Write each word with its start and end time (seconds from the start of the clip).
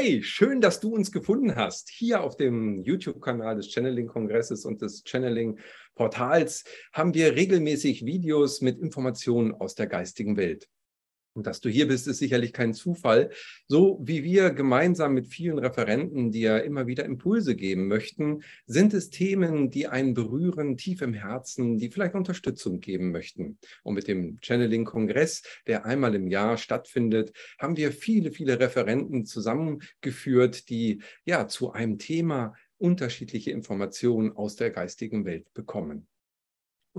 Hey, 0.00 0.22
schön, 0.22 0.60
dass 0.60 0.78
du 0.78 0.94
uns 0.94 1.10
gefunden 1.10 1.56
hast. 1.56 1.90
Hier 1.90 2.22
auf 2.22 2.36
dem 2.36 2.84
YouTube-Kanal 2.84 3.56
des 3.56 3.72
Channeling-Kongresses 3.72 4.64
und 4.64 4.80
des 4.80 5.02
Channeling-Portals 5.04 6.62
haben 6.92 7.14
wir 7.14 7.34
regelmäßig 7.34 8.06
Videos 8.06 8.60
mit 8.60 8.78
Informationen 8.78 9.52
aus 9.54 9.74
der 9.74 9.88
geistigen 9.88 10.36
Welt. 10.36 10.68
Und 11.38 11.46
dass 11.46 11.60
du 11.60 11.68
hier 11.68 11.86
bist, 11.86 12.08
ist 12.08 12.18
sicherlich 12.18 12.52
kein 12.52 12.74
Zufall. 12.74 13.30
So 13.68 14.00
wie 14.02 14.24
wir 14.24 14.50
gemeinsam 14.50 15.14
mit 15.14 15.28
vielen 15.28 15.60
Referenten 15.60 16.32
dir 16.32 16.64
immer 16.64 16.88
wieder 16.88 17.04
Impulse 17.04 17.54
geben 17.54 17.86
möchten, 17.86 18.42
sind 18.66 18.92
es 18.92 19.10
Themen, 19.10 19.70
die 19.70 19.86
einen 19.86 20.14
berühren, 20.14 20.76
tief 20.76 21.00
im 21.00 21.14
Herzen, 21.14 21.78
die 21.78 21.90
vielleicht 21.90 22.16
Unterstützung 22.16 22.80
geben 22.80 23.12
möchten. 23.12 23.56
Und 23.84 23.94
mit 23.94 24.08
dem 24.08 24.38
Channeling-Kongress, 24.42 25.44
der 25.68 25.86
einmal 25.86 26.16
im 26.16 26.26
Jahr 26.26 26.58
stattfindet, 26.58 27.32
haben 27.60 27.76
wir 27.76 27.92
viele, 27.92 28.32
viele 28.32 28.58
Referenten 28.58 29.24
zusammengeführt, 29.24 30.68
die 30.68 31.02
ja 31.24 31.46
zu 31.46 31.70
einem 31.70 31.98
Thema 31.98 32.52
unterschiedliche 32.78 33.52
Informationen 33.52 34.32
aus 34.32 34.56
der 34.56 34.70
geistigen 34.70 35.24
Welt 35.24 35.54
bekommen. 35.54 36.08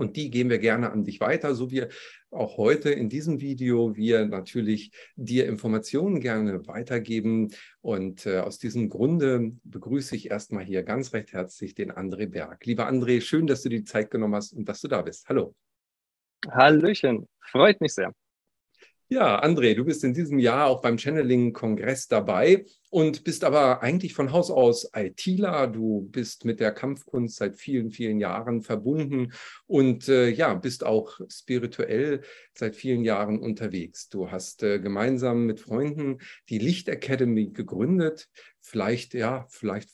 Und 0.00 0.16
die 0.16 0.30
geben 0.30 0.48
wir 0.48 0.58
gerne 0.58 0.92
an 0.92 1.04
dich 1.04 1.20
weiter, 1.20 1.54
so 1.54 1.70
wie 1.70 1.84
auch 2.30 2.56
heute 2.56 2.88
in 2.88 3.10
diesem 3.10 3.42
Video 3.42 3.96
wir 3.96 4.24
natürlich 4.24 4.92
dir 5.14 5.46
Informationen 5.46 6.20
gerne 6.20 6.66
weitergeben. 6.66 7.52
Und 7.82 8.24
äh, 8.24 8.38
aus 8.38 8.58
diesem 8.58 8.88
Grunde 8.88 9.52
begrüße 9.62 10.16
ich 10.16 10.30
erstmal 10.30 10.64
hier 10.64 10.84
ganz 10.84 11.12
recht 11.12 11.34
herzlich 11.34 11.74
den 11.74 11.92
André 11.92 12.30
Berg. 12.30 12.64
Lieber 12.64 12.88
André, 12.88 13.20
schön, 13.20 13.46
dass 13.46 13.60
du 13.60 13.68
die 13.68 13.84
Zeit 13.84 14.10
genommen 14.10 14.36
hast 14.36 14.54
und 14.54 14.66
dass 14.66 14.80
du 14.80 14.88
da 14.88 15.02
bist. 15.02 15.28
Hallo. 15.28 15.54
Hallöchen, 16.48 17.28
freut 17.42 17.78
mich 17.82 17.92
sehr. 17.92 18.14
Ja, 19.12 19.42
André, 19.42 19.74
du 19.74 19.84
bist 19.84 20.04
in 20.04 20.14
diesem 20.14 20.38
Jahr 20.38 20.68
auch 20.68 20.82
beim 20.82 20.96
Channeling-Kongress 20.96 22.06
dabei 22.06 22.64
und 22.90 23.24
bist 23.24 23.42
aber 23.42 23.82
eigentlich 23.82 24.14
von 24.14 24.30
Haus 24.30 24.52
aus 24.52 24.88
ITler. 24.94 25.66
Du 25.66 26.08
bist 26.12 26.44
mit 26.44 26.60
der 26.60 26.70
Kampfkunst 26.70 27.38
seit 27.38 27.56
vielen, 27.56 27.90
vielen 27.90 28.20
Jahren 28.20 28.62
verbunden 28.62 29.32
und 29.66 30.08
äh, 30.08 30.28
ja, 30.28 30.54
bist 30.54 30.86
auch 30.86 31.18
spirituell 31.28 32.20
seit 32.54 32.76
vielen 32.76 33.02
Jahren 33.02 33.40
unterwegs. 33.40 34.08
Du 34.10 34.30
hast 34.30 34.62
äh, 34.62 34.78
gemeinsam 34.78 35.44
mit 35.44 35.58
Freunden 35.58 36.18
die 36.48 36.58
Licht 36.58 36.88
Academy 36.88 37.50
gegründet. 37.50 38.28
Vielleicht, 38.60 39.14
ja, 39.14 39.44
vielleicht 39.50 39.90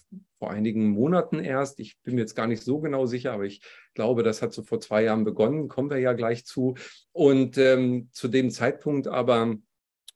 vor 0.46 0.52
einigen 0.52 0.90
Monaten 0.90 1.40
erst. 1.40 1.80
Ich 1.80 1.98
bin 2.04 2.14
mir 2.14 2.20
jetzt 2.20 2.36
gar 2.36 2.46
nicht 2.46 2.62
so 2.62 2.78
genau 2.78 3.04
sicher, 3.04 3.32
aber 3.32 3.46
ich 3.46 3.62
glaube, 3.94 4.22
das 4.22 4.42
hat 4.42 4.52
so 4.52 4.62
vor 4.62 4.78
zwei 4.78 5.02
Jahren 5.02 5.24
begonnen, 5.24 5.66
kommen 5.66 5.90
wir 5.90 5.98
ja 5.98 6.12
gleich 6.12 6.46
zu. 6.46 6.76
Und 7.10 7.58
ähm, 7.58 8.10
zu 8.12 8.28
dem 8.28 8.50
Zeitpunkt 8.52 9.08
aber 9.08 9.56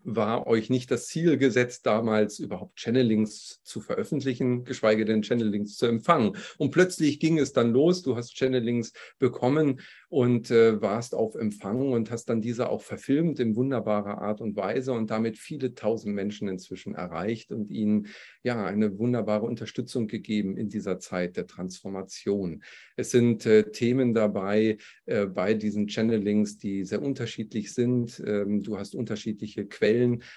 war 0.05 0.47
euch 0.47 0.71
nicht 0.71 0.91
das 0.91 1.07
Ziel 1.07 1.37
gesetzt, 1.37 1.87
damals 1.87 2.39
überhaupt 2.39 2.79
Channelings 2.79 3.61
zu 3.63 3.81
veröffentlichen, 3.81 4.65
geschweige 4.65 5.05
denn 5.05 5.23
Channelings 5.23 5.77
zu 5.77 5.87
empfangen. 5.87 6.37
Und 6.59 6.71
plötzlich 6.71 7.21
ging 7.21 7.39
es 7.39 7.53
dann 7.53 7.73
los, 7.73 8.03
du 8.03 8.17
hast 8.17 8.35
Channelings 8.35 8.93
bekommen 9.19 9.81
und 10.09 10.51
äh, 10.51 10.81
warst 10.81 11.15
auf 11.15 11.35
Empfang 11.35 11.93
und 11.93 12.11
hast 12.11 12.27
dann 12.31 12.41
diese 12.41 12.69
auch 12.69 12.83
verfilmt 12.83 13.39
in 13.41 13.57
wunderbarer 13.57 14.21
Art 14.21 14.41
und 14.41 14.57
Weise 14.57 14.93
und 14.93 15.11
damit 15.11 15.39
viele 15.39 15.75
tausend 15.75 16.15
Menschen 16.15 16.49
inzwischen 16.49 16.95
erreicht 16.95 17.53
und 17.53 17.71
ihnen 17.71 18.09
ja 18.43 18.65
eine 18.65 18.99
wunderbare 18.99 19.47
Unterstützung 19.47 20.09
gegeben 20.09 20.57
in 20.57 20.69
dieser 20.69 20.99
Zeit 20.99 21.37
der 21.37 21.47
Transformation. 21.47 22.63
Es 22.97 23.11
sind 23.11 23.47
äh, 23.47 23.71
Themen 23.71 24.15
dabei 24.15 24.79
äh, 25.07 25.27
bei 25.27 25.55
diesen 25.55 25.87
Channelings, 25.89 26.59
die 26.59 26.85
sehr 26.85 27.03
unterschiedlich 27.03 27.73
sind. 27.73 28.23
Ähm, 28.27 28.63
du 28.63 28.79
hast 28.79 28.95
unterschiedliche 28.95 29.67
Quellen. 29.67 29.90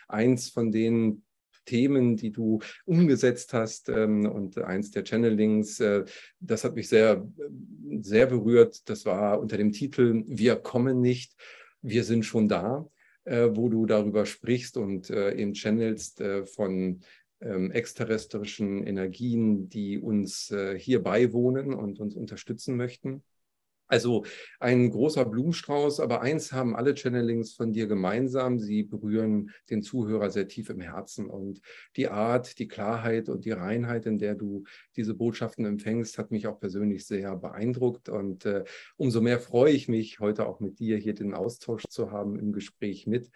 Eins 0.08 0.50
von 0.50 0.72
denen 0.72 1.24
Themen, 1.66 2.16
die 2.18 2.32
du 2.32 2.60
umgesetzt 2.86 3.54
hast. 3.54 3.90
Ähm, 3.90 4.26
und 4.26 4.58
eins 4.58 4.92
der 4.92 5.04
Channelings, 5.04 5.80
äh, 5.80 6.06
das 6.40 6.64
hat 6.64 6.76
mich 6.76 6.90
sehr, 6.90 7.28
sehr 8.02 8.28
berührt. 8.28 8.90
Das 8.90 9.06
war 9.06 9.40
unter 9.40 9.58
dem 9.58 9.72
Titel 9.72 10.24
Wir 10.28 10.56
kommen 10.56 11.02
nicht, 11.02 11.36
wir 11.82 12.04
sind 12.04 12.26
schon 12.26 12.48
da, 12.48 12.88
äh, 13.26 13.50
wo 13.52 13.70
du 13.70 13.86
darüber 13.86 14.26
sprichst 14.26 14.78
und 14.78 15.10
äh, 15.10 15.36
eben 15.36 15.54
channelst 15.54 16.24
von 16.54 17.02
ähm, 17.42 17.72
exterrestrischen 17.72 18.86
Energien, 18.86 19.70
die 19.70 20.00
uns 20.00 20.54
hier 20.78 21.04
beiwohnen 21.04 21.74
und 21.74 22.00
uns 22.00 22.16
unterstützen 22.16 22.78
möchten. 22.78 23.24
Also 23.88 24.26
ein 24.60 24.90
großer 24.90 25.26
Blumenstrauß, 25.26 26.00
aber 26.00 26.22
eins 26.22 26.52
haben 26.52 26.76
alle 26.76 26.96
Channelings 26.96 27.54
von 27.54 27.74
dir 27.74 27.86
gemeinsam. 27.86 28.58
Sie 28.58 28.84
berühren 28.84 29.52
den 29.70 29.84
Zuhörer 29.84 30.30
sehr 30.30 30.48
tief 30.48 30.70
im 30.70 30.80
Herzen. 30.80 31.28
Und 31.28 31.62
die 31.96 32.08
Art, 32.08 32.58
die 32.60 32.68
Klarheit 32.68 33.30
und 33.30 33.46
die 33.46 33.52
Reinheit, 33.52 34.06
in 34.06 34.18
der 34.18 34.36
du 34.36 34.64
diese 34.96 35.14
Botschaften 35.14 35.66
empfängst, 35.66 36.18
hat 36.18 36.32
mich 36.32 36.48
auch 36.48 36.60
persönlich 36.60 37.06
sehr 37.06 37.36
beeindruckt. 37.36 38.10
Und 38.10 38.46
äh, 38.46 38.64
umso 38.96 39.22
mehr 39.22 39.40
freue 39.40 39.74
ich 39.74 39.88
mich, 39.88 40.20
heute 40.20 40.48
auch 40.48 40.60
mit 40.60 40.80
dir 40.80 40.98
hier 40.98 41.14
den 41.14 41.34
Austausch 41.34 41.84
zu 41.90 42.12
haben 42.12 42.40
im 42.40 42.54
Gespräch 42.54 43.06
mit. 43.06 43.30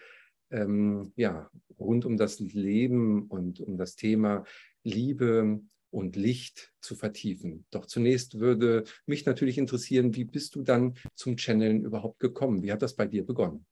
Ähm, 0.49 1.11
ja, 1.17 1.49
rund 1.77 2.05
um 2.05 2.15
das 2.15 2.39
Leben 2.39 3.27
und 3.27 3.59
um 3.59 3.77
das 3.77 3.95
Thema 3.95 4.45
Liebe, 4.83 5.59
und 5.97 6.15
Licht 6.15 6.71
zu 6.79 6.95
vertiefen. 6.95 7.65
Doch 7.71 7.87
zunächst 7.87 8.39
würde 8.39 8.83
mich 9.07 9.25
natürlich 9.25 9.57
interessieren, 9.57 10.15
wie 10.15 10.25
bist 10.25 10.53
du 10.53 10.61
dann 10.61 10.93
zum 11.15 11.37
Channeln 11.37 11.83
überhaupt 11.83 12.19
gekommen? 12.19 12.61
Wie 12.61 12.71
hat 12.71 12.83
das 12.83 12.95
bei 12.95 13.07
dir 13.07 13.25
begonnen? 13.25 13.65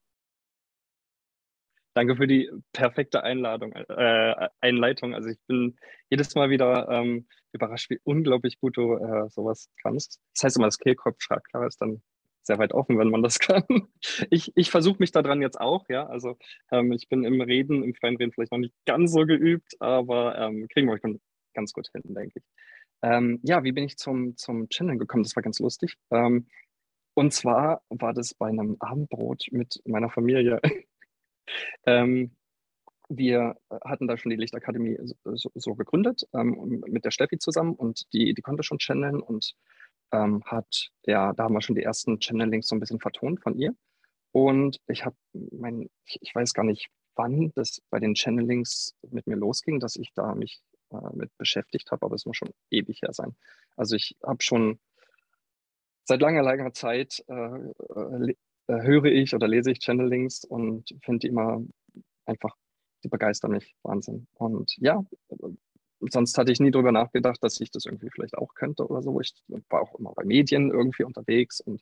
Danke 1.94 2.16
für 2.16 2.26
die 2.26 2.50
perfekte 2.74 3.22
Einladung, 3.22 3.74
äh, 3.74 4.50
Einleitung. 4.60 5.14
Also 5.14 5.30
ich 5.30 5.38
bin 5.48 5.78
jedes 6.10 6.34
Mal 6.34 6.50
wieder 6.50 6.90
ähm, 6.90 7.28
überrascht, 7.54 7.92
wie 7.92 8.00
unglaublich 8.04 8.60
gut 8.60 8.76
du 8.76 8.96
äh, 8.96 9.30
sowas 9.30 9.70
kannst. 9.84 10.20
Das 10.34 10.46
heißt 10.46 10.58
immer, 10.58 10.68
das 10.68 10.80
Kehlkopf-Chakra 10.80 11.68
ist 11.68 11.80
dann 11.80 12.02
sehr 12.42 12.58
weit 12.58 12.74
offen, 12.74 12.98
wenn 12.98 13.10
man 13.10 13.22
das 13.22 13.38
kann. 13.40 13.64
Ich, 14.32 14.52
ich 14.56 14.72
versuche 14.72 14.98
mich 14.98 15.12
daran 15.12 15.44
jetzt 15.44 15.62
auch, 15.62 15.86
ja. 15.90 16.08
Also 16.08 16.38
ähm, 16.72 16.92
ich 16.92 17.08
bin 17.08 17.24
im 17.24 17.40
Reden, 17.40 17.84
im 17.84 17.94
freien 17.94 18.18
Reden 18.18 18.32
vielleicht 18.32 18.52
noch 18.52 18.60
nicht 18.60 18.74
ganz 18.88 19.12
so 19.12 19.26
geübt, 19.26 19.76
aber 19.80 20.38
ähm, 20.40 20.68
kriegen 20.74 20.88
wir 20.88 21.00
ganz 21.56 21.74
gut 21.74 21.90
hin, 21.92 22.04
denke 22.06 22.40
ich. 22.40 22.46
Ähm, 23.02 23.40
ja, 23.44 23.64
wie 23.64 23.72
bin 23.72 23.86
ich 23.86 23.98
zum, 23.98 24.38
zum 24.38 24.70
Channel 24.70 24.98
gekommen? 24.98 25.24
Das 25.24 25.36
war 25.36 25.44
ganz 25.44 25.60
lustig. 25.60 25.98
Ähm, 26.12 26.48
und 27.16 27.34
zwar 27.34 27.82
war 27.90 28.14
das 28.14 28.34
bei 28.34 28.48
einem 28.48 28.78
Abendbrot 28.80 29.48
mit 29.52 29.82
meiner 29.86 30.10
Familie. 30.10 30.60
ähm, 31.86 32.36
wir 33.10 33.56
hatten 33.84 34.08
da 34.08 34.18
schon 34.18 34.32
die 34.32 34.36
Lichtakademie 34.36 34.98
so, 35.24 35.52
so 35.54 35.76
gegründet, 35.76 36.28
ähm, 36.34 36.84
mit 36.88 37.06
der 37.06 37.12
Steffi 37.12 37.38
zusammen 37.38 37.74
und 37.74 38.12
die, 38.14 38.34
die 38.34 38.42
konnte 38.42 38.64
schon 38.64 38.80
channeln 38.80 39.22
und 39.22 39.56
ähm, 40.12 40.44
hat, 40.46 40.90
ja, 41.06 41.34
da 41.34 41.44
haben 41.44 41.54
wir 41.54 41.62
schon 41.62 41.76
die 41.76 41.84
ersten 41.84 42.20
Channelings 42.20 42.68
so 42.68 42.76
ein 42.76 42.80
bisschen 42.80 43.00
vertont 43.00 43.42
von 43.42 43.58
ihr. 43.58 43.76
Und 44.32 44.80
ich 44.88 45.06
habe 45.06 45.16
mein, 45.34 45.90
ich, 46.06 46.18
ich 46.22 46.36
weiß 46.36 46.54
gar 46.54 46.64
nicht, 46.64 46.90
wann 47.16 47.52
das 47.56 47.82
bei 47.90 48.00
den 48.00 48.16
Channelings 48.16 48.96
mit 49.10 49.28
mir 49.28 49.38
losging, 49.38 49.80
dass 49.80 49.96
ich 49.96 50.12
da 50.14 50.36
mich 50.36 50.62
äh, 50.92 51.16
mit 51.16 51.36
beschäftigt 51.38 51.92
habe, 51.92 52.06
aber 52.06 52.16
es 52.16 52.26
muss 52.26 52.38
schon 52.38 52.52
ewig 52.72 53.02
her 53.02 53.14
sein. 53.14 53.36
Also 53.76 53.96
ich 53.96 54.16
habe 54.24 54.42
schon 54.42 54.80
seit 56.06 56.22
langer, 56.22 56.44
langer 56.44 56.74
Zeit 56.74 57.24
äh, 57.28 57.34
äh, 57.34 58.36
äh, 58.68 58.82
höre 58.82 59.06
ich 59.06 59.34
oder 59.36 59.48
lese 59.48 59.72
ich 59.72 59.80
Channelings 59.80 60.44
und 60.44 60.96
finde 61.02 61.20
die 61.20 61.28
immer 61.28 61.62
einfach, 62.26 62.56
die 63.04 63.10
begeistern 63.10 63.52
mich 63.52 63.76
Wahnsinn. 63.84 64.28
Und 64.34 64.76
ja, 64.78 65.04
sonst 66.00 66.38
hatte 66.38 66.52
ich 66.52 66.60
nie 66.60 66.72
darüber 66.72 66.92
nachgedacht, 66.92 67.44
dass 67.44 67.60
ich 67.60 67.72
das 67.72 67.86
irgendwie 67.86 68.10
vielleicht 68.10 68.38
auch 68.38 68.54
könnte 68.56 68.88
oder 68.88 69.02
so. 69.02 69.20
Ich 69.20 69.34
war 69.70 69.82
auch 69.82 69.96
immer 70.00 70.14
bei 70.14 70.24
Medien 70.24 70.72
irgendwie 70.72 71.04
unterwegs 71.04 71.60
und 71.62 71.82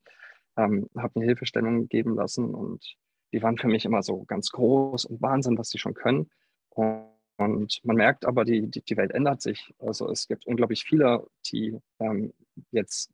ähm, 0.58 0.90
habe 0.98 1.20
mir 1.20 1.26
Hilfestellungen 1.26 1.88
geben 1.88 2.16
lassen 2.16 2.54
und 2.54 2.96
die 3.32 3.42
waren 3.42 3.58
für 3.58 3.68
mich 3.68 3.86
immer 3.86 4.04
so 4.04 4.24
ganz 4.26 4.52
groß 4.52 5.06
und 5.06 5.22
Wahnsinn, 5.22 5.58
was 5.58 5.70
sie 5.70 5.80
schon 5.80 5.96
können. 5.96 6.30
Und 6.70 7.13
und 7.38 7.80
man 7.84 7.96
merkt 7.96 8.26
aber, 8.26 8.46
die, 8.46 8.70
die, 8.70 8.82
die 8.82 8.98
Welt 8.98 9.12
ändert 9.12 9.42
sich. 9.42 9.74
Also 9.80 10.10
es 10.10 10.28
gibt 10.28 10.46
unglaublich 10.46 10.84
viele, 10.84 11.28
die 11.52 11.78
ähm, 12.00 12.34
jetzt 12.72 13.12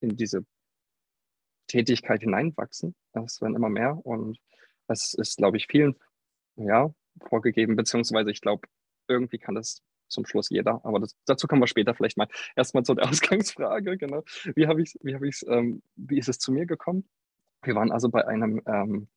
in 0.00 0.16
diese 0.16 0.44
Tätigkeit 1.66 2.20
hineinwachsen. 2.20 2.94
Es 3.12 3.40
werden 3.40 3.56
immer 3.56 3.68
mehr 3.68 3.98
und 4.06 4.38
es 4.88 5.14
ist, 5.14 5.38
glaube 5.38 5.56
ich, 5.56 5.66
vielen 5.66 5.96
ja, 6.56 6.92
vorgegeben, 7.28 7.76
beziehungsweise 7.76 8.30
ich 8.30 8.40
glaube, 8.40 8.68
irgendwie 9.08 9.38
kann 9.38 9.54
das 9.54 9.82
zum 10.08 10.24
Schluss 10.26 10.50
jeder. 10.50 10.80
Aber 10.84 11.00
das, 11.00 11.16
dazu 11.24 11.46
kommen 11.48 11.62
wir 11.62 11.66
später 11.66 11.94
vielleicht 11.94 12.16
mal. 12.16 12.28
Erstmal 12.54 12.84
zu 12.84 12.94
der 12.94 13.08
Ausgangsfrage, 13.08 13.96
genau. 13.96 14.22
Wie 14.54 14.66
habe 14.66 14.82
ich 14.82 14.96
wie 15.02 15.14
habe 15.14 15.28
ich 15.28 15.44
ähm, 15.48 15.82
wie 15.96 16.18
ist 16.18 16.28
es 16.28 16.38
zu 16.38 16.52
mir 16.52 16.66
gekommen? 16.66 17.08
Wir 17.62 17.74
waren 17.74 17.90
also 17.90 18.08
bei 18.08 18.26
einem 18.26 18.62
ähm, 18.66 19.08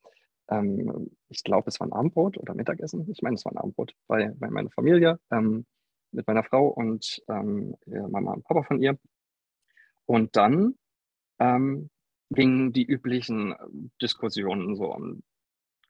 ähm, 0.50 1.12
ich 1.30 1.44
glaube, 1.44 1.70
es 1.70 1.80
war 1.80 1.88
ein 1.88 1.94
Abendbrot 1.94 2.38
oder 2.38 2.54
Mittagessen. 2.54 3.10
Ich 3.10 3.22
meine, 3.22 3.36
es 3.36 3.46
war 3.46 3.54
ein 3.54 3.58
Abendbrot 3.58 3.94
bei, 4.08 4.34
bei 4.38 4.50
meiner 4.50 4.72
Familie 4.72 5.20
ähm, 5.32 5.66
mit 6.12 6.28
meiner 6.28 6.44
Frau 6.44 6.68
und 6.68 7.22
ähm, 7.28 7.76
Mama 7.86 8.34
und 8.34 8.44
Papa 8.44 8.64
von 8.64 8.82
ihr. 8.82 8.98
Und 10.06 10.36
dann 10.36 10.76
ähm, 11.40 11.90
gingen 12.32 12.74
die 12.74 12.86
üblichen 12.86 13.56
Diskussionen 14.02 14.76
so 14.76 14.94
um 14.94 15.24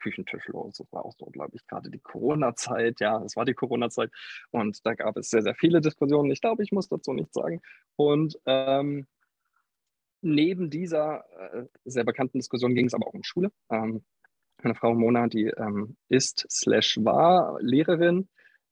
Küchentisch 0.02 0.48
los. 0.48 0.78
Das 0.78 0.92
war 0.92 1.06
auch 1.06 1.14
so, 1.18 1.26
glaube 1.26 1.56
ich, 1.56 1.68
gerade 1.68 1.90
die 1.90 2.00
Corona-Zeit. 2.00 3.00
Ja, 3.00 3.22
es 3.24 3.36
war 3.36 3.46
die 3.46 3.54
Corona-Zeit. 3.54 4.12
Und 4.52 4.86
da 4.86 4.94
gab 4.94 5.18
es 5.18 5.30
sehr, 5.30 5.42
sehr 5.42 5.56
viele 5.56 5.82
Diskussionen. 5.82 6.32
Ich 6.32 6.42
glaube, 6.42 6.64
ich 6.64 6.72
muss 6.72 6.88
dazu 6.88 7.14
nichts 7.14 7.34
sagen. 7.34 7.62
Und 7.96 8.40
ähm, 8.46 9.08
neben 10.22 10.70
dieser 10.70 11.26
äh, 11.54 11.66
sehr 11.86 12.04
bekannten 12.04 12.40
Diskussion 12.40 12.76
ging 12.76 12.88
es 12.88 12.94
aber 12.94 13.08
auch 13.08 13.14
um 13.14 13.24
Schule. 13.24 13.52
Ähm, 13.70 14.04
meine 14.64 14.76
Frau 14.76 14.94
Mona, 14.94 15.28
die 15.28 15.46
ähm, 15.46 15.96
ist 16.10 16.46
slash 16.50 16.98
war 17.02 17.58
Lehrerin 17.62 18.28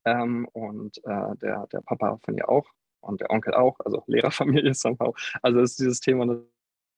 ähm, 0.06 0.48
und 0.54 0.98
äh, 1.00 1.36
der, 1.42 1.68
der 1.68 1.82
Papa 1.82 2.18
von 2.24 2.36
ihr 2.36 2.50
auch 2.50 2.66
und 3.02 3.22
der 3.22 3.30
Onkel 3.32 3.54
auch, 3.54 3.80
also 3.80 4.04
Lehrerfamilie 4.08 4.74
somehow. 4.74 5.14
Also 5.42 5.60
ist 5.60 5.80
dieses 5.80 6.00
Thema 6.00 6.26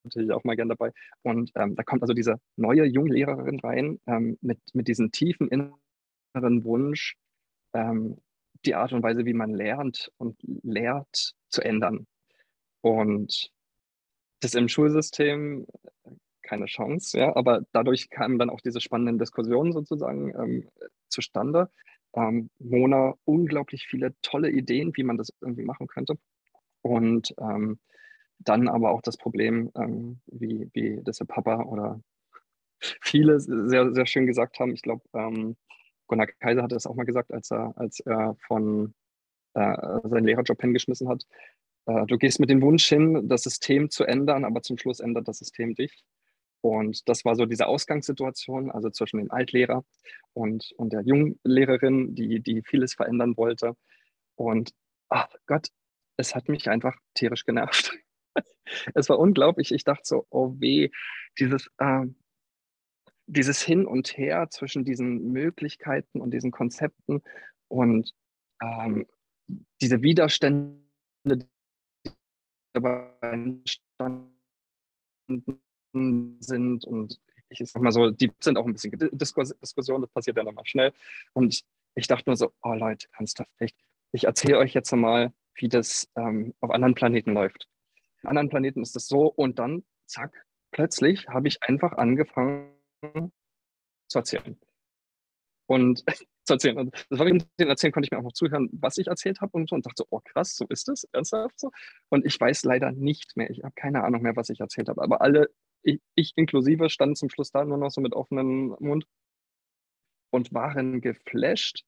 natürlich 0.04 0.32
auch 0.32 0.44
mal 0.44 0.56
gern 0.56 0.70
dabei. 0.70 0.92
Und 1.22 1.52
ähm, 1.56 1.76
da 1.76 1.84
kommt 1.84 2.02
also 2.02 2.14
diese 2.14 2.40
neue 2.56 2.86
junge 2.86 3.14
Lehrerin 3.14 3.60
rein 3.60 4.00
ähm, 4.08 4.38
mit, 4.42 4.60
mit 4.74 4.88
diesem 4.88 5.12
tiefen 5.12 5.50
inneren 5.50 6.64
Wunsch, 6.64 7.18
ähm, 7.74 8.18
die 8.66 8.76
Art 8.76 8.94
und 8.94 9.04
Weise, 9.04 9.26
wie 9.26 9.34
man 9.34 9.54
lernt 9.54 10.12
und 10.18 10.38
lehrt, 10.42 11.34
zu 11.50 11.62
ändern. 11.62 12.08
Und 12.82 13.52
das 14.42 14.56
im 14.56 14.70
Schulsystem 14.70 15.66
keine 16.50 16.66
Chance, 16.66 17.18
ja, 17.20 17.36
aber 17.36 17.62
dadurch 17.72 18.10
kamen 18.10 18.40
dann 18.40 18.50
auch 18.50 18.62
diese 18.62 18.82
spannenden 18.82 19.20
Diskussionen 19.20 19.72
sozusagen 19.72 20.34
ähm, 20.36 20.70
zustande. 21.08 21.70
Ähm, 22.14 22.50
Mona 22.58 23.14
unglaublich 23.26 23.86
viele 23.88 24.16
tolle 24.22 24.50
Ideen, 24.50 24.92
wie 24.96 25.04
man 25.04 25.18
das 25.18 25.32
irgendwie 25.42 25.64
machen 25.64 25.88
könnte. 25.88 26.18
Und 26.82 27.36
ähm, 27.40 27.80
dann 28.40 28.68
aber 28.68 28.92
auch 28.92 29.02
das 29.02 29.18
Problem, 29.18 29.72
ähm, 29.76 30.22
wie, 30.28 30.70
wie 30.74 31.02
das 31.04 31.20
Papa 31.20 31.64
oder 31.64 32.02
viele 32.80 33.40
sehr, 33.40 33.94
sehr 33.94 34.06
schön 34.08 34.26
gesagt 34.26 34.60
haben. 34.60 34.74
Ich 34.74 34.82
glaube, 34.82 35.04
ähm, 35.14 35.56
Gunnar 36.08 36.28
Kaiser 36.28 36.64
hatte 36.64 36.76
das 36.76 36.88
auch 36.88 36.96
mal 36.96 37.06
gesagt, 37.06 37.32
als 37.32 37.52
er, 37.52 37.74
als 37.78 38.00
er 38.00 38.36
von 38.48 38.96
äh, 39.54 39.76
seinen 40.04 40.26
Lehrerjob 40.26 40.60
hingeschmissen 40.60 41.10
hat. 41.10 41.26
Äh, 41.86 42.06
du 42.08 42.18
gehst 42.18 42.40
mit 42.40 42.50
dem 42.50 42.62
Wunsch 42.62 42.88
hin, 42.88 43.28
das 43.28 43.44
System 43.44 43.90
zu 43.90 44.06
ändern, 44.06 44.46
aber 44.46 44.62
zum 44.62 44.78
Schluss 44.78 45.00
ändert 45.00 45.28
das 45.28 45.40
System 45.40 45.76
dich. 45.76 46.04
Und 46.62 47.08
das 47.08 47.24
war 47.26 47.36
so 47.36 47.46
diese 47.46 47.68
Ausgangssituation, 47.68 48.72
also 48.72 48.90
zwischen 48.90 49.18
dem 49.18 49.32
Altlehrer 49.32 49.86
und, 50.34 50.74
und 50.78 50.92
der 50.92 51.02
Junglehrerin, 51.02 52.16
die, 52.16 52.42
die 52.42 52.62
vieles 52.64 52.96
verändern 52.96 53.38
wollte. 53.38 53.76
Und 54.36 54.74
ach 55.10 55.30
Gott, 55.46 55.70
es 56.18 56.36
hat 56.36 56.50
mich 56.50 56.70
einfach 56.70 56.98
tierisch 57.14 57.46
genervt. 57.46 57.94
es 58.94 59.08
war 59.10 59.20
unglaublich. 59.20 59.72
Ich 59.72 59.86
dachte 59.86 60.04
so, 60.04 60.28
oh 60.30 60.56
weh, 60.60 60.90
dieses, 61.40 61.70
äh, 61.78 62.06
dieses 63.26 63.62
Hin 63.62 63.86
und 63.86 64.18
Her 64.18 64.50
zwischen 64.50 64.84
diesen 64.84 65.32
Möglichkeiten 65.32 66.20
und 66.20 66.32
diesen 66.32 66.52
Konzepten 66.52 67.22
und 67.70 68.14
ähm, 68.62 69.08
diese 69.82 70.02
Widerstände, 70.02 70.82
die 71.26 71.46
dabei 72.74 73.14
entstanden 73.22 74.34
sind 75.94 76.86
und 76.86 77.20
ich 77.50 77.60
sag 77.66 77.82
mal 77.82 77.92
so, 77.92 78.12
die 78.12 78.32
sind 78.40 78.58
auch 78.58 78.66
ein 78.66 78.74
bisschen 78.74 78.96
Diskussion, 79.12 80.02
das 80.02 80.12
passiert 80.12 80.38
ja 80.38 80.44
nochmal 80.44 80.66
schnell. 80.66 80.94
Und 81.34 81.64
ich, 81.96 82.08
dachte 82.08 82.30
nur 82.30 82.38
so, 82.38 82.52
oh 82.64 82.74
Leute, 82.74 83.08
ernsthaft, 83.18 83.50
echt, 83.58 83.76
ich 84.12 84.26
erzähle 84.26 84.60
euch 84.60 84.74
jetzt 84.74 84.92
mal, 84.92 85.34
wie 85.56 85.68
das 85.68 86.08
ähm, 86.16 86.54
auf 86.62 86.72
anderen 86.72 86.96
Planeten 86.96 87.34
läuft. 87.34 87.68
Auf 88.22 88.30
anderen 88.30 88.50
Planeten 88.50 88.82
ist 88.82 88.96
das 88.96 89.08
so 89.08 89.28
und 89.28 89.60
dann, 89.60 89.84
zack, 90.06 90.46
plötzlich 90.72 91.28
habe 91.28 91.48
ich 91.48 91.62
einfach 91.64 91.94
angefangen 91.94 92.72
zu 94.08 94.20
erzählen. 94.20 94.58
Und 95.68 96.04
zu 96.46 96.54
erzählen. 96.54 96.78
Und 96.78 97.06
das 97.10 97.20
war 97.20 97.26
den 97.26 97.44
Erzählen 97.58 97.94
konnte 97.94 98.08
ich 98.08 98.12
mir 98.12 98.18
auch 98.20 98.24
noch 98.24 98.34
zuhören, 98.34 98.70
was 98.72 98.98
ich 98.98 99.08
erzählt 99.08 99.42
habe 99.42 99.52
und 99.54 99.70
so 99.70 99.76
und 99.76 99.86
dachte 99.86 100.04
so, 100.04 100.08
oh 100.10 100.20
krass, 100.24 100.56
so 100.56 100.66
ist 100.68 100.88
das, 100.88 101.04
ernsthaft 101.12 101.60
so. 101.60 101.72
Und 102.10 102.26
ich 102.26 102.40
weiß 102.40 102.64
leider 102.64 102.92
nicht 102.92 103.38
mehr, 103.38 103.50
ich 103.50 103.64
habe 103.64 103.74
keine 103.76 104.04
Ahnung 104.04 104.22
mehr, 104.22 104.36
was 104.36 104.50
ich 104.50 104.60
erzählt 104.60 104.90
habe. 104.90 105.02
Aber 105.02 105.22
alle 105.22 105.50
ich, 105.84 106.02
ich 106.16 106.34
inklusive 106.36 106.90
standen 106.90 107.16
zum 107.16 107.30
Schluss 107.30 107.52
da 107.52 107.64
nur 107.64 107.78
noch 107.78 107.92
so 107.92 108.02
mit 108.02 108.14
offenem 108.14 108.76
Mund 108.80 109.06
und 110.32 110.54
waren 110.54 111.02
geflasht 111.02 111.84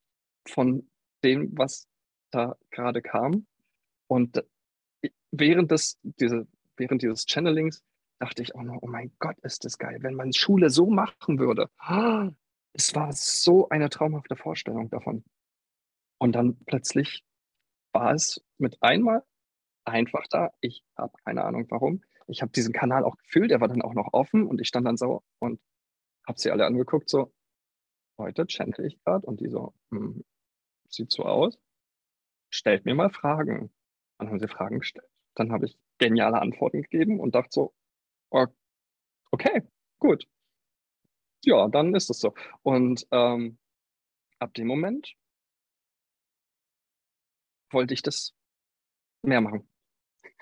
von 0.47 0.89
dem, 1.23 1.57
was 1.57 1.87
da 2.31 2.57
gerade 2.71 3.01
kam. 3.01 3.45
Und 4.07 4.43
während, 5.31 5.71
des, 5.71 5.99
diese, 6.03 6.47
während 6.77 7.01
dieses 7.01 7.25
Channelings 7.25 7.83
dachte 8.19 8.41
ich 8.41 8.55
auch 8.55 8.63
noch, 8.63 8.79
oh 8.81 8.87
mein 8.87 9.11
Gott, 9.19 9.37
ist 9.39 9.65
das 9.65 9.77
geil, 9.77 9.99
wenn 10.01 10.15
man 10.15 10.33
Schule 10.33 10.69
so 10.69 10.89
machen 10.89 11.39
würde. 11.39 11.69
Es 12.73 12.95
war 12.95 13.11
so 13.13 13.69
eine 13.69 13.89
traumhafte 13.89 14.35
Vorstellung 14.35 14.89
davon. 14.89 15.23
Und 16.17 16.33
dann 16.33 16.57
plötzlich 16.65 17.23
war 17.93 18.13
es 18.13 18.43
mit 18.57 18.81
einmal 18.81 19.23
einfach 19.85 20.25
da. 20.29 20.51
Ich 20.61 20.83
habe 20.95 21.13
keine 21.23 21.43
Ahnung 21.43 21.65
warum 21.69 22.01
ich 22.31 22.41
habe 22.41 22.51
diesen 22.51 22.73
Kanal 22.73 23.03
auch 23.03 23.17
gefüllt, 23.17 23.51
der 23.51 23.61
war 23.61 23.67
dann 23.67 23.81
auch 23.81 23.93
noch 23.93 24.13
offen 24.13 24.47
und 24.47 24.61
ich 24.61 24.67
stand 24.69 24.87
dann 24.87 24.97
so 24.97 25.23
und 25.39 25.59
habe 26.27 26.39
sie 26.39 26.51
alle 26.51 26.65
angeguckt, 26.65 27.09
so, 27.09 27.33
heute 28.17 28.47
channel 28.47 28.85
ich 28.85 28.99
gerade 29.03 29.25
und 29.27 29.39
die 29.41 29.49
so, 29.49 29.73
hm, 29.91 30.23
sieht 30.89 31.11
so 31.11 31.23
aus, 31.23 31.59
stellt 32.49 32.85
mir 32.85 32.95
mal 32.95 33.09
Fragen. 33.09 33.73
Dann 34.17 34.29
haben 34.29 34.39
sie 34.39 34.47
Fragen 34.47 34.79
gestellt. 34.79 35.09
Dann 35.35 35.51
habe 35.51 35.65
ich 35.65 35.77
geniale 35.97 36.39
Antworten 36.39 36.83
gegeben 36.83 37.19
und 37.19 37.35
dachte 37.35 37.49
so, 37.51 37.73
okay, 39.31 39.63
gut. 39.99 40.27
Ja, 41.43 41.67
dann 41.67 41.95
ist 41.95 42.09
es 42.09 42.19
so. 42.19 42.33
Und 42.61 43.07
ähm, 43.11 43.57
ab 44.39 44.53
dem 44.53 44.67
Moment 44.67 45.15
wollte 47.71 47.93
ich 47.93 48.03
das 48.03 48.35
mehr 49.23 49.41
machen. 49.41 49.70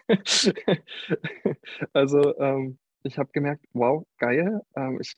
also 1.94 2.38
ähm, 2.40 2.78
ich 3.04 3.18
habe 3.18 3.30
gemerkt, 3.32 3.66
wow, 3.74 4.06
geil. 4.18 4.62
Ähm, 4.76 5.00
ich, 5.02 5.16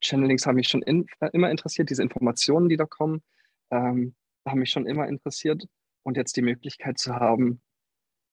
Channelings 0.00 0.46
haben 0.46 0.56
mich 0.56 0.68
schon 0.68 0.82
in, 0.82 1.06
äh, 1.20 1.30
immer 1.32 1.50
interessiert, 1.50 1.90
diese 1.90 2.02
Informationen, 2.02 2.68
die 2.68 2.76
da 2.76 2.84
kommen, 2.86 3.22
ähm, 3.70 4.14
haben 4.46 4.60
mich 4.60 4.70
schon 4.70 4.86
immer 4.86 5.08
interessiert. 5.08 5.66
Und 6.02 6.16
jetzt 6.16 6.36
die 6.36 6.42
Möglichkeit 6.42 6.98
zu 6.98 7.16
haben, 7.16 7.60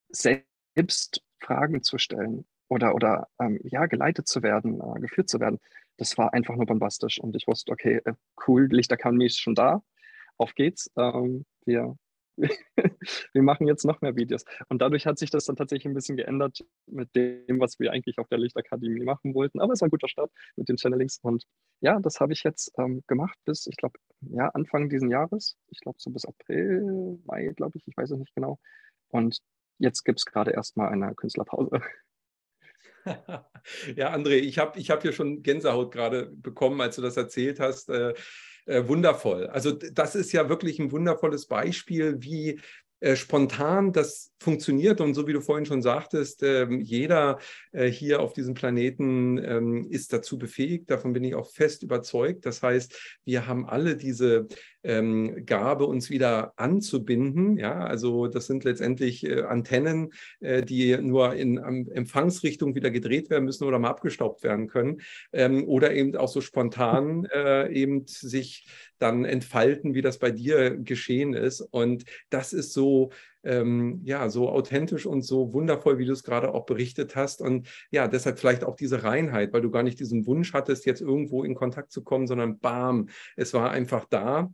selbst 0.10 1.24
Fragen 1.40 1.82
zu 1.82 1.98
stellen 1.98 2.46
oder, 2.68 2.96
oder 2.96 3.28
ähm, 3.40 3.60
ja, 3.64 3.88
geleitet 3.88 4.28
zu 4.28 4.44
werden, 4.44 4.80
äh, 4.80 5.00
geführt 5.00 5.30
zu 5.30 5.40
werden, 5.40 5.60
das 5.98 6.18
war 6.18 6.34
einfach 6.34 6.56
nur 6.56 6.66
bombastisch. 6.66 7.20
Und 7.20 7.36
ich 7.36 7.48
wusste, 7.48 7.72
okay, 7.72 8.00
äh, 8.06 8.14
cool, 8.48 8.68
Lichterkammer 8.72 9.26
ist 9.26 9.40
schon 9.40 9.56
da. 9.56 9.82
Auf 10.38 10.56
geht's. 10.56 10.90
Ähm, 10.98 11.46
wir 11.66 11.96
wir 12.38 13.44
machen 13.44 13.68
jetzt 13.68 13.86
noch 13.86 14.02
mehr 14.02 14.16
Videos. 14.16 14.46
Und 14.70 14.82
dadurch 14.82 15.06
hat 15.06 15.18
sich 15.18 15.30
das 15.30 15.46
dann 15.46 15.56
tatsächlich 15.56 15.86
ein 15.86 15.94
bisschen 15.94 16.18
geändert 16.18 16.60
mit 16.88 17.16
dem, 17.16 17.60
was 17.60 17.80
wir 17.80 17.92
eigentlich 17.92 18.18
auf 18.20 18.28
der 18.28 18.40
Lichtakademie 18.40 19.04
machen 19.04 19.34
wollten. 19.34 19.60
Aber 19.60 19.74
es 19.74 19.82
war 19.82 19.88
ein 19.88 19.92
guter 19.92 20.08
Start 20.08 20.32
mit 20.56 20.70
den 20.70 20.78
Channelings. 20.78 21.20
Und 21.22 21.46
ja, 21.82 22.00
das 22.00 22.20
habe 22.20 22.34
ich 22.34 22.44
jetzt 22.44 22.72
ähm, 22.78 23.04
gemacht 23.08 23.38
bis, 23.46 23.68
ich 23.68 23.78
glaube, 23.78 24.00
ja, 24.22 24.50
Anfang 24.50 24.90
diesen 24.90 25.12
Jahres. 25.12 25.58
Ich 25.70 25.80
glaube, 25.80 25.98
so 26.00 26.10
bis 26.10 26.26
April, 26.26 27.20
Mai, 27.26 27.48
glaube 27.56 27.78
ich, 27.78 27.88
ich 27.88 27.96
weiß 27.96 28.12
es 28.12 28.20
nicht 28.20 28.34
genau. 28.36 28.60
Und 29.10 29.40
jetzt 29.78 30.04
gibt 30.04 30.20
es 30.20 30.26
gerade 30.26 30.52
erstmal 30.52 30.90
eine 30.90 31.14
Künstlerpause. 31.16 31.82
ja, 33.96 34.14
André, 34.14 34.36
ich 34.36 34.58
habe 34.60 34.80
ich 34.80 34.90
hab 34.90 35.02
hier 35.02 35.14
schon 35.14 35.44
Gänsehaut 35.44 35.92
gerade 35.92 36.28
bekommen, 36.28 36.80
als 36.82 36.96
du 36.96 37.02
das 37.02 37.18
erzählt 37.18 37.60
hast. 37.60 37.90
Äh, 37.90 38.14
äh, 38.66 38.88
wundervoll. 38.88 39.48
Also 39.48 39.72
das 39.72 40.16
ist 40.16 40.32
ja 40.32 40.50
wirklich 40.50 40.80
ein 40.80 40.92
wundervolles 40.92 41.48
Beispiel, 41.48 42.18
wie 42.20 42.60
äh, 43.04 43.18
spontan 43.18 43.92
das 43.92 44.32
funktioniert. 44.40 45.02
Und 45.02 45.14
so 45.14 45.28
wie 45.28 45.34
du 45.34 45.42
vorhin 45.42 45.66
schon 45.66 45.82
sagtest, 45.82 46.42
äh, 46.42 46.70
jeder 46.70 47.38
äh, 47.74 47.88
hier 47.88 48.22
auf 48.22 48.32
diesem 48.32 48.54
Planeten 48.54 49.38
ähm, 49.40 49.88
ist 49.90 50.14
dazu 50.14 50.38
befähigt. 50.38 50.90
Davon 50.90 51.12
bin 51.12 51.26
ich 51.26 51.36
auch 51.36 51.52
fest 51.52 51.84
überzeugt. 51.84 52.46
Das 52.46 52.64
heißt, 52.64 53.20
wir 53.26 53.46
haben 53.46 53.66
alle 53.68 53.98
diese 53.98 54.48
ähm, 54.84 55.46
Gabe, 55.46 55.86
uns 55.86 56.10
wieder 56.10 56.54
anzubinden. 56.58 57.58
Ja, 57.58 57.86
also 57.86 58.28
das 58.28 58.48
sind 58.48 58.64
letztendlich 58.64 59.26
äh, 59.26 59.42
Antennen, 59.42 60.14
äh, 60.40 60.64
die 60.64 60.98
nur 60.98 61.34
in 61.36 61.58
Empfangsrichtung 61.58 62.76
wieder 62.76 62.92
gedreht 62.92 63.30
werden 63.30 63.46
müssen 63.46 63.66
oder 63.66 63.80
mal 63.80 63.90
abgestaubt 63.90 64.44
werden 64.44 64.68
können. 64.68 65.02
Ähm, 65.32 65.68
oder 65.68 65.94
eben 65.94 66.16
auch 66.16 66.28
so 66.28 66.42
spontan 66.42 67.28
eben 67.70 68.06
sich 68.08 68.68
dann 69.04 69.26
entfalten, 69.26 69.94
wie 69.94 70.02
das 70.02 70.18
bei 70.18 70.32
dir 70.32 70.78
geschehen 70.78 71.34
ist. 71.34 71.62
Und 71.62 72.06
das 72.30 72.54
ist 72.54 72.74
so, 72.74 73.12
ähm, 73.44 74.02
ja, 74.06 74.30
so 74.30 74.50
authentisch 74.50 75.06
und 75.06 75.24
so 75.24 75.54
wundervoll, 75.54 75.98
wie 75.98 76.06
du 76.06 76.14
es 76.14 76.24
gerade 76.24 76.54
auch 76.54 76.66
berichtet 76.66 77.16
hast. 77.16 77.42
Und 77.42 77.68
ja, 77.92 78.08
deshalb 78.08 78.40
vielleicht 78.40 78.64
auch 78.64 78.76
diese 78.76 79.04
Reinheit, 79.04 79.52
weil 79.54 79.62
du 79.62 79.72
gar 79.72 79.84
nicht 79.84 80.00
diesen 80.00 80.26
Wunsch 80.26 80.54
hattest, 80.54 80.86
jetzt 80.86 81.02
irgendwo 81.02 81.44
in 81.44 81.54
Kontakt 81.56 81.92
zu 81.92 82.04
kommen, 82.04 82.28
sondern 82.28 82.60
bam, 82.60 83.10
es 83.36 83.54
war 83.54 83.72
einfach 83.72 84.06
da. 84.10 84.54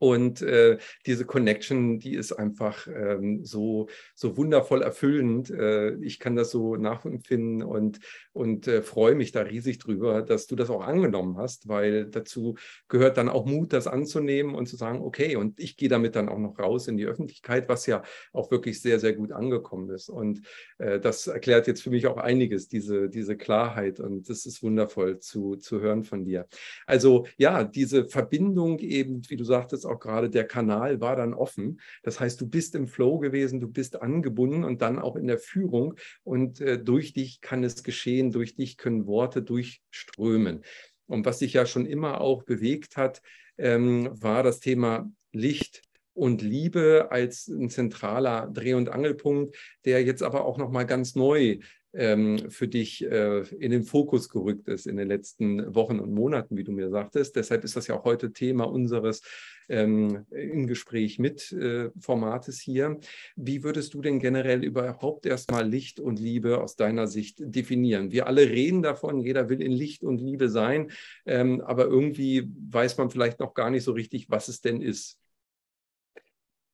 Und 0.00 0.40
äh, 0.40 0.78
diese 1.04 1.26
Connection, 1.26 1.98
die 1.98 2.14
ist 2.14 2.32
einfach 2.32 2.88
ähm, 2.88 3.44
so, 3.44 3.88
so 4.14 4.38
wundervoll 4.38 4.80
erfüllend. 4.80 5.50
Äh, 5.50 5.96
ich 5.96 6.18
kann 6.18 6.36
das 6.36 6.50
so 6.50 6.76
nachempfinden 6.76 7.62
und, 7.62 8.00
und 8.32 8.66
äh, 8.66 8.80
freue 8.80 9.14
mich 9.14 9.30
da 9.30 9.42
riesig 9.42 9.78
drüber, 9.78 10.22
dass 10.22 10.46
du 10.46 10.56
das 10.56 10.70
auch 10.70 10.82
angenommen 10.82 11.36
hast, 11.36 11.68
weil 11.68 12.06
dazu 12.06 12.56
gehört 12.88 13.18
dann 13.18 13.28
auch 13.28 13.44
Mut, 13.44 13.74
das 13.74 13.86
anzunehmen 13.86 14.54
und 14.54 14.68
zu 14.68 14.76
sagen, 14.76 15.02
okay, 15.02 15.36
und 15.36 15.60
ich 15.60 15.76
gehe 15.76 15.90
damit 15.90 16.16
dann 16.16 16.30
auch 16.30 16.38
noch 16.38 16.58
raus 16.58 16.88
in 16.88 16.96
die 16.96 17.04
Öffentlichkeit, 17.04 17.68
was 17.68 17.84
ja 17.84 18.02
auch 18.32 18.50
wirklich 18.50 18.80
sehr, 18.80 19.00
sehr 19.00 19.12
gut 19.12 19.32
angekommen 19.32 19.90
ist. 19.90 20.08
Und 20.08 20.40
äh, 20.78 20.98
das 20.98 21.26
erklärt 21.26 21.66
jetzt 21.66 21.82
für 21.82 21.90
mich 21.90 22.06
auch 22.06 22.16
einiges, 22.16 22.68
diese, 22.68 23.10
diese 23.10 23.36
Klarheit. 23.36 24.00
Und 24.00 24.30
das 24.30 24.46
ist 24.46 24.62
wundervoll 24.62 25.18
zu, 25.18 25.56
zu 25.56 25.82
hören 25.82 26.04
von 26.04 26.24
dir. 26.24 26.46
Also 26.86 27.26
ja, 27.36 27.64
diese 27.64 28.08
Verbindung 28.08 28.78
eben, 28.78 29.20
wie 29.28 29.36
du 29.36 29.44
sagtest, 29.44 29.89
auch 29.90 30.00
gerade 30.00 30.30
der 30.30 30.46
Kanal 30.46 31.00
war 31.00 31.16
dann 31.16 31.34
offen. 31.34 31.80
Das 32.02 32.20
heißt, 32.20 32.40
du 32.40 32.48
bist 32.48 32.74
im 32.74 32.86
Flow 32.86 33.18
gewesen, 33.18 33.60
du 33.60 33.68
bist 33.68 34.00
angebunden 34.00 34.64
und 34.64 34.82
dann 34.82 34.98
auch 34.98 35.16
in 35.16 35.26
der 35.26 35.38
Führung 35.38 35.94
und 36.22 36.60
äh, 36.60 36.82
durch 36.82 37.12
dich 37.12 37.40
kann 37.40 37.64
es 37.64 37.82
geschehen, 37.82 38.30
durch 38.30 38.54
dich 38.54 38.76
können 38.76 39.06
Worte 39.06 39.42
durchströmen. 39.42 40.62
Und 41.06 41.26
was 41.26 41.40
sich 41.40 41.52
ja 41.52 41.66
schon 41.66 41.86
immer 41.86 42.20
auch 42.20 42.44
bewegt 42.44 42.96
hat, 42.96 43.20
ähm, 43.58 44.08
war 44.12 44.42
das 44.42 44.60
Thema 44.60 45.10
Licht 45.32 45.82
und 46.12 46.42
Liebe 46.42 47.08
als 47.10 47.48
ein 47.48 47.70
zentraler 47.70 48.48
Dreh- 48.52 48.74
und 48.74 48.88
Angelpunkt, 48.88 49.56
der 49.84 50.04
jetzt 50.04 50.22
aber 50.22 50.44
auch 50.44 50.58
noch 50.58 50.70
mal 50.70 50.84
ganz 50.84 51.14
neu 51.14 51.58
für 51.92 52.68
dich 52.68 53.04
äh, 53.04 53.40
in 53.56 53.72
den 53.72 53.82
Fokus 53.82 54.28
gerückt 54.28 54.68
ist 54.68 54.86
in 54.86 54.96
den 54.96 55.08
letzten 55.08 55.74
Wochen 55.74 55.98
und 55.98 56.12
Monaten, 56.12 56.56
wie 56.56 56.62
du 56.62 56.70
mir 56.70 56.88
sagtest. 56.88 57.34
Deshalb 57.34 57.64
ist 57.64 57.74
das 57.74 57.88
ja 57.88 57.96
auch 57.96 58.04
heute 58.04 58.32
Thema 58.32 58.64
unseres 58.64 59.22
ähm, 59.68 60.24
im 60.30 60.66
Gespräch 60.68 61.18
mit 61.18 61.50
äh, 61.52 61.90
Formates 61.98 62.60
hier. 62.60 62.98
Wie 63.34 63.64
würdest 63.64 63.94
du 63.94 64.02
denn 64.02 64.20
generell 64.20 64.62
überhaupt 64.62 65.26
erstmal 65.26 65.68
Licht 65.68 65.98
und 65.98 66.20
Liebe 66.20 66.60
aus 66.60 66.76
deiner 66.76 67.08
Sicht 67.08 67.38
definieren? 67.40 68.12
Wir 68.12 68.26
alle 68.28 68.48
reden 68.48 68.82
davon, 68.82 69.18
jeder 69.18 69.48
will 69.48 69.60
in 69.60 69.72
Licht 69.72 70.04
und 70.04 70.20
Liebe 70.20 70.48
sein, 70.48 70.90
ähm, 71.26 71.60
aber 71.60 71.86
irgendwie 71.86 72.52
weiß 72.70 72.98
man 72.98 73.10
vielleicht 73.10 73.40
noch 73.40 73.54
gar 73.54 73.70
nicht 73.70 73.84
so 73.84 73.92
richtig, 73.92 74.30
was 74.30 74.48
es 74.48 74.60
denn 74.60 74.80
ist. 74.80 75.18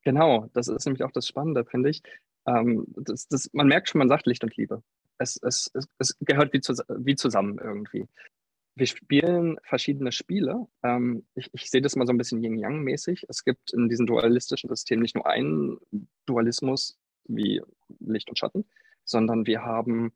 Genau, 0.04 0.48
das 0.52 0.68
ist 0.68 0.84
nämlich 0.84 1.04
auch 1.04 1.12
das 1.12 1.26
Spannende, 1.26 1.64
finde 1.64 1.90
ich. 1.90 2.02
Ähm, 2.46 2.86
das, 2.96 3.28
das, 3.28 3.50
man 3.52 3.66
merkt 3.66 3.88
schon, 3.88 3.98
man 3.98 4.08
sagt 4.08 4.26
Licht 4.26 4.44
und 4.44 4.56
Liebe 4.56 4.82
es, 5.18 5.38
es, 5.42 5.70
es, 5.74 5.88
es 5.98 6.16
gehört 6.20 6.52
wie, 6.52 6.60
wie 6.60 7.16
zusammen 7.16 7.58
irgendwie. 7.58 8.08
Wir 8.74 8.86
spielen 8.86 9.58
verschiedene 9.62 10.12
Spiele. 10.12 10.66
Ähm, 10.82 11.26
ich, 11.34 11.48
ich 11.52 11.70
sehe 11.70 11.80
das 11.80 11.96
mal 11.96 12.06
so 12.06 12.12
ein 12.12 12.18
bisschen 12.18 12.42
Yin-Yang-mäßig. 12.42 13.26
Es 13.28 13.44
gibt 13.44 13.72
in 13.72 13.88
diesem 13.88 14.06
dualistischen 14.06 14.68
System 14.68 15.00
nicht 15.00 15.14
nur 15.14 15.26
einen 15.26 15.78
Dualismus 16.26 16.98
wie 17.24 17.62
Licht 18.00 18.28
und 18.28 18.38
Schatten, 18.38 18.66
sondern 19.04 19.46
wir 19.46 19.62
haben 19.62 20.12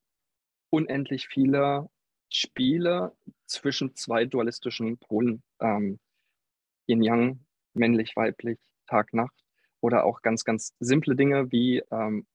unendlich 0.69 1.29
viele 1.29 1.89
Spiele 2.29 3.13
zwischen 3.47 3.97
zwei 3.97 4.27
dualistischen 4.27 4.99
Polen. 4.99 5.43
Ähm, 5.61 5.99
Yin-Yang, 6.87 7.41
männlich, 7.73 8.15
weiblich, 8.17 8.59
Tag, 8.87 9.15
Nacht. 9.15 9.35
Oder 9.81 10.05
auch 10.05 10.21
ganz, 10.21 10.45
ganz 10.45 10.75
simple 10.81 11.17
Dinge 11.17 11.51
wie 11.51 11.83
ähm, 11.91 12.27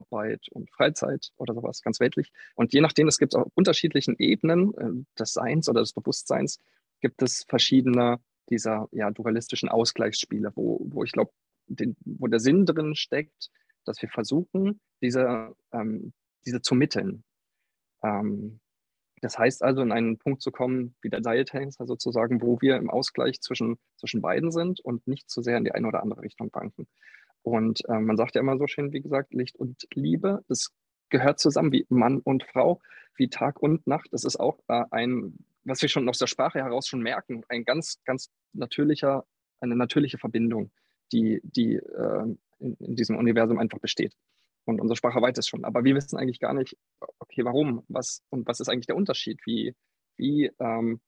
Arbeit 0.00 0.46
und 0.50 0.70
Freizeit 0.70 1.30
oder 1.36 1.54
sowas, 1.54 1.82
ganz 1.82 2.00
weltlich. 2.00 2.30
Und 2.54 2.72
je 2.72 2.80
nachdem, 2.80 3.08
es 3.08 3.18
gibt 3.18 3.34
auf 3.34 3.50
unterschiedlichen 3.54 4.16
Ebenen 4.18 4.74
äh, 4.74 5.04
des 5.18 5.32
Seins 5.32 5.68
oder 5.68 5.80
des 5.80 5.92
Bewusstseins, 5.92 6.60
gibt 7.00 7.22
es 7.22 7.44
verschiedene 7.48 8.18
dieser 8.50 8.88
ja, 8.92 9.10
dualistischen 9.10 9.68
Ausgleichsspiele, 9.68 10.52
wo, 10.54 10.80
wo 10.88 11.04
ich 11.04 11.12
glaube, 11.12 11.32
wo 11.66 12.26
der 12.26 12.40
Sinn 12.40 12.64
drin 12.64 12.94
steckt, 12.94 13.50
dass 13.84 14.00
wir 14.00 14.08
versuchen, 14.08 14.80
diese, 15.02 15.54
ähm, 15.72 16.12
diese 16.46 16.62
zu 16.62 16.74
mitteln. 16.74 17.24
Ähm, 18.02 18.60
das 19.20 19.38
heißt 19.38 19.62
also, 19.62 19.82
in 19.82 19.92
einen 19.92 20.18
Punkt 20.18 20.42
zu 20.42 20.50
kommen, 20.50 20.94
wie 21.02 21.10
der 21.10 21.22
Seiltänzer 21.22 21.86
sozusagen, 21.86 22.40
wo 22.40 22.60
wir 22.60 22.76
im 22.76 22.90
Ausgleich 22.90 23.40
zwischen, 23.40 23.78
zwischen 23.96 24.20
beiden 24.20 24.52
sind 24.52 24.80
und 24.80 25.06
nicht 25.06 25.28
zu 25.28 25.42
sehr 25.42 25.56
in 25.56 25.64
die 25.64 25.72
eine 25.72 25.88
oder 25.88 26.02
andere 26.02 26.22
Richtung 26.22 26.50
banken. 26.50 26.86
Und 27.42 27.80
äh, 27.88 27.98
man 27.98 28.16
sagt 28.16 28.34
ja 28.34 28.40
immer 28.40 28.58
so 28.58 28.66
schön, 28.66 28.92
wie 28.92 29.00
gesagt, 29.00 29.32
Licht 29.32 29.56
und 29.56 29.86
Liebe, 29.94 30.44
das 30.48 30.68
gehört 31.08 31.38
zusammen 31.38 31.72
wie 31.72 31.86
Mann 31.88 32.18
und 32.18 32.44
Frau, 32.44 32.80
wie 33.16 33.28
Tag 33.28 33.62
und 33.62 33.86
Nacht. 33.86 34.08
Das 34.12 34.24
ist 34.24 34.36
auch 34.38 34.58
äh, 34.68 34.84
ein, 34.90 35.38
was 35.64 35.80
wir 35.82 35.88
schon 35.88 36.08
aus 36.08 36.18
der 36.18 36.26
Sprache 36.26 36.58
heraus 36.58 36.86
schon 36.86 37.00
merken, 37.00 37.44
ein 37.48 37.64
ganz, 37.64 38.00
ganz 38.04 38.30
natürlicher, 38.52 39.24
eine 39.60 39.76
natürliche 39.76 40.18
Verbindung, 40.18 40.70
die, 41.12 41.40
die 41.42 41.76
äh, 41.76 42.36
in, 42.58 42.74
in, 42.74 42.96
diesem 42.96 43.16
Universum 43.16 43.58
einfach 43.58 43.78
besteht. 43.78 44.14
Und 44.64 44.80
unsere 44.80 44.96
Sprache 44.96 45.22
weiß 45.22 45.38
es 45.38 45.48
schon. 45.48 45.64
Aber 45.64 45.84
wir 45.84 45.94
wissen 45.94 46.18
eigentlich 46.18 46.40
gar 46.40 46.52
nicht, 46.52 46.76
okay, 47.18 47.44
warum, 47.44 47.84
was 47.88 48.22
und 48.28 48.46
was 48.46 48.60
ist 48.60 48.68
eigentlich 48.68 48.86
der 48.86 48.96
Unterschied? 48.96 49.40
Wie, 49.46 49.74
wie 50.16 50.50
ähm, 50.58 51.00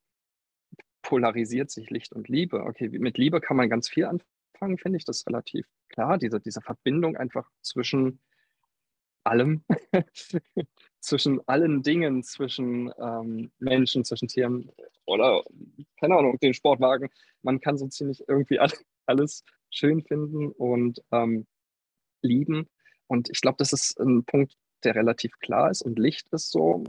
polarisiert 1.03 1.71
sich 1.71 1.91
Licht 1.91 2.13
und 2.13 2.29
Liebe? 2.29 2.63
Okay, 2.63 2.89
mit 2.89 3.19
Liebe 3.19 3.41
kann 3.41 3.59
man 3.59 3.69
ganz 3.69 3.89
viel 3.89 4.07
anfangen 4.07 4.25
Anfang 4.61 4.77
finde 4.77 4.99
ich 4.99 5.05
das 5.05 5.27
relativ 5.27 5.67
klar, 5.91 6.19
diese, 6.19 6.41
diese 6.41 6.61
Verbindung 6.61 7.17
einfach 7.17 7.49
zwischen 7.63 8.21
allem, 9.25 9.65
zwischen 11.01 11.47
allen 11.47 11.83
Dingen, 11.83 12.23
zwischen 12.23 12.93
ähm, 12.99 13.51
Menschen, 13.59 14.05
zwischen 14.05 14.29
Tieren 14.29 14.71
oder, 15.07 15.45
keine 15.99 16.17
Ahnung, 16.17 16.39
den 16.39 16.55
Sportwagen. 16.55 17.11
Man 17.43 17.61
kann 17.61 17.79
so 17.79 17.87
ziemlich 17.89 18.23
irgendwie 18.29 18.59
alles 19.07 19.45
schön 19.71 20.03
finden 20.03 20.53
und 20.53 21.03
ähm, 21.13 21.47
lieben. 22.23 22.69
Und 23.07 23.29
ich 23.31 23.41
glaube, 23.41 23.57
das 23.59 23.73
ist 23.73 23.99
ein 23.99 24.25
Punkt, 24.25 24.57
der 24.85 24.95
relativ 24.95 25.39
klar 25.41 25.71
ist. 25.71 25.83
Und 25.83 25.99
Licht 25.99 26.29
ist 26.31 26.51
so, 26.51 26.85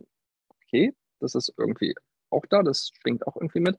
okay, 0.50 0.94
das 1.20 1.36
ist 1.36 1.54
irgendwie 1.58 1.96
auch 2.30 2.46
da, 2.46 2.64
das 2.64 2.92
schwingt 3.02 3.28
auch 3.28 3.36
irgendwie 3.36 3.60
mit. 3.60 3.78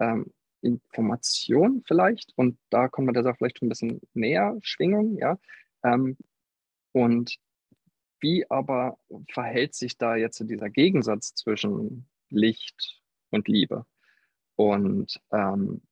Ähm, 0.00 0.32
Information 0.62 1.82
vielleicht 1.86 2.32
und 2.36 2.58
da 2.70 2.88
kommt 2.88 3.06
man 3.06 3.14
der 3.14 3.22
Sache 3.22 3.36
vielleicht 3.36 3.58
schon 3.58 3.66
ein 3.66 3.70
bisschen 3.70 4.00
näher, 4.14 4.56
Schwingung, 4.62 5.18
ja. 5.18 5.38
Ähm, 5.84 6.16
und 6.92 7.36
wie 8.20 8.48
aber 8.50 8.98
verhält 9.30 9.74
sich 9.74 9.98
da 9.98 10.16
jetzt 10.16 10.38
dieser 10.48 10.70
Gegensatz 10.70 11.34
zwischen 11.34 12.08
Licht 12.30 13.02
und 13.30 13.48
Liebe? 13.48 13.84
Und 14.56 15.20
ähm, 15.32 15.82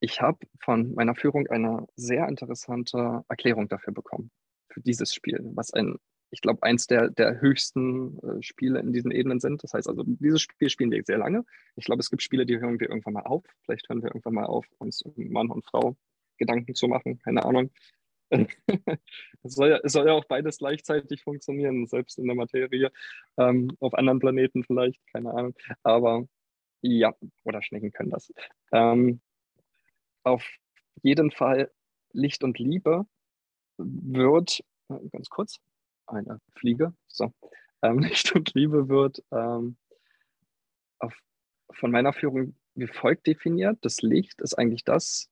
ich 0.00 0.20
habe 0.20 0.46
von 0.60 0.94
meiner 0.94 1.16
Führung 1.16 1.48
eine 1.48 1.86
sehr 1.96 2.28
interessante 2.28 3.24
Erklärung 3.28 3.68
dafür 3.68 3.92
bekommen, 3.92 4.30
für 4.68 4.80
dieses 4.80 5.12
Spiel, 5.12 5.40
was 5.54 5.72
ein 5.72 5.96
ich 6.30 6.40
glaube, 6.40 6.62
eins 6.62 6.86
der, 6.86 7.10
der 7.10 7.40
höchsten 7.40 8.18
äh, 8.18 8.42
Spiele 8.42 8.80
in 8.80 8.92
diesen 8.92 9.10
Ebenen 9.10 9.40
sind. 9.40 9.62
Das 9.62 9.72
heißt 9.72 9.88
also, 9.88 10.02
dieses 10.06 10.42
Spiel 10.42 10.68
spielen 10.68 10.90
wir 10.90 11.02
sehr 11.04 11.18
lange. 11.18 11.44
Ich 11.76 11.84
glaube, 11.84 12.00
es 12.00 12.10
gibt 12.10 12.22
Spiele, 12.22 12.46
die 12.46 12.58
hören 12.58 12.78
wir 12.80 12.88
irgendwann 12.88 13.14
mal 13.14 13.22
auf. 13.22 13.44
Vielleicht 13.64 13.88
hören 13.88 14.02
wir 14.02 14.08
irgendwann 14.08 14.34
mal 14.34 14.46
auf, 14.46 14.66
uns 14.78 15.02
um 15.02 15.14
Mann 15.30 15.50
und 15.50 15.64
Frau 15.64 15.96
Gedanken 16.36 16.74
zu 16.74 16.88
machen. 16.88 17.18
Keine 17.20 17.44
Ahnung. 17.44 17.70
es, 18.30 19.54
soll 19.54 19.70
ja, 19.70 19.80
es 19.82 19.92
soll 19.92 20.06
ja 20.06 20.12
auch 20.12 20.26
beides 20.26 20.58
gleichzeitig 20.58 21.22
funktionieren, 21.22 21.86
selbst 21.86 22.18
in 22.18 22.26
der 22.26 22.36
Materie. 22.36 22.92
Ähm, 23.38 23.70
auf 23.80 23.94
anderen 23.94 24.18
Planeten 24.18 24.64
vielleicht, 24.64 25.00
keine 25.12 25.32
Ahnung. 25.32 25.54
Aber 25.82 26.26
ja, 26.82 27.14
oder 27.44 27.62
Schnecken 27.62 27.90
können 27.90 28.10
das. 28.10 28.32
Ähm, 28.72 29.20
auf 30.24 30.46
jeden 31.02 31.30
Fall 31.30 31.70
Licht 32.12 32.44
und 32.44 32.58
Liebe 32.58 33.06
wird, 33.78 34.60
äh, 34.88 35.08
ganz 35.10 35.28
kurz, 35.28 35.58
eine 36.08 36.40
Fliege. 36.56 36.92
So. 37.06 37.32
Ähm, 37.82 37.98
Licht 38.00 38.34
und 38.34 38.54
Liebe 38.54 38.88
wird 38.88 39.22
ähm, 39.30 39.76
auf, 40.98 41.14
von 41.70 41.90
meiner 41.90 42.12
Führung 42.12 42.54
wie 42.74 42.86
folgt 42.86 43.26
definiert. 43.26 43.78
Das 43.82 44.02
Licht 44.02 44.40
ist 44.40 44.54
eigentlich 44.54 44.84
das, 44.84 45.28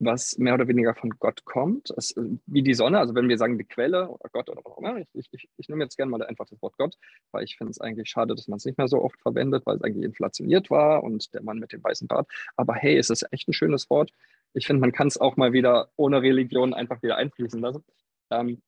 was 0.00 0.36
mehr 0.38 0.54
oder 0.54 0.66
weniger 0.68 0.94
von 0.94 1.10
Gott 1.10 1.44
kommt, 1.44 1.90
es, 1.96 2.14
wie 2.46 2.62
die 2.62 2.74
Sonne, 2.74 2.98
also 2.98 3.14
wenn 3.14 3.28
wir 3.28 3.38
sagen 3.38 3.58
die 3.58 3.64
Quelle 3.64 4.08
oder 4.08 4.28
Gott 4.32 4.50
oder 4.50 4.60
was 4.64 4.72
auch 4.72 4.78
immer, 4.78 4.98
ich, 5.12 5.28
ich, 5.30 5.48
ich 5.56 5.68
nehme 5.68 5.84
jetzt 5.84 5.96
gerne 5.96 6.10
mal 6.10 6.22
einfach 6.24 6.46
das 6.46 6.60
Wort 6.62 6.76
Gott, 6.76 6.96
weil 7.30 7.44
ich 7.44 7.56
finde 7.56 7.70
es 7.70 7.80
eigentlich 7.80 8.10
schade, 8.10 8.34
dass 8.34 8.48
man 8.48 8.56
es 8.56 8.64
nicht 8.64 8.76
mehr 8.76 8.88
so 8.88 9.02
oft 9.02 9.20
verwendet, 9.20 9.64
weil 9.66 9.76
es 9.76 9.82
eigentlich 9.82 10.04
inflationiert 10.04 10.68
war 10.70 11.04
und 11.04 11.32
der 11.32 11.42
Mann 11.42 11.58
mit 11.58 11.72
dem 11.72 11.82
weißen 11.82 12.08
Bart. 12.08 12.28
Aber 12.56 12.74
hey, 12.74 12.96
es 12.96 13.10
ist 13.10 13.26
echt 13.30 13.48
ein 13.48 13.52
schönes 13.52 13.88
Wort. 13.88 14.10
Ich 14.52 14.66
finde, 14.66 14.80
man 14.80 14.92
kann 14.92 15.06
es 15.06 15.18
auch 15.18 15.36
mal 15.36 15.52
wieder 15.52 15.88
ohne 15.96 16.22
Religion 16.22 16.74
einfach 16.74 17.02
wieder 17.02 17.16
einfließen 17.16 17.60
lassen. 17.60 17.84
Ähm, 18.30 18.62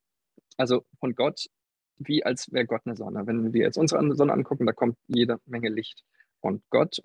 also 0.57 0.85
von 0.99 1.15
Gott, 1.15 1.47
wie 1.99 2.25
als 2.25 2.53
wäre 2.53 2.67
Gott 2.67 2.83
eine 2.85 2.97
Sonne. 2.97 3.27
Wenn 3.27 3.53
wir 3.53 3.63
jetzt 3.63 3.79
unsere 3.79 4.15
Sonne 4.15 4.33
angucken, 4.33 4.67
da 4.67 4.73
kommt 4.73 4.97
jede 5.07 5.41
Menge 5.47 5.69
Licht. 5.69 6.05
Und 6.41 6.63
Gott 6.71 7.01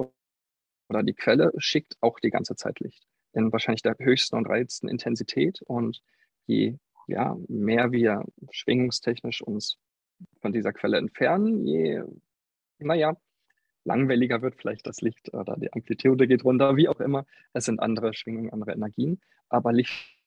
oder 0.90 1.04
die 1.04 1.14
Quelle 1.14 1.52
schickt 1.58 1.96
auch 2.02 2.20
die 2.20 2.32
ganze 2.32 2.56
Zeit 2.56 2.80
Licht. 2.80 3.06
In 3.34 3.52
wahrscheinlich 3.54 3.82
der 3.82 3.96
höchsten 4.00 4.36
und 4.36 4.48
reichsten 4.48 4.90
Intensität. 4.90 5.62
Und 5.62 6.02
je 6.46 6.78
ja, 7.08 7.38
mehr 7.48 7.92
wir 7.92 8.26
schwingungstechnisch 8.52 9.42
uns 9.42 9.78
von 10.42 10.54
dieser 10.54 10.74
Quelle 10.74 10.98
entfernen, 10.98 11.66
je, 11.66 12.04
naja, 12.80 13.16
langweiliger 13.84 14.42
wird, 14.42 14.56
vielleicht 14.56 14.86
das 14.86 15.02
Licht 15.02 15.34
oder 15.34 15.56
die 15.58 15.74
Amplitude 15.74 16.28
geht 16.28 16.44
runter, 16.44 16.78
wie 16.78 16.88
auch 16.88 17.00
immer. 17.00 17.26
Es 17.54 17.66
sind 17.66 17.80
andere 17.80 18.14
Schwingungen, 18.14 18.52
andere 18.52 18.74
Energien, 18.74 19.20
aber 19.50 19.74
Licht 19.74 20.18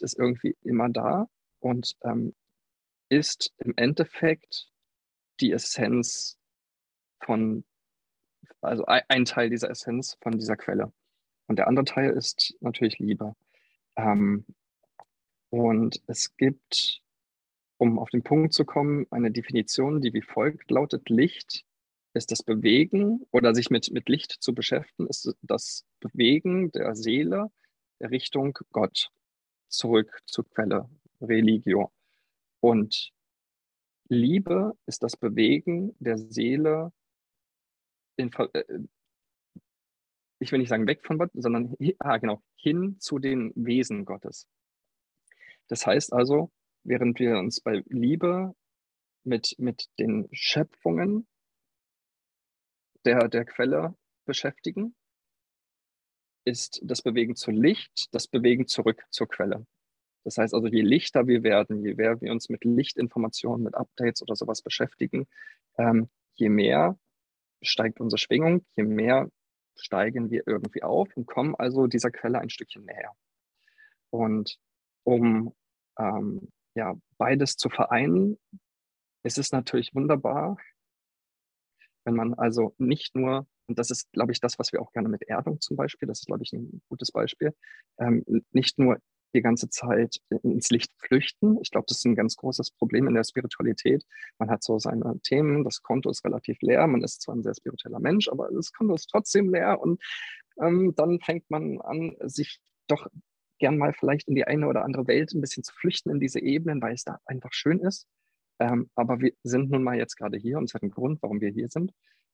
ist 0.00 0.18
irgendwie 0.18 0.56
immer 0.62 0.88
da 0.88 1.28
und 1.60 1.96
ähm, 2.02 2.34
ist 3.08 3.52
im 3.58 3.74
Endeffekt 3.76 4.70
die 5.40 5.52
Essenz 5.52 6.38
von, 7.20 7.64
also 8.60 8.84
ein 8.86 9.24
Teil 9.24 9.50
dieser 9.50 9.70
Essenz 9.70 10.16
von 10.20 10.32
dieser 10.38 10.56
Quelle. 10.56 10.92
Und 11.46 11.58
der 11.58 11.68
andere 11.68 11.84
Teil 11.84 12.10
ist 12.10 12.54
natürlich 12.60 12.98
Liebe. 12.98 13.34
Ähm, 13.96 14.44
und 15.50 16.02
es 16.06 16.36
gibt, 16.36 17.00
um 17.78 17.98
auf 17.98 18.10
den 18.10 18.22
Punkt 18.22 18.52
zu 18.52 18.64
kommen, 18.64 19.06
eine 19.10 19.30
Definition, 19.30 20.00
die 20.00 20.12
wie 20.12 20.22
folgt 20.22 20.70
lautet, 20.70 21.08
Licht 21.08 21.64
ist 22.14 22.30
das 22.30 22.42
Bewegen 22.42 23.26
oder 23.30 23.54
sich 23.54 23.70
mit, 23.70 23.90
mit 23.92 24.08
Licht 24.08 24.32
zu 24.40 24.54
beschäftigen, 24.54 25.08
ist 25.08 25.34
das 25.42 25.86
Bewegen 26.00 26.72
der 26.72 26.94
Seele 26.94 27.50
Richtung 28.00 28.58
Gott, 28.72 29.10
zurück 29.68 30.20
zur 30.26 30.48
Quelle, 30.48 30.88
Religio. 31.20 31.90
Und 32.60 33.12
Liebe 34.08 34.76
ist 34.86 35.02
das 35.02 35.16
Bewegen 35.16 35.94
der 35.98 36.18
Seele 36.18 36.92
in, 38.16 38.32
äh, 38.32 38.64
ich 40.40 40.52
will 40.52 40.58
nicht 40.58 40.68
sagen 40.68 40.86
weg 40.86 41.04
von 41.04 41.18
Gott, 41.18 41.30
sondern 41.34 41.74
ah, 41.98 42.18
genau, 42.18 42.42
hin 42.56 42.98
zu 43.00 43.18
den 43.18 43.52
Wesen 43.54 44.04
Gottes. 44.04 44.48
Das 45.68 45.86
heißt 45.86 46.12
also, 46.12 46.50
während 46.84 47.18
wir 47.18 47.38
uns 47.38 47.60
bei 47.60 47.82
Liebe 47.86 48.54
mit, 49.24 49.54
mit 49.58 49.88
den 49.98 50.28
Schöpfungen 50.32 51.26
der, 53.04 53.28
der 53.28 53.44
Quelle 53.44 53.96
beschäftigen, 54.24 54.94
ist 56.44 56.80
das 56.82 57.02
Bewegen 57.02 57.36
zu 57.36 57.50
Licht, 57.50 58.08
das 58.12 58.26
Bewegen 58.26 58.66
zurück 58.66 59.04
zur 59.10 59.28
Quelle. 59.28 59.66
Das 60.24 60.36
heißt 60.36 60.54
also, 60.54 60.66
je 60.66 60.82
lichter 60.82 61.26
wir 61.26 61.42
werden, 61.42 61.82
je 61.82 61.94
mehr 61.94 62.20
wir 62.20 62.32
uns 62.32 62.48
mit 62.48 62.64
Lichtinformationen, 62.64 63.64
mit 63.64 63.74
Updates 63.74 64.22
oder 64.22 64.36
sowas 64.36 64.62
beschäftigen, 64.62 65.26
ähm, 65.78 66.08
je 66.34 66.48
mehr 66.48 66.98
steigt 67.62 68.00
unsere 68.00 68.18
Schwingung, 68.18 68.64
je 68.76 68.84
mehr 68.84 69.30
steigen 69.76 70.30
wir 70.30 70.42
irgendwie 70.46 70.82
auf 70.82 71.08
und 71.16 71.26
kommen 71.26 71.54
also 71.54 71.86
dieser 71.86 72.10
Quelle 72.10 72.40
ein 72.40 72.50
Stückchen 72.50 72.84
näher. 72.84 73.12
Und 74.10 74.58
um 75.04 75.54
ähm, 75.98 76.48
ja, 76.74 76.94
beides 77.16 77.56
zu 77.56 77.68
vereinen, 77.68 78.38
ist 79.22 79.38
es 79.38 79.52
natürlich 79.52 79.94
wunderbar, 79.94 80.56
wenn 82.04 82.14
man 82.14 82.34
also 82.34 82.74
nicht 82.78 83.14
nur, 83.14 83.46
und 83.66 83.78
das 83.78 83.90
ist, 83.90 84.10
glaube 84.12 84.32
ich, 84.32 84.40
das, 84.40 84.58
was 84.58 84.72
wir 84.72 84.80
auch 84.80 84.92
gerne 84.92 85.08
mit 85.08 85.22
Erdung 85.22 85.60
zum 85.60 85.76
Beispiel, 85.76 86.06
das 86.06 86.20
ist, 86.20 86.26
glaube 86.26 86.42
ich, 86.42 86.52
ein 86.52 86.80
gutes 86.88 87.12
Beispiel, 87.12 87.54
ähm, 87.98 88.24
nicht 88.52 88.78
nur 88.78 88.98
die 89.34 89.42
ganze 89.42 89.68
Zeit 89.68 90.20
ins 90.42 90.70
Licht 90.70 90.92
flüchten. 90.98 91.58
Ich 91.62 91.70
glaube, 91.70 91.86
das 91.88 91.98
ist 91.98 92.06
ein 92.06 92.14
ganz 92.16 92.36
großes 92.36 92.70
Problem 92.72 93.06
in 93.08 93.14
der 93.14 93.24
Spiritualität. 93.24 94.04
Man 94.38 94.50
hat 94.50 94.62
so 94.62 94.78
seine 94.78 95.18
Themen, 95.20 95.64
das 95.64 95.82
Konto 95.82 96.10
ist 96.10 96.24
relativ 96.24 96.60
leer, 96.62 96.86
man 96.86 97.02
ist 97.02 97.22
zwar 97.22 97.36
ein 97.36 97.42
sehr 97.42 97.54
spiritueller 97.54 98.00
Mensch, 98.00 98.28
aber 98.28 98.48
das 98.50 98.72
Konto 98.72 98.94
ist 98.94 99.08
trotzdem 99.10 99.52
leer 99.52 99.80
und 99.80 100.00
ähm, 100.60 100.94
dann 100.96 101.20
fängt 101.20 101.50
man 101.50 101.80
an, 101.80 102.16
sich 102.20 102.60
doch 102.86 103.06
gern 103.58 103.76
mal 103.76 103.92
vielleicht 103.92 104.28
in 104.28 104.34
die 104.34 104.44
eine 104.44 104.66
oder 104.66 104.84
andere 104.84 105.06
Welt 105.06 105.32
ein 105.32 105.40
bisschen 105.40 105.64
zu 105.64 105.74
flüchten 105.74 106.10
in 106.10 106.20
diese 106.20 106.40
Ebenen, 106.40 106.80
weil 106.80 106.94
es 106.94 107.04
da 107.04 107.18
einfach 107.26 107.52
schön 107.52 107.80
ist. 107.80 108.06
Ähm, 108.60 108.90
aber 108.94 109.20
wir 109.20 109.32
sind 109.42 109.70
nun 109.70 109.82
mal 109.82 109.96
jetzt 109.96 110.16
gerade 110.16 110.36
hier 110.36 110.58
und 110.58 110.64
es 110.64 110.74
hat 110.74 110.82
einen 110.82 110.90
Grund, 110.90 111.22
warum 111.22 111.40
wir 111.40 111.50
hier 111.50 111.68
sind. 111.68 111.92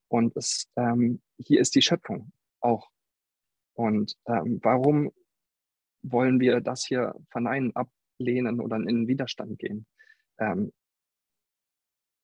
Und 0.09 0.37
es, 0.37 0.69
ähm, 0.77 1.21
hier 1.39 1.61
ist 1.61 1.75
die 1.75 1.83
Schöpfung 1.83 2.33
auch. 2.61 2.89
Und 3.75 4.17
ähm, 4.27 4.61
warum 4.63 5.13
wollen 6.05 6.39
wir 6.41 6.61
das 6.61 6.85
hier 6.85 7.15
verneinen, 7.31 7.75
ablehnen 7.75 8.61
oder 8.61 8.77
in 8.77 8.87
den 8.87 9.09
Widerstand 9.09 9.59
gehen? 9.59 9.87
Ähm, 10.39 10.73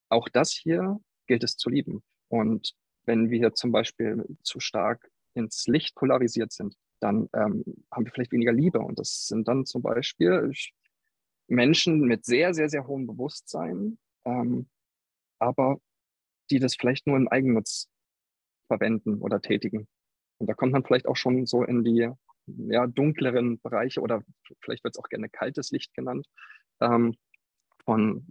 auch 0.09 0.29
das 0.29 0.53
hier 0.53 1.01
gilt 1.27 1.45
es 1.45 1.57
zu 1.57 1.71
lieben. 1.71 2.03
Und 2.29 2.75
wenn 3.05 3.31
wir 3.31 3.55
zum 3.55 3.73
Beispiel 3.73 4.25
zu 4.43 4.61
stark 4.61 5.11
ins 5.35 5.67
Licht 5.67 5.95
polarisiert 5.95 6.53
sind, 6.53 6.77
dann 7.01 7.29
ähm, 7.33 7.65
haben 7.91 8.05
wir 8.05 8.13
vielleicht 8.13 8.33
weniger 8.33 8.53
Liebe. 8.53 8.81
Und 8.81 8.99
das 8.99 9.27
sind 9.27 9.49
dann 9.49 9.65
zum 9.65 9.83
Beispiel 9.83 10.53
Menschen 11.49 12.01
mit 12.03 12.25
sehr, 12.25 12.53
sehr, 12.53 12.69
sehr 12.69 12.87
hohem 12.87 13.07
Bewusstsein, 13.07 13.99
ähm, 14.25 14.69
aber 15.39 15.81
die 16.51 16.59
das 16.59 16.77
vielleicht 16.77 17.07
nur 17.07 17.17
im 17.17 17.29
Eigennutz 17.29 17.89
verwenden 18.67 19.21
oder 19.21 19.41
tätigen. 19.41 19.89
Und 20.39 20.49
da 20.49 20.55
kommt 20.55 20.73
man 20.73 20.85
vielleicht 20.85 21.07
auch 21.07 21.17
schon 21.17 21.47
so 21.47 21.65
in 21.65 21.85
die 21.85 22.11
ja, 22.69 22.87
dunkleren 22.87 23.61
Bereiche 23.61 24.01
oder 24.01 24.23
vielleicht 24.61 24.85
wird 24.85 24.95
es 24.95 24.99
auch 24.99 25.09
gerne 25.09 25.29
kaltes 25.29 25.71
Licht 25.71 25.95
genannt, 25.95 26.27
ähm, 26.81 27.17
von 27.85 28.27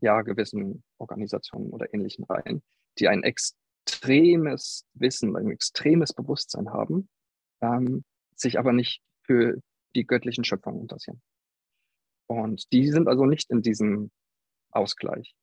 ja, 0.00 0.22
gewissen 0.22 0.84
Organisationen 0.98 1.70
oder 1.70 1.92
ähnlichen 1.92 2.24
Reihen, 2.24 2.62
die 2.98 3.08
ein 3.08 3.22
extremes 3.22 4.86
Wissen, 4.94 5.36
ein 5.36 5.50
extremes 5.50 6.12
Bewusstsein 6.12 6.70
haben, 6.70 7.08
ähm, 7.60 8.04
sich 8.34 8.58
aber 8.58 8.72
nicht 8.72 9.02
für 9.22 9.60
die 9.94 10.06
göttlichen 10.06 10.44
Schöpfungen 10.44 10.82
interessieren. 10.82 11.22
Und 12.26 12.70
die 12.72 12.90
sind 12.90 13.08
also 13.08 13.24
nicht 13.24 13.50
in 13.50 13.62
diesem 13.62 14.10
Ausgleich. 14.70 15.34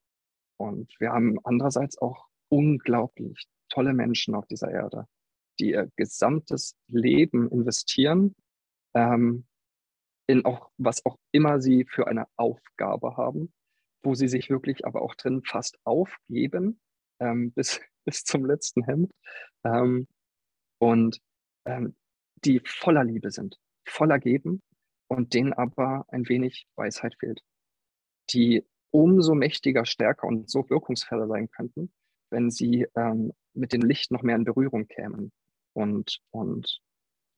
Und 0.58 0.94
wir 1.00 1.12
haben 1.12 1.38
andererseits 1.44 1.98
auch 1.98 2.28
unglaublich 2.50 3.48
tolle 3.70 3.94
Menschen 3.94 4.36
auf 4.36 4.46
dieser 4.46 4.70
Erde, 4.70 5.08
die 5.60 5.72
ihr 5.72 5.90
gesamtes 5.96 6.76
Leben 6.88 7.50
investieren 7.50 8.36
ähm, 8.94 9.46
in 10.28 10.46
auch 10.46 10.72
was 10.78 11.06
auch 11.06 11.18
immer 11.32 11.62
sie 11.62 11.86
für 11.86 12.08
eine 12.08 12.28
Aufgabe 12.38 13.18
haben, 13.18 13.54
wo 14.04 14.16
sie 14.16 14.28
sich 14.28 14.50
wirklich 14.50 14.86
aber 14.86 15.02
auch 15.02 15.16
drin 15.16 15.44
fast 15.44 15.78
aufgeben 15.84 16.80
ähm, 17.20 17.52
bis, 17.56 17.82
bis 18.06 18.24
zum 18.24 18.46
letzten 18.46 18.84
Hemd 18.84 19.12
ähm, 19.64 20.08
und 20.80 21.20
ähm, 21.66 21.96
die 22.44 22.62
voller 22.66 23.04
Liebe 23.04 23.32
sind, 23.32 23.58
voller 23.86 24.20
Geben 24.20 24.62
und 25.08 25.34
denen 25.34 25.54
aber 25.54 26.06
ein 26.10 26.28
wenig 26.28 26.68
Weisheit 26.76 27.16
fehlt, 27.20 27.42
die 28.32 28.66
umso 28.92 29.34
mächtiger, 29.34 29.86
stärker 29.86 30.28
und 30.28 30.50
so 30.50 30.70
wirkungsvoller 30.70 31.28
sein 31.28 31.50
könnten, 31.50 31.94
wenn 32.30 32.52
sie 32.52 32.88
ähm, 32.96 33.32
mit 33.54 33.74
dem 33.74 33.82
Licht 33.82 34.12
noch 34.12 34.24
mehr 34.24 34.36
in 34.36 34.44
Berührung 34.44 34.88
kämen 34.88 35.32
und, 35.74 36.20
und 36.32 36.82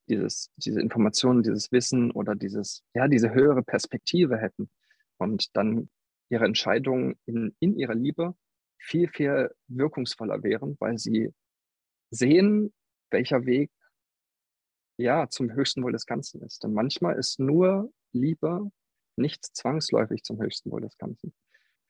dieses, 0.08 0.52
diese 0.58 0.82
Informationen, 0.82 1.44
dieses 1.44 1.72
Wissen 1.72 2.12
oder 2.12 2.36
dieses, 2.36 2.84
ja, 2.94 3.08
diese 3.08 3.34
höhere 3.34 3.64
Perspektive 3.64 4.38
hätten 4.38 4.70
und 5.18 5.56
dann 5.56 5.90
ihre 6.30 6.46
Entscheidungen 6.46 7.16
in, 7.26 7.56
in 7.60 7.78
ihrer 7.78 7.96
Liebe 7.96 8.36
viel, 8.78 9.08
viel 9.10 9.52
wirkungsvoller 9.68 10.44
wären, 10.44 10.76
weil 10.80 10.98
sie 10.98 11.32
sehen, 12.12 12.74
welcher 13.10 13.46
Weg 13.46 13.72
ja 14.98 15.28
zum 15.30 15.52
höchsten 15.52 15.84
Wohl 15.84 15.92
des 15.92 16.06
Ganzen 16.06 16.42
ist. 16.42 16.64
Denn 16.64 16.74
manchmal 16.74 17.18
ist 17.18 17.40
nur 17.40 17.92
Liebe 18.12 18.72
nicht 19.18 19.44
zwangsläufig 19.56 20.24
zum 20.24 20.42
höchsten 20.42 20.72
Wohl 20.72 20.82
des 20.82 20.98
Ganzen. 20.98 21.34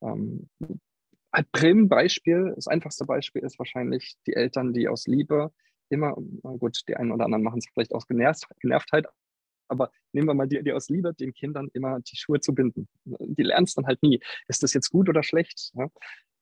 Ähm, 0.02 0.50
ein 1.32 1.46
Prim-Beispiel, 1.52 2.54
das 2.56 2.68
einfachste 2.68 3.06
Beispiel 3.06 3.44
ist 3.44 3.60
wahrscheinlich 3.60 4.16
die 4.26 4.34
Eltern, 4.34 4.74
die 4.74 4.88
aus 4.88 5.06
Liebe 5.06 5.52
immer, 5.89 6.15
gut, 6.60 6.82
die 6.88 6.95
einen 6.95 7.12
oder 7.12 7.26
anderen 7.26 7.43
machen 7.43 7.60
es 7.60 7.67
vielleicht 7.74 7.93
aus 7.93 8.08
Genervt, 8.08 8.48
Genervtheit, 8.60 9.08
aber 9.67 9.91
nehmen 10.12 10.28
wir 10.28 10.34
mal 10.34 10.48
die, 10.48 10.62
die 10.63 10.74
aus 10.74 10.89
Liebe, 10.89 11.13
den 11.13 11.34
Kindern 11.34 11.69
immer 11.74 12.00
die 12.02 12.15
Schuhe 12.15 12.39
zu 12.39 12.54
binden. 12.54 12.88
Die 13.06 13.43
lernen 13.43 13.65
es 13.65 13.74
dann 13.74 13.88
halt 13.88 14.02
nie. 14.04 14.19
Ist 14.48 14.63
das 14.63 14.74
jetzt 14.74 14.89
gut 14.89 15.10
oder 15.10 15.24
schlecht? 15.24 15.71
Ja? 15.76 15.89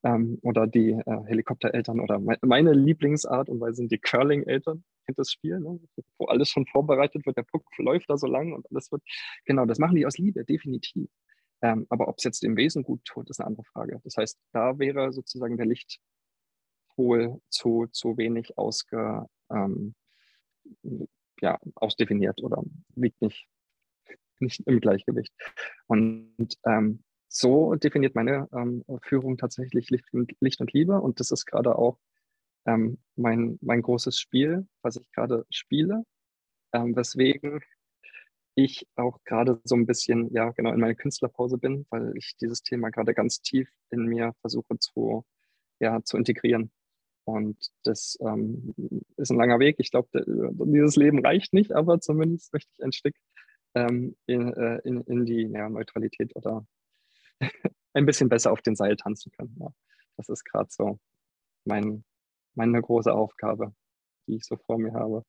Ähm, 0.04 0.40
oder 0.42 0.68
die 0.68 0.92
äh, 0.92 1.26
Helikoptereltern 1.26 2.00
oder 2.02 2.20
me 2.20 2.38
meine 2.42 2.74
Lieblingsart 2.74 3.50
und 3.50 3.62
weil 3.62 3.74
sind 3.74 3.92
die 3.92 4.00
Curling-Eltern, 4.00 4.84
kennt 5.06 5.20
das 5.20 5.32
Spiel, 5.32 5.60
ne? 5.60 5.80
wo 6.18 6.26
alles 6.26 6.50
schon 6.50 6.66
vorbereitet 6.68 7.26
wird, 7.26 7.38
der 7.38 7.44
Puck 7.44 7.66
läuft 7.78 8.10
da 8.10 8.18
so 8.18 8.28
lang 8.28 8.54
und 8.54 8.70
alles 8.70 8.92
wird, 8.92 9.02
genau, 9.46 9.66
das 9.66 9.80
machen 9.80 9.96
die 9.96 10.06
aus 10.06 10.18
Liebe, 10.18 10.44
definitiv. 10.44 11.10
Ähm, 11.62 11.88
aber 11.90 12.10
ob 12.10 12.18
es 12.18 12.26
jetzt 12.26 12.44
dem 12.44 12.58
Wesen 12.58 12.84
gut 12.84 13.06
tut, 13.06 13.30
ist 13.30 13.40
eine 13.40 13.48
andere 13.48 13.64
Frage. 13.64 14.02
Das 14.04 14.18
heißt, 14.18 14.38
da 14.52 14.78
wäre 14.78 15.14
sozusagen 15.14 15.56
der 15.56 15.66
Lichtpol 16.98 17.42
zu, 17.50 17.88
zu 17.92 18.18
wenig 18.18 18.58
ausge, 18.58 19.26
ähm, 19.52 19.96
ja, 21.42 21.60
ausdefiniert 21.76 22.42
oder 22.42 22.64
liegt 22.96 23.22
nicht, 23.22 23.48
nicht 24.40 24.62
im 24.66 24.80
Gleichgewicht. 24.80 25.34
Und 25.88 26.58
ähm, 26.66 27.04
so 27.28 27.76
definiert 27.76 28.16
meine 28.16 28.48
ähm, 28.54 28.84
Führung 29.02 29.38
tatsächlich 29.38 29.90
Licht 29.90 30.14
und, 30.14 30.34
Licht 30.40 30.62
und 30.62 30.72
Liebe. 30.74 31.02
Und 31.02 31.20
das 31.20 31.32
ist 31.32 31.46
gerade 31.46 31.76
auch 31.78 31.98
ähm, 32.66 33.00
mein, 33.16 33.58
mein 33.62 33.82
großes 33.82 34.20
Spiel, 34.20 34.68
was 34.82 34.98
ich 34.98 35.12
gerade 35.12 35.46
spiele. 35.50 36.04
Ähm, 36.74 36.96
weswegen 36.96 37.62
ich 38.56 38.88
auch 38.96 39.24
gerade 39.24 39.60
so 39.64 39.76
ein 39.76 39.88
bisschen, 39.88 40.32
ja, 40.32 40.52
genau 40.52 40.72
in 40.74 40.80
meiner 40.80 40.94
Künstlerpause 40.94 41.58
bin, 41.58 41.88
weil 41.90 42.16
ich 42.16 42.36
dieses 42.40 42.62
Thema 42.62 42.92
gerade 42.92 43.16
ganz 43.16 43.42
tief 43.42 43.68
in 43.90 44.06
mir 44.06 44.34
versuche 44.42 44.78
zu, 44.78 45.26
ja, 45.80 46.04
zu 46.04 46.18
integrieren. 46.18 46.72
Und 47.26 47.58
das 47.84 48.18
ähm, 48.22 48.74
ist 49.18 49.32
ein 49.32 49.38
langer 49.38 49.60
Weg. 49.60 49.78
Ich 49.80 49.92
glaube, 49.92 50.10
dieses 50.26 50.96
Leben 50.96 51.26
reicht 51.26 51.54
nicht, 51.54 51.72
aber 51.72 52.00
zumindest 52.00 52.52
möchte 52.54 52.70
ich 52.74 52.84
ein 52.84 52.92
Stück 52.92 53.16
ähm, 53.76 54.16
in, 54.26 54.54
äh, 54.54 54.80
in, 54.84 55.02
in, 55.02 55.26
die 55.26 55.44
ja, 55.44 55.70
Neutralität 55.70 56.36
oder 56.36 56.66
ein 57.94 58.06
bisschen 58.06 58.30
besser 58.30 58.52
auf 58.52 58.62
den 58.62 58.76
Seil 58.76 58.98
tanzen 58.98 59.32
können. 59.32 59.56
Ja. 59.60 59.70
Das 60.18 60.30
ist 60.30 60.44
gerade 60.44 60.70
so 60.70 61.00
mein, 61.66 62.04
meine 62.56 62.82
große 62.82 63.14
Aufgabe, 63.14 63.74
die 64.28 64.36
ich 64.36 64.44
so 64.46 64.58
vor 64.58 64.78
mir 64.78 64.94
habe. 64.94 65.24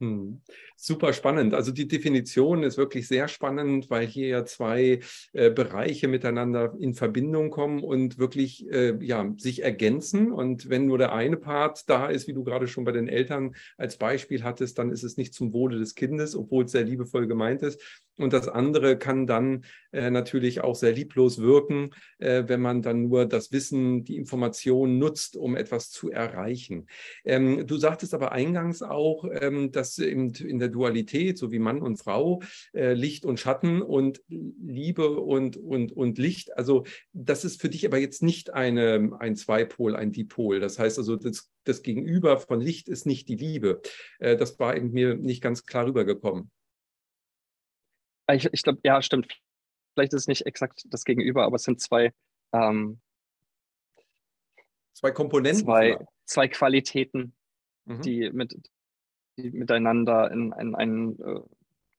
Hm. 0.00 0.40
Super 0.76 1.12
spannend. 1.12 1.54
Also 1.54 1.70
die 1.70 1.86
Definition 1.86 2.64
ist 2.64 2.76
wirklich 2.76 3.06
sehr 3.06 3.28
spannend, 3.28 3.90
weil 3.90 4.06
hier 4.06 4.26
ja 4.26 4.44
zwei 4.44 5.00
äh, 5.32 5.50
Bereiche 5.50 6.08
miteinander 6.08 6.74
in 6.80 6.94
Verbindung 6.94 7.50
kommen 7.50 7.82
und 7.82 8.18
wirklich 8.18 8.68
äh, 8.70 8.96
ja, 9.00 9.32
sich 9.36 9.62
ergänzen. 9.62 10.32
Und 10.32 10.68
wenn 10.68 10.86
nur 10.86 10.98
der 10.98 11.12
eine 11.14 11.36
Part 11.36 11.88
da 11.88 12.08
ist, 12.08 12.26
wie 12.26 12.34
du 12.34 12.42
gerade 12.42 12.66
schon 12.66 12.84
bei 12.84 12.90
den 12.90 13.06
Eltern 13.06 13.54
als 13.78 13.96
Beispiel 13.96 14.42
hattest, 14.42 14.78
dann 14.78 14.90
ist 14.90 15.04
es 15.04 15.16
nicht 15.16 15.32
zum 15.32 15.52
Wohle 15.52 15.78
des 15.78 15.94
Kindes, 15.94 16.34
obwohl 16.34 16.64
es 16.64 16.72
sehr 16.72 16.84
liebevoll 16.84 17.28
gemeint 17.28 17.62
ist. 17.62 17.80
Und 18.16 18.32
das 18.32 18.48
andere 18.48 18.96
kann 18.96 19.26
dann 19.26 19.64
äh, 19.92 20.10
natürlich 20.10 20.60
auch 20.60 20.76
sehr 20.76 20.92
lieblos 20.92 21.40
wirken, 21.40 21.90
äh, 22.18 22.44
wenn 22.46 22.60
man 22.60 22.82
dann 22.82 23.08
nur 23.08 23.26
das 23.26 23.50
Wissen, 23.52 24.04
die 24.04 24.16
Information 24.16 24.98
nutzt, 24.98 25.36
um 25.36 25.56
etwas 25.56 25.90
zu 25.90 26.10
erreichen. 26.10 26.86
Ähm, 27.24 27.66
du 27.66 27.76
sagtest 27.76 28.14
aber 28.14 28.32
eingangs 28.32 28.82
auch, 28.82 29.24
ähm, 29.30 29.72
dass 29.72 29.83
in, 29.98 30.30
in 30.30 30.58
der 30.58 30.68
Dualität, 30.68 31.38
so 31.38 31.50
wie 31.52 31.58
Mann 31.58 31.80
und 31.80 31.96
Frau, 31.96 32.42
äh, 32.72 32.94
Licht 32.94 33.24
und 33.24 33.38
Schatten 33.40 33.82
und 33.82 34.22
Liebe 34.28 35.20
und, 35.20 35.56
und, 35.56 35.92
und 35.92 36.18
Licht, 36.18 36.56
also 36.56 36.84
das 37.12 37.44
ist 37.44 37.60
für 37.60 37.68
dich 37.68 37.86
aber 37.86 37.98
jetzt 37.98 38.22
nicht 38.22 38.52
eine, 38.52 39.16
ein 39.18 39.36
Zweipol, 39.36 39.96
ein 39.96 40.12
Dipol. 40.12 40.60
Das 40.60 40.78
heißt 40.78 40.98
also, 40.98 41.16
das, 41.16 41.50
das 41.64 41.82
Gegenüber 41.82 42.38
von 42.38 42.60
Licht 42.60 42.88
ist 42.88 43.06
nicht 43.06 43.28
die 43.28 43.36
Liebe. 43.36 43.80
Äh, 44.18 44.36
das 44.36 44.58
war 44.58 44.76
eben 44.76 44.90
mir 44.92 45.14
nicht 45.14 45.42
ganz 45.42 45.66
klar 45.66 45.86
rübergekommen. 45.86 46.50
Ich, 48.32 48.48
ich 48.52 48.62
glaube, 48.62 48.80
ja, 48.84 49.02
stimmt. 49.02 49.40
Vielleicht 49.94 50.12
ist 50.12 50.22
es 50.22 50.28
nicht 50.28 50.46
exakt 50.46 50.86
das 50.88 51.04
Gegenüber, 51.04 51.44
aber 51.44 51.56
es 51.56 51.62
sind 51.62 51.80
zwei, 51.80 52.12
ähm, 52.52 53.00
zwei 54.92 55.10
Komponenten. 55.10 55.64
Zwei, 55.64 55.98
zwei 56.24 56.48
Qualitäten, 56.48 57.34
mhm. 57.84 58.02
die, 58.02 58.30
mit, 58.30 58.56
die 59.36 59.50
miteinander 59.50 60.30
in, 60.30 60.52
in 60.58 60.74
einen 60.74 61.18
äh, 61.20 61.40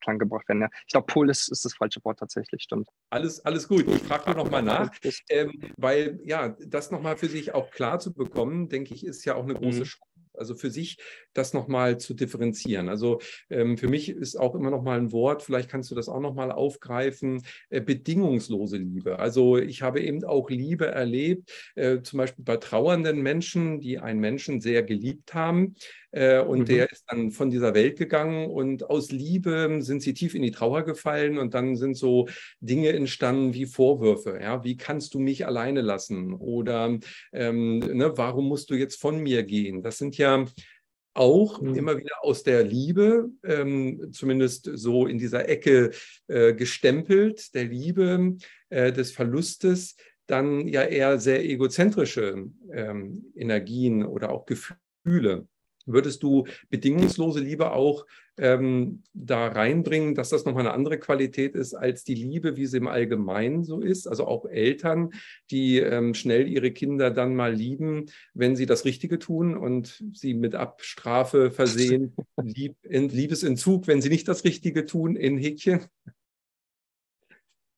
Klang 0.01 0.19
gebracht 0.19 0.47
werden. 0.47 0.61
Ja. 0.61 0.69
Ich 0.85 0.91
glaube, 0.91 1.07
Pol 1.07 1.29
ist, 1.29 1.49
ist 1.49 1.65
das 1.65 1.73
falsche 1.73 2.03
Wort 2.05 2.19
tatsächlich, 2.19 2.61
stimmt. 2.61 2.87
Alles, 3.09 3.43
alles 3.43 3.67
gut. 3.67 3.87
Ich 3.87 4.03
frage 4.03 4.25
nur 4.31 4.43
nochmal 4.43 4.61
nach, 4.61 4.91
ähm, 5.29 5.51
weil 5.77 6.19
ja, 6.23 6.55
das 6.65 6.91
nochmal 6.91 7.17
für 7.17 7.27
sich 7.27 7.53
auch 7.53 7.71
klar 7.71 7.99
zu 7.99 8.13
bekommen, 8.13 8.69
denke 8.69 8.93
ich, 8.93 9.05
ist 9.05 9.25
ja 9.25 9.35
auch 9.35 9.43
eine 9.43 9.55
große 9.55 9.79
mhm. 9.79 9.83
Chance 9.83 10.15
also 10.37 10.55
für 10.55 10.69
sich 10.69 10.97
das 11.33 11.53
nochmal 11.53 11.97
zu 11.97 12.13
differenzieren. 12.13 12.89
Also 12.89 13.19
ähm, 13.49 13.77
für 13.77 13.87
mich 13.87 14.09
ist 14.09 14.35
auch 14.35 14.55
immer 14.55 14.69
nochmal 14.69 14.99
ein 14.99 15.11
Wort, 15.11 15.43
vielleicht 15.43 15.69
kannst 15.69 15.91
du 15.91 15.95
das 15.95 16.09
auch 16.09 16.19
nochmal 16.19 16.51
aufgreifen, 16.51 17.41
äh, 17.69 17.81
bedingungslose 17.81 18.77
Liebe. 18.77 19.19
Also 19.19 19.57
ich 19.57 19.81
habe 19.81 20.01
eben 20.01 20.23
auch 20.23 20.49
Liebe 20.49 20.87
erlebt, 20.87 21.51
äh, 21.75 22.01
zum 22.01 22.17
Beispiel 22.17 22.43
bei 22.45 22.57
trauernden 22.57 23.21
Menschen, 23.21 23.79
die 23.79 23.99
einen 23.99 24.19
Menschen 24.19 24.61
sehr 24.61 24.83
geliebt 24.83 25.33
haben 25.33 25.75
äh, 26.15 26.39
und 26.39 26.59
mhm. 26.59 26.65
der 26.65 26.91
ist 26.91 27.03
dann 27.07 27.31
von 27.31 27.49
dieser 27.49 27.73
Welt 27.73 27.97
gegangen 27.97 28.49
und 28.49 28.89
aus 28.89 29.11
Liebe 29.11 29.77
sind 29.81 30.01
sie 30.01 30.13
tief 30.13 30.33
in 30.33 30.43
die 30.43 30.51
Trauer 30.51 30.83
gefallen 30.83 31.37
und 31.37 31.53
dann 31.53 31.75
sind 31.75 31.95
so 31.95 32.29
Dinge 32.61 32.93
entstanden 32.93 33.53
wie 33.53 33.65
Vorwürfe. 33.65 34.39
Ja, 34.41 34.63
wie 34.63 34.77
kannst 34.77 35.13
du 35.13 35.19
mich 35.19 35.45
alleine 35.45 35.81
lassen? 35.81 36.33
Oder 36.33 36.97
ähm, 37.33 37.79
ne, 37.79 38.13
warum 38.15 38.47
musst 38.47 38.69
du 38.69 38.75
jetzt 38.75 38.99
von 38.99 39.21
mir 39.21 39.43
gehen? 39.43 39.83
Das 39.83 39.97
sind 39.97 40.17
ja 40.17 40.45
auch 41.13 41.61
mhm. 41.61 41.75
immer 41.75 41.97
wieder 41.97 42.23
aus 42.23 42.43
der 42.43 42.63
Liebe, 42.63 43.29
ähm, 43.43 44.09
zumindest 44.13 44.69
so 44.73 45.07
in 45.07 45.17
dieser 45.17 45.49
Ecke 45.49 45.91
äh, 46.27 46.53
gestempelt, 46.53 47.53
der 47.53 47.65
Liebe, 47.65 48.37
äh, 48.69 48.93
des 48.93 49.11
Verlustes, 49.11 49.97
dann 50.27 50.67
ja 50.69 50.83
eher 50.83 51.19
sehr 51.19 51.43
egozentrische 51.43 52.45
ähm, 52.71 53.33
Energien 53.35 54.05
oder 54.05 54.31
auch 54.31 54.45
Gefühle. 54.45 55.47
Würdest 55.85 56.23
du 56.23 56.45
bedingungslose 56.69 57.39
Liebe 57.39 57.71
auch 57.71 58.05
ähm, 58.37 59.03
da 59.13 59.47
reinbringen, 59.47 60.15
dass 60.15 60.29
das 60.29 60.45
nochmal 60.45 60.65
eine 60.65 60.73
andere 60.73 60.99
Qualität 60.99 61.55
ist 61.55 61.73
als 61.73 62.03
die 62.03 62.15
Liebe, 62.15 62.57
wie 62.57 62.65
sie 62.65 62.77
im 62.77 62.87
Allgemeinen 62.87 63.63
so 63.63 63.81
ist? 63.81 64.07
Also 64.07 64.25
auch 64.25 64.45
Eltern, 64.45 65.11
die 65.51 65.79
ähm, 65.79 66.13
schnell 66.13 66.47
ihre 66.47 66.71
Kinder 66.71 67.11
dann 67.11 67.35
mal 67.35 67.53
lieben, 67.53 68.07
wenn 68.33 68.55
sie 68.55 68.65
das 68.65 68.85
Richtige 68.85 69.19
tun 69.19 69.55
und 69.55 70.03
sie 70.13 70.33
mit 70.33 70.55
Abstrafe 70.55 71.51
versehen, 71.51 72.15
Lieb, 72.41 72.75
Liebesentzug, 72.83 73.87
wenn 73.87 74.01
sie 74.01 74.09
nicht 74.09 74.27
das 74.27 74.43
Richtige 74.43 74.85
tun, 74.85 75.15
in 75.15 75.37
Häkchen? 75.37 75.81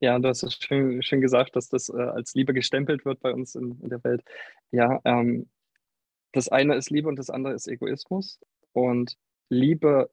Ja, 0.00 0.18
du 0.18 0.28
hast 0.28 0.44
es 0.44 0.54
schön, 0.54 1.02
schön 1.02 1.20
gesagt, 1.20 1.56
dass 1.56 1.68
das 1.68 1.88
äh, 1.88 1.96
als 1.96 2.34
Liebe 2.34 2.54
gestempelt 2.54 3.04
wird 3.04 3.20
bei 3.20 3.32
uns 3.32 3.56
in, 3.56 3.80
in 3.80 3.88
der 3.88 4.02
Welt. 4.04 4.22
Ja, 4.70 5.00
ähm, 5.04 5.48
das 6.32 6.48
eine 6.48 6.76
ist 6.76 6.90
Liebe 6.90 7.08
und 7.08 7.18
das 7.18 7.30
andere 7.30 7.54
ist 7.54 7.68
Egoismus. 7.68 8.40
Und 8.72 9.16
Liebe, 9.48 10.10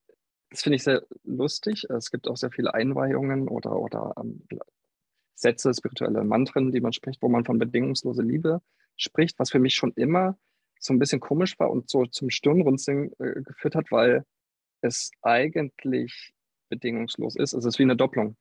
das 0.49 0.63
finde 0.63 0.77
ich 0.77 0.83
sehr 0.83 1.05
lustig. 1.23 1.85
Es 1.89 2.11
gibt 2.11 2.27
auch 2.27 2.37
sehr 2.37 2.51
viele 2.51 2.73
Einweihungen 2.73 3.47
oder, 3.47 3.77
oder 3.79 4.13
ähm, 4.17 4.47
Sätze, 5.35 5.73
spirituelle 5.73 6.23
Mantren, 6.23 6.71
die 6.71 6.79
man 6.79 6.93
spricht, 6.93 7.21
wo 7.21 7.27
man 7.27 7.45
von 7.45 7.59
bedingungsloser 7.59 8.23
Liebe 8.23 8.61
spricht, 8.95 9.37
was 9.39 9.51
für 9.51 9.59
mich 9.59 9.75
schon 9.75 9.91
immer 9.95 10.37
so 10.79 10.93
ein 10.93 10.99
bisschen 10.99 11.19
komisch 11.19 11.59
war 11.59 11.69
und 11.69 11.89
so 11.89 12.05
zum 12.05 12.29
Stirnrunzeln 12.29 13.11
äh, 13.19 13.41
geführt 13.41 13.75
hat, 13.75 13.91
weil 13.91 14.23
es 14.81 15.11
eigentlich 15.21 16.33
bedingungslos 16.69 17.35
ist. 17.35 17.53
Es 17.53 17.65
ist 17.65 17.79
wie 17.79 17.83
eine 17.83 17.95
Doppelung. 17.95 18.37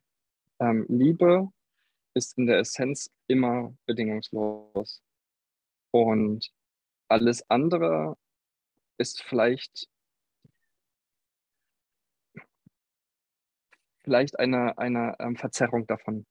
Ähm, 0.60 0.86
Liebe 0.88 1.48
ist 2.14 2.38
in 2.38 2.46
der 2.46 2.58
Essenz 2.58 3.10
immer 3.26 3.74
bedingungslos. 3.86 5.02
Und 5.90 6.52
alles 7.14 7.48
andere 7.48 8.16
ist 8.98 9.22
vielleicht, 9.22 9.88
vielleicht 14.02 14.36
eine, 14.40 14.76
eine 14.78 15.14
ähm, 15.20 15.36
Verzerrung 15.36 15.86
davon. 15.86 16.26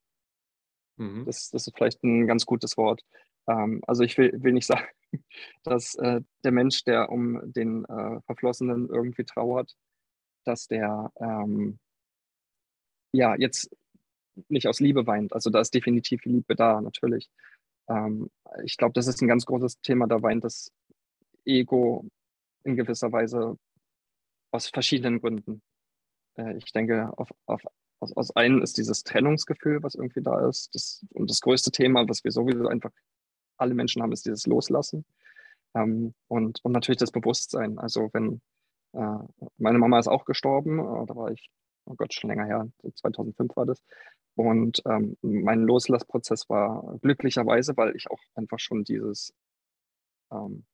Mhm. 0.98 1.24
Das, 1.24 1.48
das 1.48 1.66
ist 1.66 1.74
vielleicht 1.74 2.04
ein 2.04 2.26
ganz 2.26 2.44
gutes 2.44 2.76
Wort. 2.76 3.00
Ähm, 3.48 3.80
also 3.86 4.02
ich 4.02 4.18
will, 4.18 4.30
will 4.42 4.52
nicht 4.52 4.66
sagen, 4.66 4.86
dass 5.62 5.94
äh, 5.94 6.20
der 6.44 6.52
Mensch, 6.52 6.84
der 6.84 7.08
um 7.08 7.40
den 7.50 7.86
äh, 7.86 8.20
Verflossenen 8.26 8.90
irgendwie 8.90 9.24
trauert, 9.24 9.74
dass 10.44 10.66
der 10.66 11.10
ähm, 11.18 11.78
ja 13.12 13.34
jetzt 13.36 13.74
nicht 14.48 14.68
aus 14.68 14.80
Liebe 14.80 15.06
weint. 15.06 15.32
Also 15.32 15.48
da 15.48 15.60
ist 15.60 15.72
definitiv 15.72 16.26
Liebe 16.26 16.54
da, 16.54 16.82
natürlich. 16.82 17.30
Ähm, 17.88 18.30
ich 18.64 18.76
glaube, 18.76 18.92
das 18.92 19.06
ist 19.06 19.20
ein 19.22 19.28
ganz 19.28 19.46
großes 19.46 19.80
Thema. 19.80 20.06
Da 20.06 20.22
weint 20.22 20.44
das 20.44 20.70
Ego 21.44 22.06
in 22.64 22.76
gewisser 22.76 23.12
Weise 23.12 23.58
aus 24.50 24.68
verschiedenen 24.68 25.20
Gründen. 25.20 25.62
Äh, 26.36 26.56
ich 26.56 26.72
denke, 26.72 27.12
auf, 27.16 27.30
auf, 27.46 27.62
aus, 28.00 28.12
aus 28.16 28.36
einem 28.36 28.62
ist 28.62 28.78
dieses 28.78 29.02
Trennungsgefühl, 29.02 29.82
was 29.82 29.94
irgendwie 29.94 30.22
da 30.22 30.48
ist. 30.48 30.74
Das, 30.74 31.04
und 31.12 31.30
das 31.30 31.40
größte 31.40 31.70
Thema, 31.70 32.08
was 32.08 32.24
wir 32.24 32.30
sowieso 32.30 32.68
einfach 32.68 32.92
alle 33.56 33.74
Menschen 33.74 34.02
haben, 34.02 34.12
ist 34.12 34.26
dieses 34.26 34.46
Loslassen. 34.46 35.04
Ähm, 35.74 36.14
und, 36.28 36.64
und 36.64 36.72
natürlich 36.72 36.98
das 36.98 37.12
Bewusstsein. 37.12 37.78
Also 37.78 38.10
wenn 38.12 38.40
äh, 38.92 39.18
meine 39.58 39.78
Mama 39.78 39.98
ist 39.98 40.08
auch 40.08 40.24
gestorben, 40.24 40.78
äh, 40.78 41.06
da 41.06 41.16
war 41.16 41.30
ich, 41.30 41.50
oh 41.86 41.94
Gott, 41.94 42.14
schon 42.14 42.30
länger 42.30 42.46
her, 42.46 42.68
2005 42.94 43.56
war 43.56 43.66
das. 43.66 43.82
Und 44.36 44.82
ähm, 44.86 45.16
mein 45.22 45.62
Loslassprozess 45.62 46.48
war 46.48 46.98
glücklicherweise, 47.00 47.76
weil 47.76 47.94
ich 47.94 48.10
auch 48.10 48.20
einfach 48.34 48.58
schon 48.58 48.84
dieses, 48.84 49.32
ähm, 50.32 50.64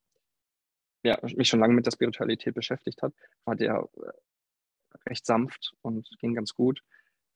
ja, 1.02 1.18
mich 1.22 1.48
schon 1.48 1.60
lange 1.60 1.74
mit 1.74 1.86
der 1.86 1.92
Spiritualität 1.92 2.54
beschäftigt 2.54 3.02
hat, 3.02 3.12
war 3.44 3.56
der 3.56 3.88
äh, 3.96 5.08
recht 5.08 5.26
sanft 5.26 5.74
und 5.82 6.08
ging 6.20 6.34
ganz 6.34 6.54
gut, 6.54 6.82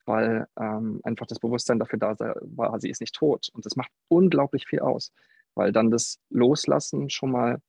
weil 0.05 0.47
ähm, 0.59 1.01
einfach 1.03 1.27
das 1.27 1.39
Bewusstsein 1.39 1.79
dafür 1.79 1.99
da 1.99 2.15
war, 2.41 2.79
sie 2.79 2.89
ist 2.89 3.01
nicht 3.01 3.15
tot. 3.15 3.49
Und 3.53 3.65
das 3.65 3.75
macht 3.75 3.91
unglaublich 4.07 4.67
viel 4.67 4.79
aus, 4.79 5.11
weil 5.53 5.71
dann 5.71 5.91
das 5.91 6.19
Loslassen 6.29 7.09
schon 7.09 7.31
mal, 7.31 7.61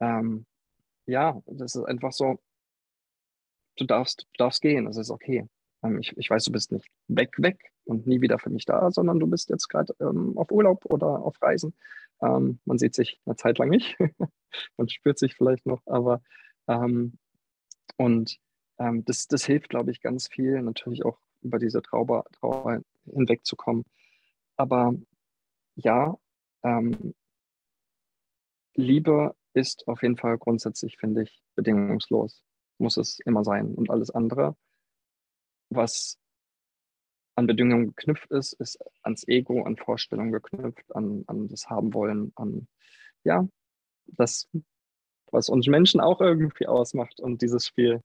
ähm, 0.00 0.46
ja, 1.06 1.40
das 1.46 1.74
ist 1.74 1.84
einfach 1.84 2.12
so, 2.12 2.40
du 3.76 3.84
darfst, 3.84 4.22
du 4.22 4.38
darfst 4.38 4.62
gehen, 4.62 4.86
das 4.86 4.96
ist 4.96 5.10
okay. 5.10 5.48
Ähm, 5.82 5.98
ich, 5.98 6.16
ich 6.16 6.30
weiß, 6.30 6.44
du 6.44 6.52
bist 6.52 6.72
nicht 6.72 6.88
weg, 7.08 7.34
weg 7.38 7.72
und 7.84 8.06
nie 8.06 8.20
wieder 8.20 8.38
für 8.38 8.50
mich 8.50 8.64
da, 8.64 8.90
sondern 8.90 9.20
du 9.20 9.26
bist 9.26 9.50
jetzt 9.50 9.68
gerade 9.68 9.94
ähm, 10.00 10.36
auf 10.36 10.50
Urlaub 10.50 10.84
oder 10.86 11.06
auf 11.06 11.40
Reisen. 11.42 11.74
Ähm, 12.22 12.58
man 12.64 12.78
sieht 12.78 12.94
sich 12.94 13.20
eine 13.26 13.36
Zeit 13.36 13.58
lang 13.58 13.68
nicht, 13.68 13.96
man 14.76 14.88
spürt 14.88 15.18
sich 15.18 15.34
vielleicht 15.34 15.66
noch, 15.66 15.82
aber 15.86 16.22
ähm, 16.68 17.18
und 17.96 18.38
ähm, 18.78 19.04
das, 19.04 19.28
das 19.28 19.44
hilft, 19.44 19.68
glaube 19.68 19.90
ich, 19.90 20.00
ganz 20.00 20.28
viel, 20.28 20.62
natürlich 20.62 21.04
auch 21.04 21.18
über 21.42 21.58
diese 21.58 21.82
Trauer, 21.82 22.24
Trauer 22.32 22.82
hinwegzukommen. 23.04 23.84
Aber 24.56 24.94
ja, 25.76 26.16
ähm, 26.62 27.14
Liebe 28.74 29.34
ist 29.54 29.86
auf 29.88 30.02
jeden 30.02 30.16
Fall 30.16 30.36
grundsätzlich, 30.38 30.98
finde 30.98 31.22
ich, 31.22 31.42
bedingungslos. 31.54 32.42
Muss 32.78 32.96
es 32.96 33.18
immer 33.20 33.44
sein. 33.44 33.74
Und 33.74 33.90
alles 33.90 34.10
andere, 34.10 34.56
was 35.70 36.18
an 37.36 37.46
Bedingungen 37.46 37.94
geknüpft 37.94 38.30
ist, 38.30 38.54
ist 38.54 38.78
ans 39.02 39.26
Ego, 39.28 39.62
an 39.62 39.76
Vorstellungen 39.76 40.32
geknüpft, 40.32 40.94
an, 40.94 41.24
an 41.26 41.48
das 41.48 41.68
Haben 41.68 41.92
wollen, 41.94 42.32
an 42.34 42.66
ja, 43.24 43.46
das, 44.06 44.48
was 45.30 45.48
uns 45.48 45.66
Menschen 45.66 46.00
auch 46.00 46.20
irgendwie 46.20 46.66
ausmacht 46.66 47.20
und 47.20 47.42
dieses 47.42 47.66
Spiel. 47.66 48.00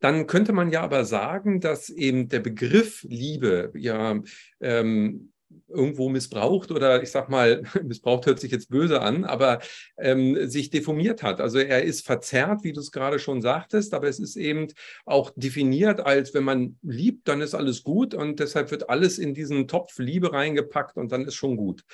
Dann 0.00 0.26
könnte 0.26 0.52
man 0.52 0.70
ja 0.70 0.82
aber 0.82 1.04
sagen, 1.04 1.60
dass 1.60 1.88
eben 1.88 2.28
der 2.28 2.40
Begriff 2.40 3.04
Liebe 3.08 3.72
ja 3.74 4.20
ähm, 4.60 5.31
irgendwo 5.68 6.08
missbraucht 6.08 6.70
oder 6.70 7.02
ich 7.02 7.10
sag 7.10 7.28
mal, 7.28 7.62
missbraucht 7.82 8.26
hört 8.26 8.40
sich 8.40 8.52
jetzt 8.52 8.70
böse 8.70 9.00
an, 9.00 9.24
aber 9.24 9.60
ähm, 9.96 10.48
sich 10.48 10.70
deformiert 10.70 11.22
hat. 11.22 11.40
Also 11.40 11.58
er 11.58 11.82
ist 11.82 12.04
verzerrt, 12.04 12.64
wie 12.64 12.72
du 12.72 12.80
es 12.80 12.92
gerade 12.92 13.18
schon 13.18 13.40
sagtest, 13.40 13.94
aber 13.94 14.08
es 14.08 14.18
ist 14.18 14.36
eben 14.36 14.68
auch 15.04 15.30
definiert 15.36 16.00
als, 16.00 16.34
wenn 16.34 16.44
man 16.44 16.78
liebt, 16.82 17.28
dann 17.28 17.40
ist 17.40 17.54
alles 17.54 17.82
gut 17.82 18.14
und 18.14 18.40
deshalb 18.40 18.70
wird 18.70 18.90
alles 18.90 19.18
in 19.18 19.34
diesen 19.34 19.68
Topf 19.68 19.98
Liebe 19.98 20.32
reingepackt 20.32 20.96
und 20.96 21.12
dann 21.12 21.24
ist 21.24 21.34
schon 21.34 21.56
gut. 21.56 21.84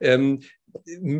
Ähm, 0.00 0.40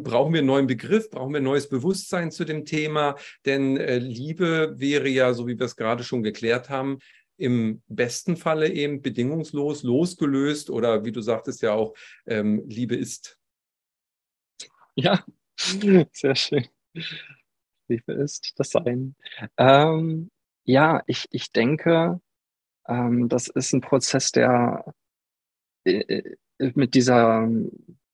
brauchen 0.03 0.33
wir 0.33 0.41
einen 0.41 0.47
neuen 0.47 0.67
Begriff, 0.67 1.11
brauchen 1.11 1.33
wir 1.33 1.41
ein 1.41 1.45
neues 1.45 1.69
Bewusstsein 1.69 2.31
zu 2.31 2.45
dem 2.45 2.65
Thema, 2.65 3.17
denn 3.45 3.77
äh, 3.77 3.99
Liebe 3.99 4.75
wäre 4.77 5.09
ja, 5.09 5.33
so 5.35 5.47
wie 5.47 5.59
wir 5.59 5.67
es 5.67 5.77
gerade 5.77 6.05
schon 6.05 6.23
geklärt 6.23 6.69
haben, 6.69 6.99
im 7.37 7.83
besten 7.89 8.37
Falle 8.37 8.73
eben 8.73 9.03
bedingungslos, 9.03 9.83
losgelöst 9.83 10.71
oder 10.71 11.05
wie 11.05 11.13
du 11.13 11.21
sagtest 11.21 11.63
ja 11.63 11.73
auch, 11.73 11.95
ähm, 12.27 12.63
Liebe 12.67 12.97
ist. 12.97 13.39
Ja, 14.95 15.25
sehr 16.13 16.35
schön. 16.35 16.67
Liebe 17.89 18.13
ist 18.15 18.53
das 18.57 18.71
Sein. 18.71 19.15
Ähm, 19.57 20.31
ja, 20.65 21.03
ich, 21.07 21.27
ich 21.31 21.53
denke, 21.53 22.21
ähm, 22.89 23.29
das 23.29 23.49
ist 23.49 23.73
ein 23.73 23.81
Prozess, 23.81 24.33
der 24.33 24.95
äh, 25.85 26.01
äh 26.01 26.37
mit 26.75 26.95
dieser 26.95 27.47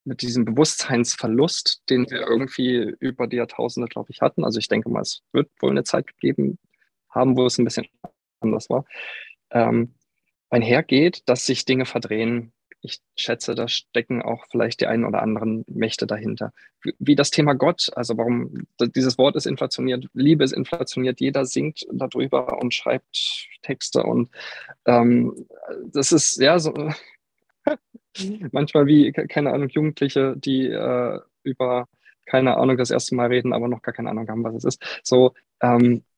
mit 0.04 0.22
diesem 0.22 0.44
Bewusstseinsverlust, 0.44 1.82
den 1.88 2.11
wir 2.11 2.22
irgendwie 2.22 2.96
über 2.98 3.26
die 3.26 3.37
Jahrtausende, 3.37 3.88
glaube 3.88 4.11
ich, 4.11 4.20
hatten. 4.20 4.44
Also 4.44 4.58
ich 4.58 4.68
denke 4.68 4.88
mal, 4.88 5.02
es 5.02 5.22
wird 5.32 5.50
wohl 5.61 5.70
eine 5.70 5.85
Zeit 5.85 6.06
gegeben 6.08 6.58
haben, 7.08 7.37
wo 7.37 7.46
es 7.46 7.58
ein 7.58 7.64
bisschen 7.64 7.87
anders 8.42 8.70
war, 8.70 8.85
ähm, 9.50 9.94
einhergeht, 10.50 11.22
dass 11.26 11.46
sich 11.46 11.64
Dinge 11.64 11.87
verdrehen. 11.87 12.52
Ich 12.81 13.00
schätze, 13.16 13.55
da 13.55 13.68
stecken 13.68 14.22
auch 14.22 14.44
vielleicht 14.50 14.81
die 14.81 14.87
einen 14.87 15.05
oder 15.05 15.22
anderen 15.22 15.64
Mächte 15.68 16.07
dahinter. 16.07 16.52
Wie, 16.83 16.94
wie 16.98 17.14
das 17.14 17.31
Thema 17.31 17.55
Gott, 17.55 17.90
also 17.94 18.16
warum 18.18 18.66
dieses 18.81 19.18
Wort 19.18 19.37
ist 19.37 19.46
inflationiert, 19.46 20.09
Liebe 20.14 20.42
ist 20.44 20.52
inflationiert, 20.52 21.20
jeder 21.20 21.44
singt 21.46 21.87
darüber 21.92 22.61
und 22.61 22.74
schreibt 22.74 23.48
Texte 23.62 24.02
und 24.02 24.31
ähm, 24.85 25.46
das 25.87 26.11
ist 26.11 26.40
ja 26.40 26.59
so 26.59 26.74
manchmal 28.52 28.87
wie, 28.87 29.12
keine 29.12 29.52
Ahnung, 29.52 29.68
Jugendliche, 29.68 30.35
die 30.37 30.66
äh, 30.66 31.20
über, 31.44 31.88
keine 32.26 32.57
Ahnung, 32.57 32.76
das 32.76 32.90
erste 32.90 33.14
Mal 33.14 33.28
reden, 33.28 33.52
aber 33.52 33.68
noch 33.68 33.83
gar 33.83 33.94
keine 33.94 34.11
Ahnung 34.11 34.28
haben, 34.28 34.44
was 34.44 34.55
es 34.57 34.64
ist. 34.64 35.00
So, 35.02 35.35
ähm, 35.61 35.94
äh, 35.94 36.12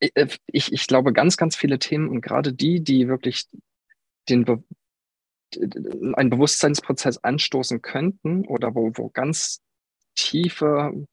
ich, 0.00 0.72
ich 0.72 0.86
glaube, 0.86 1.12
ganz, 1.12 1.36
ganz 1.36 1.56
viele 1.56 1.78
Themen 1.78 2.08
und 2.08 2.20
gerade 2.20 2.52
die, 2.52 2.82
die 2.82 3.08
wirklich 3.08 3.46
den 4.28 4.44
Be 4.44 4.62
einen 6.12 6.28
Bewusstseinsprozess 6.28 7.24
anstoßen 7.24 7.80
könnten 7.80 8.44
oder 8.46 8.74
wo, 8.74 8.92
wo 8.94 9.08
ganz 9.08 9.62
tiefe 10.14 11.06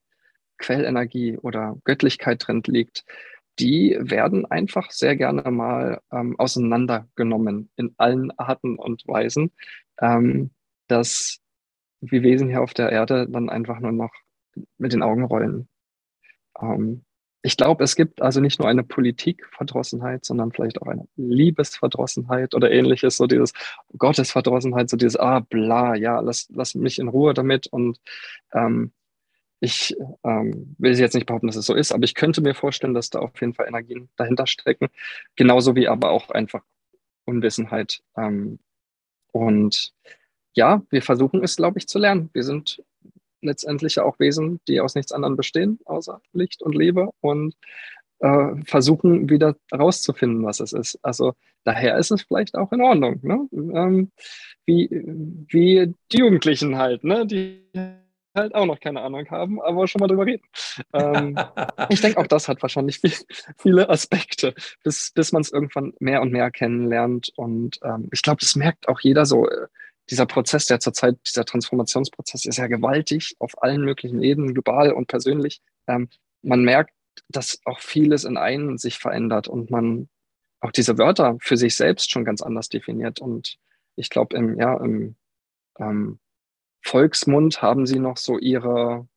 Quellenergie 0.58 1.38
oder 1.38 1.78
Göttlichkeit 1.86 2.46
drin 2.46 2.62
liegt, 2.66 3.06
die 3.60 3.96
werden 3.98 4.46
einfach 4.46 4.92
sehr 4.92 5.16
gerne 5.16 5.50
mal 5.52 6.02
ähm, 6.12 6.38
auseinandergenommen 6.38 7.70
in 7.78 7.96
allen 7.98 8.38
Arten 8.38 8.78
und 8.78 9.08
Weisen, 9.08 9.52
ähm, 10.02 10.52
dass 10.88 11.40
wir 12.02 12.22
Wesen 12.22 12.50
hier 12.50 12.62
auf 12.62 12.74
der 12.74 12.92
Erde 12.92 13.28
dann 13.30 13.50
einfach 13.50 13.80
nur 13.80 13.94
noch 13.94 14.12
mit 14.78 14.92
den 14.92 15.02
Augen 15.02 15.24
rollen. 15.24 15.70
Ähm, 16.60 17.05
ich 17.46 17.58
glaube, 17.58 17.84
es 17.84 17.96
gibt 17.96 18.24
also 18.24 18.42
nicht 18.42 18.58
nur 18.58 18.68
eine 18.68 18.84
Politikverdrossenheit, 18.84 20.26
sondern 20.26 20.52
vielleicht 20.52 20.82
auch 20.82 20.88
eine 20.88 21.08
Liebesverdrossenheit 21.16 22.56
oder 22.56 22.72
ähnliches, 22.72 23.18
so 23.18 23.28
dieses 23.28 23.54
Gottesverdrossenheit, 23.96 24.90
so 24.90 24.98
dieses, 24.98 25.16
ah, 25.16 25.42
bla, 25.42 25.94
ja, 25.94 26.20
lass, 26.22 26.50
lass 26.52 26.74
mich 26.74 26.98
in 26.98 27.08
Ruhe 27.08 27.36
damit. 27.36 27.68
Und 27.68 28.00
ähm, 28.52 28.94
ich 29.60 29.96
ähm, 30.24 30.76
will 30.80 30.98
jetzt 30.98 31.14
nicht 31.14 31.28
behaupten, 31.28 31.46
dass 31.46 31.56
es 31.56 31.68
so 31.68 31.76
ist, 31.76 31.92
aber 31.92 32.04
ich 32.04 32.16
könnte 32.16 32.42
mir 32.42 32.56
vorstellen, 32.56 32.96
dass 32.96 33.12
da 33.12 33.20
auf 33.20 33.40
jeden 33.40 33.54
Fall 33.54 33.68
Energien 33.68 34.10
dahinter 34.16 34.48
stecken. 34.48 34.88
Genauso 35.36 35.76
wie 35.76 35.88
aber 35.88 36.10
auch 36.10 36.32
einfach 36.32 36.64
Unwissenheit. 37.26 38.02
Ähm, 38.18 38.58
und 39.32 39.94
ja, 40.54 40.82
wir 40.90 41.04
versuchen 41.04 41.44
es, 41.44 41.58
glaube 41.58 41.78
ich, 41.78 41.88
zu 41.88 42.00
lernen. 42.00 42.32
Wir 42.34 42.44
sind 42.44 42.82
letztendlich 43.42 44.00
auch 44.00 44.20
Wesen, 44.20 44.60
die 44.68 44.82
aus 44.82 44.96
nichts 44.96 45.12
anderem 45.12 45.36
bestehen, 45.36 45.80
außer 45.86 46.22
Licht 46.34 46.62
und 46.62 46.76
Liebe 46.76 47.10
und 47.22 47.56
äh, 48.20 48.56
versuchen 48.66 49.30
wieder 49.30 49.56
herauszufinden, 49.72 50.46
was 50.46 50.60
es 50.60 50.74
ist. 50.74 51.00
Also 51.02 51.34
daher 51.64 51.98
ist 51.98 52.12
es 52.12 52.24
vielleicht 52.24 52.56
auch 52.56 52.72
in 52.72 52.82
Ordnung, 52.82 53.20
ne? 53.24 53.48
Ähm, 53.52 54.12
wie, 54.66 54.90
wie 54.92 55.94
die 56.12 56.18
Jugendlichen 56.18 56.78
halt, 56.78 57.04
ne? 57.04 57.26
die 57.26 57.62
halt 58.36 58.54
auch 58.54 58.66
noch 58.66 58.80
keine 58.80 59.02
Ahnung 59.02 59.30
haben, 59.30 59.62
aber 59.62 59.88
schon 59.88 60.00
mal 60.00 60.08
drüber 60.08 60.26
reden. 60.26 60.44
Ähm, 60.94 61.38
ich 61.90 62.02
denke, 62.02 62.20
auch 62.20 62.28
das 62.28 62.48
hat 62.48 62.62
wahrscheinlich 62.62 63.00
viel, 63.00 63.14
viele 63.58 63.90
Aspekte, 63.90 64.54
bis, 64.84 65.12
bis 65.12 65.32
man 65.32 65.42
es 65.42 65.52
irgendwann 65.52 65.94
mehr 66.00 66.22
und 66.22 66.32
mehr 66.32 66.52
kennenlernt. 66.52 67.32
Und 67.36 67.80
ähm, 67.84 68.10
ich 68.12 68.22
glaube, 68.22 68.42
das 68.42 68.56
merkt 68.56 68.88
auch 68.88 69.00
jeder 69.00 69.26
so. 69.26 69.48
Äh, 69.48 69.68
dieser 70.10 70.26
Prozess, 70.26 70.66
der 70.68 70.80
zurzeit, 70.80 71.18
dieser 71.26 71.46
Transformationsprozess 71.46 72.46
ist 72.46 72.58
ja 72.58 72.68
gewaltig 72.68 73.36
auf 73.40 73.62
allen 73.62 73.82
möglichen 73.82 74.22
Ebenen, 74.22 74.54
global 74.54 74.92
und 74.92 75.08
persönlich. 75.08 75.62
Ähm, 75.88 76.10
man 76.42 76.64
merkt, 76.64 76.94
dass 77.30 77.60
auch 77.66 77.80
vieles 77.80 78.24
in 78.24 78.38
einen 78.38 78.78
sich 78.78 78.98
verändert 78.98 79.48
und 79.48 79.72
man 79.72 80.10
auch 80.60 80.72
diese 80.72 80.98
Wörter 80.98 81.38
für 81.40 81.58
sich 81.58 81.76
selbst 81.76 82.12
schon 82.12 82.26
ganz 82.26 82.42
anders 82.42 82.70
definiert. 82.70 83.20
Und 83.20 83.58
ich 83.96 84.10
glaube, 84.10 84.36
im, 84.36 84.60
ja, 84.60 84.78
im 84.78 85.16
ähm, 85.80 86.20
Volksmund 86.84 87.62
haben 87.62 87.86
sie 87.86 88.00
noch 88.00 88.18
so 88.18 88.38
ihre, 88.38 89.08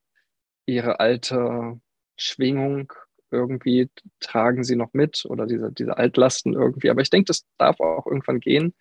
ihre 0.67 1.01
alte 1.01 1.81
Schwingung 2.17 2.93
irgendwie 3.31 3.91
tragen 4.21 4.65
sie 4.65 4.77
noch 4.77 4.93
mit 4.93 5.27
oder 5.27 5.47
diese, 5.47 5.71
diese 5.73 5.97
Altlasten 5.97 6.55
irgendwie. 6.55 6.91
Aber 6.91 7.03
ich 7.03 7.11
denke, 7.11 7.27
das 7.27 7.45
darf 7.59 7.81
auch 7.81 8.07
irgendwann 8.07 8.41
gehen. 8.41 8.75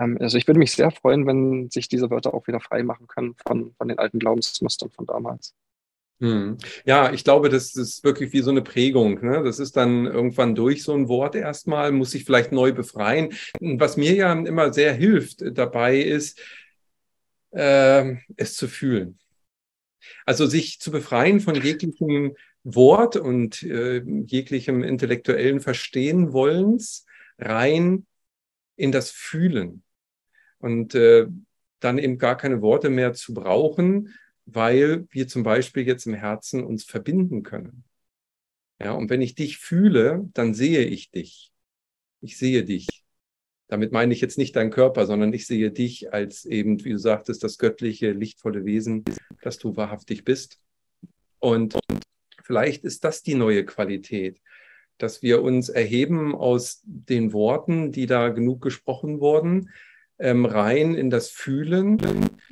Ähm, 0.00 0.16
also 0.20 0.38
ich 0.38 0.48
würde 0.48 0.58
mich 0.58 0.72
sehr 0.72 0.90
freuen, 0.90 1.26
wenn 1.26 1.70
sich 1.70 1.88
diese 1.88 2.10
Wörter 2.10 2.34
auch 2.34 2.46
wieder 2.46 2.60
frei 2.60 2.82
machen 2.82 3.06
können 3.06 3.36
von, 3.46 3.74
von 3.76 3.88
den 3.88 3.98
alten 3.98 4.18
Glaubensmustern 4.18 4.90
von 4.90 5.06
damals. 5.06 5.54
Hm. 6.20 6.58
Ja, 6.84 7.12
ich 7.12 7.24
glaube, 7.24 7.48
das 7.48 7.76
ist 7.76 8.04
wirklich 8.04 8.32
wie 8.32 8.40
so 8.40 8.50
eine 8.50 8.62
Prägung. 8.62 9.24
Ne? 9.24 9.42
Das 9.42 9.58
ist 9.58 9.76
dann 9.76 10.06
irgendwann 10.06 10.54
durch 10.54 10.82
so 10.82 10.92
ein 10.92 11.08
Wort 11.08 11.34
erstmal, 11.34 11.92
muss 11.92 12.10
sich 12.10 12.24
vielleicht 12.24 12.52
neu 12.52 12.72
befreien. 12.72 13.32
Was 13.60 13.96
mir 13.96 14.14
ja 14.14 14.32
immer 14.32 14.72
sehr 14.72 14.92
hilft 14.92 15.42
dabei 15.56 15.98
ist, 15.98 16.38
äh, 17.52 18.16
es 18.36 18.54
zu 18.54 18.68
fühlen. 18.68 19.18
Also 20.26 20.46
sich 20.46 20.78
zu 20.80 20.90
befreien 20.90 21.40
von 21.40 21.54
jeglichem 21.54 22.36
Wort 22.64 23.16
und 23.16 23.62
äh, 23.62 24.02
jeglichem 24.26 24.82
intellektuellen 24.82 25.60
Verstehen 25.60 26.34
wollens 26.34 27.06
rein 27.38 28.06
in 28.76 28.92
das 28.92 29.10
Fühlen 29.10 29.82
und 30.60 30.94
äh, 30.94 31.26
dann 31.80 31.98
eben 31.98 32.18
gar 32.18 32.36
keine 32.36 32.62
Worte 32.62 32.90
mehr 32.90 33.12
zu 33.12 33.34
brauchen, 33.34 34.14
weil 34.46 35.06
wir 35.10 35.28
zum 35.28 35.42
Beispiel 35.42 35.86
jetzt 35.86 36.06
im 36.06 36.14
Herzen 36.14 36.64
uns 36.64 36.84
verbinden 36.84 37.42
können. 37.42 37.84
Ja, 38.80 38.92
und 38.92 39.10
wenn 39.10 39.20
ich 39.20 39.34
dich 39.34 39.58
fühle, 39.58 40.28
dann 40.32 40.54
sehe 40.54 40.84
ich 40.84 41.10
dich. 41.10 41.52
Ich 42.20 42.38
sehe 42.38 42.64
dich. 42.64 42.86
Damit 43.68 43.92
meine 43.92 44.12
ich 44.12 44.20
jetzt 44.20 44.38
nicht 44.38 44.56
deinen 44.56 44.70
Körper, 44.70 45.06
sondern 45.06 45.32
ich 45.32 45.46
sehe 45.46 45.70
dich 45.70 46.12
als 46.12 46.44
eben, 46.44 46.82
wie 46.84 46.90
du 46.90 46.98
sagtest, 46.98 47.44
das 47.44 47.58
göttliche, 47.58 48.12
lichtvolle 48.12 48.64
Wesen, 48.64 49.04
das 49.42 49.58
du 49.58 49.76
wahrhaftig 49.76 50.24
bist. 50.24 50.60
Und 51.38 51.78
vielleicht 52.42 52.84
ist 52.84 53.04
das 53.04 53.22
die 53.22 53.34
neue 53.34 53.64
Qualität, 53.64 54.40
dass 54.98 55.22
wir 55.22 55.42
uns 55.42 55.68
erheben 55.68 56.34
aus 56.34 56.82
den 56.84 57.32
Worten, 57.32 57.92
die 57.92 58.06
da 58.06 58.28
genug 58.30 58.60
gesprochen 58.60 59.20
wurden, 59.20 59.70
ähm, 60.20 60.44
rein 60.44 60.94
in 60.94 61.10
das 61.10 61.30
Fühlen. 61.30 61.98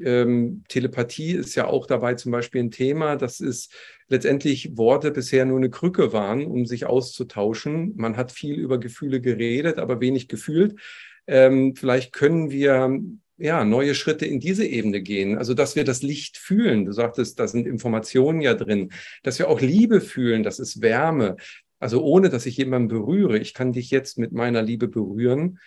Ähm, 0.02 0.64
Telepathie 0.68 1.32
ist 1.32 1.54
ja 1.54 1.66
auch 1.66 1.86
dabei 1.86 2.14
zum 2.14 2.32
Beispiel 2.32 2.62
ein 2.62 2.70
Thema. 2.70 3.16
Das 3.16 3.40
ist 3.40 3.72
letztendlich 4.08 4.76
Worte 4.76 5.10
bisher 5.10 5.44
nur 5.44 5.58
eine 5.58 5.70
Krücke 5.70 6.12
waren, 6.12 6.46
um 6.46 6.64
sich 6.64 6.86
auszutauschen. 6.86 7.92
Man 7.96 8.16
hat 8.16 8.32
viel 8.32 8.54
über 8.54 8.78
Gefühle 8.78 9.20
geredet, 9.20 9.78
aber 9.78 10.00
wenig 10.00 10.28
gefühlt. 10.28 10.80
Ähm, 11.26 11.76
vielleicht 11.76 12.12
können 12.12 12.50
wir 12.50 13.00
ja, 13.36 13.64
neue 13.64 13.94
Schritte 13.94 14.26
in 14.26 14.40
diese 14.40 14.66
Ebene 14.66 15.00
gehen. 15.02 15.36
Also, 15.38 15.54
dass 15.54 15.76
wir 15.76 15.84
das 15.84 16.02
Licht 16.02 16.38
fühlen. 16.38 16.86
Du 16.86 16.92
sagtest, 16.92 17.38
da 17.38 17.46
sind 17.46 17.66
Informationen 17.66 18.40
ja 18.40 18.54
drin. 18.54 18.90
Dass 19.22 19.38
wir 19.38 19.48
auch 19.48 19.60
Liebe 19.60 20.00
fühlen, 20.00 20.42
das 20.42 20.58
ist 20.58 20.80
Wärme. 20.80 21.36
Also, 21.78 22.02
ohne 22.02 22.30
dass 22.30 22.46
ich 22.46 22.56
jemanden 22.56 22.88
berühre. 22.88 23.38
Ich 23.38 23.54
kann 23.54 23.72
dich 23.72 23.90
jetzt 23.90 24.18
mit 24.18 24.32
meiner 24.32 24.62
Liebe 24.62 24.88
berühren 24.88 25.58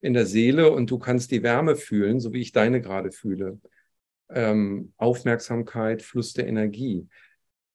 in 0.00 0.14
der 0.14 0.26
Seele 0.26 0.70
und 0.70 0.90
du 0.90 0.98
kannst 0.98 1.30
die 1.30 1.42
Wärme 1.42 1.76
fühlen, 1.76 2.20
so 2.20 2.32
wie 2.32 2.40
ich 2.40 2.52
deine 2.52 2.80
gerade 2.80 3.10
fühle. 3.12 3.60
Ähm, 4.30 4.92
Aufmerksamkeit, 4.96 6.02
Fluss 6.02 6.32
der 6.34 6.46
Energie. 6.46 7.08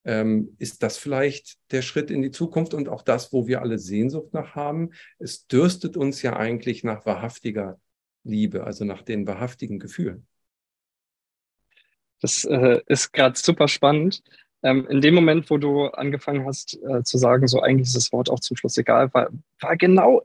Ähm, 0.06 0.56
ist 0.60 0.84
das 0.84 0.98
vielleicht 0.98 1.58
der 1.72 1.82
Schritt 1.82 2.12
in 2.12 2.22
die 2.22 2.32
Zukunft 2.32 2.74
und 2.74 2.90
auch 2.90 3.02
das, 3.02 3.32
wo 3.32 3.48
wir 3.48 3.62
alle 3.62 3.80
Sehnsucht 3.80 4.34
nach 4.34 4.56
haben? 4.56 4.92
Es 5.18 5.48
dürstet 5.48 5.98
uns 5.98 6.22
ja 6.22 6.36
eigentlich 6.36 6.84
nach 6.84 7.06
wahrhaftiger 7.06 7.80
Liebe, 8.24 8.64
also 8.64 8.86
nach 8.86 9.02
den 9.02 9.28
wahrhaftigen 9.28 9.80
Gefühlen. 9.80 10.28
Das 12.22 12.46
äh, 12.46 12.82
ist 12.88 13.12
gerade 13.12 13.38
super 13.38 13.68
spannend. 13.68 14.24
Ähm, 14.62 14.88
in 14.88 15.02
dem 15.02 15.14
Moment, 15.14 15.50
wo 15.50 15.58
du 15.58 15.88
angefangen 15.88 16.46
hast 16.46 16.80
äh, 16.82 17.04
zu 17.04 17.18
sagen, 17.18 17.48
so 17.48 17.62
eigentlich 17.62 17.88
ist 17.88 17.98
das 17.98 18.12
Wort 18.14 18.30
auch 18.30 18.40
zum 18.40 18.56
Schluss 18.56 18.78
egal, 18.78 19.14
war, 19.14 19.30
war 19.60 19.76
genau 19.76 20.24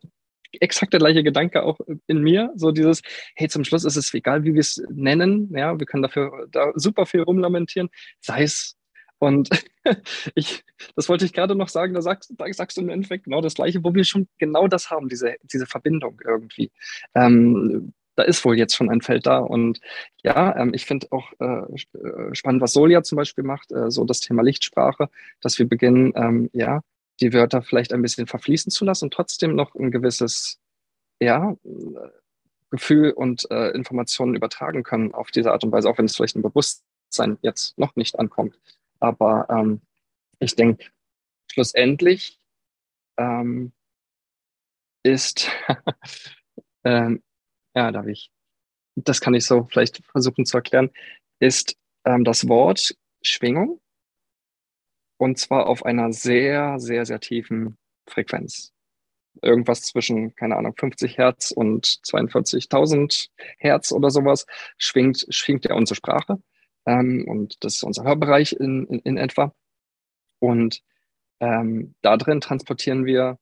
exakt 0.53 0.93
der 0.93 1.01
gleiche 1.01 1.23
Gedanke 1.23 1.63
auch 1.63 1.79
in 2.07 2.23
mir. 2.23 2.53
So 2.57 2.73
dieses, 2.73 3.03
hey, 3.35 3.49
zum 3.49 3.65
Schluss 3.65 3.85
ist 3.85 3.97
es 3.97 4.13
egal, 4.15 4.45
wie 4.45 4.55
wir 4.55 4.61
es 4.61 4.83
nennen. 4.91 5.51
Ja, 5.55 5.79
wir 5.79 5.87
können 5.87 6.03
dafür 6.03 6.49
da 6.51 6.73
super 6.75 7.07
viel 7.07 7.23
rumlamentieren. 7.23 7.89
Sei 8.21 8.43
es 8.43 8.79
und 9.19 9.51
ich, 10.35 10.65
das 10.97 11.09
wollte 11.09 11.25
ich 11.25 11.33
gerade 11.33 11.55
noch 11.55 11.69
sagen, 11.69 11.95
da 11.95 12.03
sagst, 12.03 12.33
da 12.37 12.53
sagst 12.53 12.77
du 12.77 12.83
im 12.83 12.89
Endeffekt 12.89 13.25
genau 13.25 13.41
das 13.41 13.55
Gleiche, 13.55 13.83
wo 13.83 13.95
wir 13.95 14.05
schon 14.05 14.29
genau 14.39 14.69
das 14.69 14.91
haben, 14.91 15.09
diese, 15.09 15.37
diese 15.43 15.67
Verbindung 15.67 16.21
irgendwie. 16.25 16.71
Ähm, 17.15 17.93
da 18.15 18.25
ist 18.25 18.45
wohl 18.45 18.59
jetzt 18.59 18.75
schon 18.75 18.91
ein 18.91 19.01
Feld 19.01 19.27
da. 19.27 19.39
Und 19.39 19.81
ja, 20.23 20.57
ähm, 20.57 20.73
ich 20.75 20.87
finde 20.87 21.07
auch 21.11 21.33
äh, 21.41 21.45
äh 21.45 22.35
spannend, 22.35 22.61
was 22.61 22.73
Solia 22.73 23.03
zum 23.03 23.17
Beispiel 23.17 23.45
macht, 23.45 23.71
äh, 23.73 23.91
so 23.91 24.05
das 24.05 24.21
Thema 24.21 24.43
Lichtsprache, 24.43 25.09
dass 25.41 25.59
wir 25.59 25.69
beginnen, 25.69 26.13
ähm, 26.17 26.51
ja, 26.53 26.81
die 27.21 27.33
Wörter 27.33 27.63
vielleicht 27.63 27.93
ein 27.93 28.03
bisschen 28.03 28.27
verfließen 28.27 28.71
zu 28.71 28.85
lassen 28.85 29.07
und 29.07 29.15
trotzdem 29.15 29.55
noch 29.55 29.75
ein 29.75 29.91
gewisses, 29.91 30.61
ja, 31.21 31.57
Gefühl 32.71 33.13
und 33.13 33.51
äh, 33.51 33.71
Informationen 33.71 34.35
übertragen 34.35 34.83
können 34.83 35.15
auf 35.15 35.31
diese 35.31 35.53
Art 35.53 35.65
und 35.65 35.73
Weise, 35.73 35.89
auch 35.89 35.99
wenn 35.99 36.05
es 36.05 36.17
vielleicht 36.17 36.37
im 36.37 36.43
Bewusstsein 36.43 37.39
jetzt 37.41 37.79
noch 37.79 37.97
nicht 37.97 38.19
ankommt. 38.19 38.59
Aber 39.01 39.47
ähm, 39.49 39.81
ich 40.39 40.55
denke, 40.55 40.85
schlussendlich 41.51 42.39
ähm, 43.17 43.73
ist, 45.03 45.51
ähm, 46.85 47.23
ja, 47.75 47.91
darf 47.91 48.07
ich, 48.07 48.31
das 48.97 49.21
kann 49.21 49.35
ich 49.35 49.47
so 49.47 49.67
vielleicht 49.71 50.05
versuchen 50.07 50.45
zu 50.45 50.59
erklären, 50.59 50.91
ist 51.41 51.77
ähm, 52.05 52.25
das 52.25 52.49
Wort 52.49 52.95
Schwingung 53.23 53.81
und 55.19 55.39
zwar 55.39 55.67
auf 55.67 55.85
einer 55.85 56.13
sehr, 56.13 56.79
sehr, 56.79 57.05
sehr 57.05 57.21
tiefen 57.21 57.77
Frequenz. 58.07 58.73
Irgendwas 59.43 59.83
zwischen, 59.83 60.35
keine 60.35 60.57
Ahnung, 60.57 60.75
50 60.77 61.19
Hertz 61.19 61.51
und 61.51 61.87
42.000 61.87 63.29
Hertz 63.59 63.93
oder 63.93 64.11
sowas 64.11 64.47
schwingt, 64.79 65.27
schwingt 65.29 65.65
ja 65.65 65.75
unsere 65.75 65.97
Sprache. 65.97 66.41
Ähm, 66.87 67.25
und 67.29 67.63
das 67.63 67.77
ist 67.77 67.83
unser 67.83 68.05
Hörbereich 68.05 68.55
in, 68.55 68.87
in, 68.87 69.01
in 69.01 69.17
etwa. 69.17 69.53
Und 70.39 70.83
ähm, 71.41 71.95
da 72.01 72.17
drin 72.17 72.41
transportieren 72.41 73.05
wir 73.05 73.39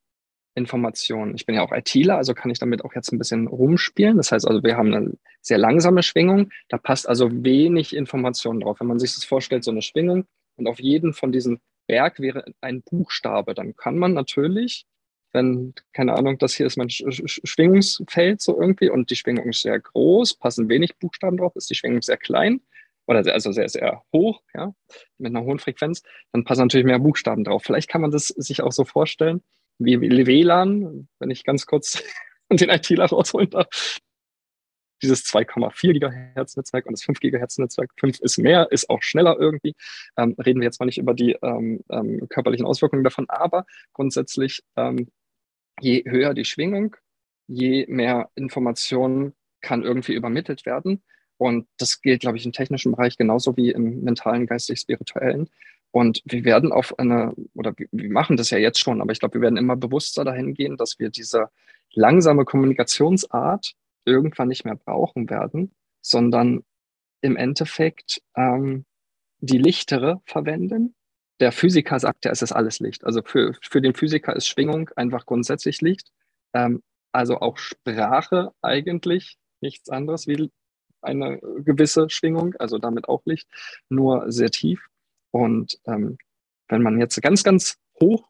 Informationen. 0.54 1.34
Ich 1.34 1.44
bin 1.44 1.54
ja 1.54 1.62
auch 1.62 1.72
ITler, 1.72 2.16
also 2.16 2.34
kann 2.34 2.50
ich 2.50 2.58
damit 2.58 2.84
auch 2.84 2.94
jetzt 2.94 3.12
ein 3.12 3.18
bisschen 3.18 3.46
rumspielen. 3.46 4.16
Das 4.16 4.32
heißt 4.32 4.46
also, 4.48 4.62
wir 4.62 4.76
haben 4.76 4.92
eine 4.92 5.12
sehr 5.42 5.58
langsame 5.58 6.02
Schwingung. 6.02 6.50
Da 6.68 6.78
passt 6.78 7.08
also 7.08 7.28
wenig 7.30 7.94
Information 7.94 8.60
drauf. 8.60 8.80
Wenn 8.80 8.86
man 8.86 8.98
sich 8.98 9.14
das 9.14 9.24
vorstellt, 9.24 9.64
so 9.64 9.70
eine 9.70 9.82
Schwingung 9.82 10.26
und 10.56 10.66
auf 10.66 10.80
jeden 10.80 11.12
von 11.12 11.32
diesen 11.32 11.60
Berg 11.86 12.20
wäre 12.20 12.44
ein 12.60 12.82
Buchstabe, 12.82 13.54
dann 13.54 13.76
kann 13.76 13.98
man 13.98 14.12
natürlich, 14.12 14.86
wenn, 15.32 15.74
keine 15.92 16.14
Ahnung, 16.14 16.38
das 16.38 16.54
hier 16.54 16.66
ist 16.66 16.76
mein 16.76 16.90
Schwingungsfeld 16.90 18.40
so 18.40 18.60
irgendwie 18.60 18.90
und 18.90 19.10
die 19.10 19.16
Schwingung 19.16 19.48
ist 19.48 19.62
sehr 19.62 19.78
groß, 19.78 20.34
passen 20.38 20.68
wenig 20.68 20.96
Buchstaben 20.98 21.36
drauf, 21.36 21.54
ist 21.54 21.70
die 21.70 21.74
Schwingung 21.74 22.02
sehr 22.02 22.16
klein, 22.16 22.60
oder 23.06 23.24
sehr, 23.24 23.34
also 23.34 23.52
sehr, 23.52 23.68
sehr 23.68 24.02
hoch, 24.12 24.42
ja, 24.54 24.74
mit 25.18 25.34
einer 25.34 25.44
hohen 25.44 25.58
Frequenz, 25.58 26.02
dann 26.32 26.44
passen 26.44 26.62
natürlich 26.62 26.86
mehr 26.86 26.98
Buchstaben 26.98 27.44
drauf. 27.44 27.62
Vielleicht 27.64 27.88
kann 27.88 28.00
man 28.00 28.10
das 28.10 28.28
sich 28.28 28.62
auch 28.62 28.72
so 28.72 28.84
vorstellen, 28.84 29.42
wie 29.78 30.00
WLAN, 30.00 31.08
wenn 31.18 31.30
ich 31.30 31.44
ganz 31.44 31.66
kurz 31.66 32.02
den 32.50 32.68
ITler 32.68 33.06
rausholen 33.06 33.50
darf. 33.50 34.00
Dieses 35.02 35.24
2,4 35.24 35.92
Gigahertz 35.92 36.56
Netzwerk 36.56 36.86
und 36.86 36.92
das 36.92 37.02
5 37.02 37.20
Gigahertz 37.20 37.58
Netzwerk. 37.58 37.90
5 37.98 38.20
ist 38.20 38.38
mehr, 38.38 38.70
ist 38.70 38.88
auch 38.90 39.02
schneller 39.02 39.36
irgendwie. 39.38 39.74
Ähm, 40.16 40.34
reden 40.44 40.60
wir 40.60 40.66
jetzt 40.66 40.80
mal 40.80 40.86
nicht 40.86 40.98
über 40.98 41.14
die 41.14 41.36
ähm, 41.42 41.80
ähm, 41.90 42.28
körperlichen 42.28 42.66
Auswirkungen 42.66 43.04
davon, 43.04 43.26
aber 43.28 43.66
grundsätzlich, 43.92 44.62
ähm, 44.76 45.08
je 45.80 46.04
höher 46.06 46.34
die 46.34 46.44
Schwingung, 46.44 46.96
je 47.46 47.86
mehr 47.88 48.30
Informationen 48.34 49.34
kann 49.60 49.82
irgendwie 49.82 50.14
übermittelt 50.14 50.64
werden. 50.66 51.02
Und 51.38 51.66
das 51.78 52.00
gilt, 52.00 52.20
glaube 52.20 52.38
ich, 52.38 52.46
im 52.46 52.52
technischen 52.52 52.92
Bereich 52.92 53.18
genauso 53.18 53.56
wie 53.56 53.70
im 53.70 54.02
mentalen, 54.02 54.46
geistig-spirituellen. 54.46 55.50
Und 55.90 56.22
wir 56.24 56.44
werden 56.44 56.72
auf 56.72 56.98
eine, 56.98 57.34
oder 57.54 57.74
wir 57.76 58.10
machen 58.10 58.36
das 58.36 58.50
ja 58.50 58.58
jetzt 58.58 58.80
schon, 58.80 59.00
aber 59.00 59.12
ich 59.12 59.20
glaube, 59.20 59.34
wir 59.34 59.40
werden 59.42 59.56
immer 59.56 59.76
bewusster 59.76 60.24
dahin 60.24 60.54
gehen, 60.54 60.76
dass 60.76 60.98
wir 60.98 61.10
diese 61.10 61.48
langsame 61.92 62.44
Kommunikationsart 62.44 63.74
irgendwann 64.06 64.48
nicht 64.48 64.64
mehr 64.64 64.76
brauchen 64.76 65.28
werden, 65.28 65.74
sondern 66.00 66.64
im 67.20 67.36
Endeffekt 67.36 68.22
ähm, 68.36 68.86
die 69.40 69.58
lichtere 69.58 70.22
verwenden. 70.24 70.94
Der 71.40 71.52
Physiker 71.52 71.98
sagt 71.98 72.24
ja, 72.24 72.30
es 72.30 72.40
ist 72.40 72.52
alles 72.52 72.80
Licht. 72.80 73.04
Also 73.04 73.22
für, 73.22 73.54
für 73.60 73.82
den 73.82 73.94
Physiker 73.94 74.34
ist 74.34 74.46
Schwingung 74.46 74.88
einfach 74.96 75.26
grundsätzlich 75.26 75.80
Licht. 75.82 76.10
Ähm, 76.54 76.82
also 77.12 77.40
auch 77.40 77.58
Sprache 77.58 78.52
eigentlich 78.62 79.36
nichts 79.60 79.90
anderes 79.90 80.26
wie 80.26 80.50
eine 81.02 81.38
gewisse 81.64 82.08
Schwingung, 82.10 82.54
also 82.58 82.78
damit 82.78 83.08
auch 83.08 83.22
Licht, 83.24 83.48
nur 83.88 84.30
sehr 84.30 84.50
tief. 84.50 84.86
Und 85.30 85.78
ähm, 85.84 86.18
wenn 86.68 86.82
man 86.82 86.98
jetzt 86.98 87.20
ganz, 87.22 87.42
ganz 87.42 87.78
hoch, 88.00 88.28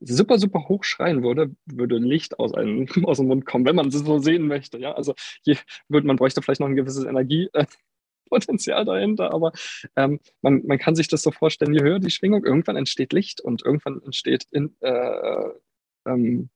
super, 0.00 0.38
super 0.38 0.68
hoch 0.68 0.84
schreien 0.84 1.22
würde, 1.22 1.54
würde 1.66 1.98
Licht 1.98 2.38
aus, 2.38 2.54
einem, 2.54 2.86
aus 3.04 3.18
dem 3.18 3.28
Mund 3.28 3.46
kommen, 3.46 3.64
wenn 3.64 3.76
man 3.76 3.88
es 3.88 3.94
so 3.94 4.18
sehen 4.18 4.46
möchte. 4.46 4.78
Ja, 4.78 4.92
also 4.92 5.14
hier 5.42 5.58
würde 5.88 6.06
man 6.06 6.16
bräuchte 6.16 6.42
vielleicht 6.42 6.60
noch 6.60 6.68
ein 6.68 6.76
gewisses 6.76 7.04
Energiepotenzial 7.04 8.84
dahinter, 8.84 9.32
aber 9.32 9.52
ähm, 9.96 10.20
man, 10.42 10.62
man 10.66 10.78
kann 10.78 10.94
sich 10.94 11.08
das 11.08 11.22
so 11.22 11.30
vorstellen, 11.30 11.74
je 11.74 11.82
höher 11.82 11.98
die 11.98 12.10
Schwingung, 12.10 12.44
irgendwann 12.44 12.76
entsteht 12.76 13.12
Licht 13.12 13.40
und 13.40 13.64
irgendwann 13.64 14.02
entsteht 14.02 14.46
in, 14.50 14.76
äh, 14.80 15.50
ähm, 16.06 16.50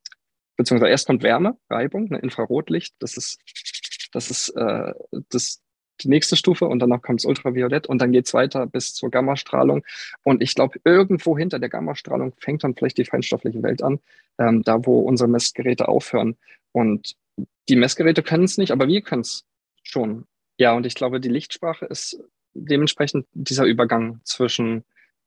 beziehungsweise 0.57 0.91
erst 0.91 1.07
kommt 1.07 1.23
Wärme, 1.23 1.57
Reibung, 1.71 2.09
ne, 2.11 2.19
Infrarotlicht, 2.19 2.95
das 2.99 3.17
ist 3.17 3.39
das 4.13 4.31
ist 4.31 4.49
äh, 4.51 4.93
das, 5.29 5.63
die 6.03 6.09
nächste 6.09 6.37
Stufe 6.37 6.67
und 6.67 6.81
danach 6.81 7.03
kommt 7.03 7.21
es 7.21 7.25
Ultraviolett 7.25 7.87
und 7.87 8.01
dann 8.01 8.13
geht 8.13 8.27
es 8.27 8.35
weiter 8.35 8.67
bis 8.67 8.95
zur 8.95 9.11
Gammastrahlung. 9.11 9.85
Und 10.23 10.43
ich 10.43 10.55
glaube, 10.55 10.81
irgendwo 10.85 11.37
hinter 11.37 11.59
der 11.59 11.69
Gammastrahlung 11.69 12.35
fängt 12.39 12.65
dann 12.65 12.75
vielleicht 12.75 12.99
die 12.99 13.05
feinstoffliche 13.05 13.63
Welt 13.63 13.83
an, 13.83 14.01
ähm, 14.39 14.63
da 14.63 14.85
wo 14.85 15.01
unsere 15.01 15.29
Messgeräte 15.29 15.89
aufhören. 15.89 16.37
Und 16.73 17.17
die 17.69 17.77
Messgeräte 17.77 18.23
können 18.23 18.45
es 18.45 18.59
nicht, 18.59 18.73
aber 18.73 18.89
wir 18.89 19.03
können 19.03 19.23
es 19.23 19.45
schon. 19.83 20.27
Ja, 20.59 20.73
und 20.73 20.87
ich 20.87 20.95
glaube, 20.95 21.21
die 21.21 21.29
Lichtsprache 21.29 21.87
ist 21.87 22.23
dementsprechend 22.53 23.27
dieser 23.33 23.65
Übergang 23.65 24.21
zwischen 24.25 24.85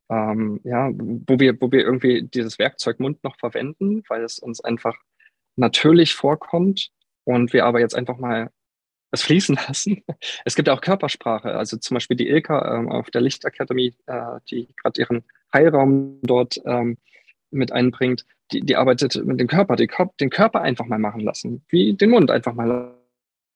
ähm, 0.10 0.60
ja, 0.64 0.92
wo 0.94 1.40
wir, 1.40 1.60
wo 1.60 1.72
wir 1.72 1.82
irgendwie 1.82 2.24
dieses 2.24 2.60
Werkzeug 2.60 3.00
Mund 3.00 3.24
noch 3.24 3.38
verwenden, 3.38 4.04
weil 4.10 4.24
es 4.24 4.40
uns 4.40 4.62
einfach 4.62 4.96
natürlich 5.56 6.14
vorkommt 6.14 6.90
und 7.24 7.54
wir 7.54 7.66
aber 7.66 7.80
jetzt 7.80 7.96
einfach 7.96 8.18
mal 8.18 8.52
es 9.14 9.22
fließen 9.22 9.56
lassen. 9.68 10.04
Es 10.46 10.56
gibt 10.56 10.68
auch 10.70 10.82
Körpersprache, 10.82 11.56
also 11.56 11.78
zum 11.78 11.96
Beispiel 11.96 12.18
die 12.18 12.28
Ilka 12.28 12.76
ähm, 12.76 12.92
auf 12.92 13.12
der 13.12 13.22
Lichtakademie, 13.22 13.96
äh, 14.08 14.40
die 14.50 14.68
gerade 14.76 15.00
ihren 15.00 15.24
Heilraum 15.54 16.20
dort 16.24 16.60
ähm, 16.66 16.98
mit 17.52 17.72
einbringt, 17.72 18.26
die, 18.52 18.62
die 18.62 18.76
arbeitet 18.76 19.24
mit 19.24 19.40
dem 19.40 19.48
Körper, 19.48 19.76
die, 19.76 19.90
den 20.20 20.30
Körper 20.30 20.62
einfach 20.62 20.86
mal 20.86 21.00
machen 21.00 21.22
lassen, 21.22 21.64
wie 21.70 21.94
den 21.94 22.10
Mund 22.10 22.32
einfach 22.32 22.54
mal 22.54 22.96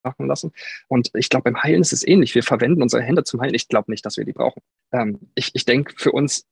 machen 0.03 0.27
lassen. 0.27 0.53
Und 0.87 1.09
ich 1.15 1.29
glaube, 1.29 1.45
beim 1.45 1.61
Heilen 1.61 1.81
ist 1.81 1.91
es 1.91 2.07
ähnlich. 2.07 2.35
Wir 2.35 2.43
verwenden 2.43 2.83
unsere 2.83 3.01
Hände 3.01 3.23
zum 3.23 3.41
Heilen. 3.41 3.55
Ich 3.55 3.67
glaube 3.67 3.91
nicht, 3.91 4.05
dass 4.05 4.17
wir 4.17 4.25
die 4.25 4.33
brauchen. 4.33 4.61
Ähm, 4.91 5.19
ich 5.35 5.51
ich 5.53 5.65
denke, 5.65 5.93
für 5.97 6.11
uns 6.11 6.45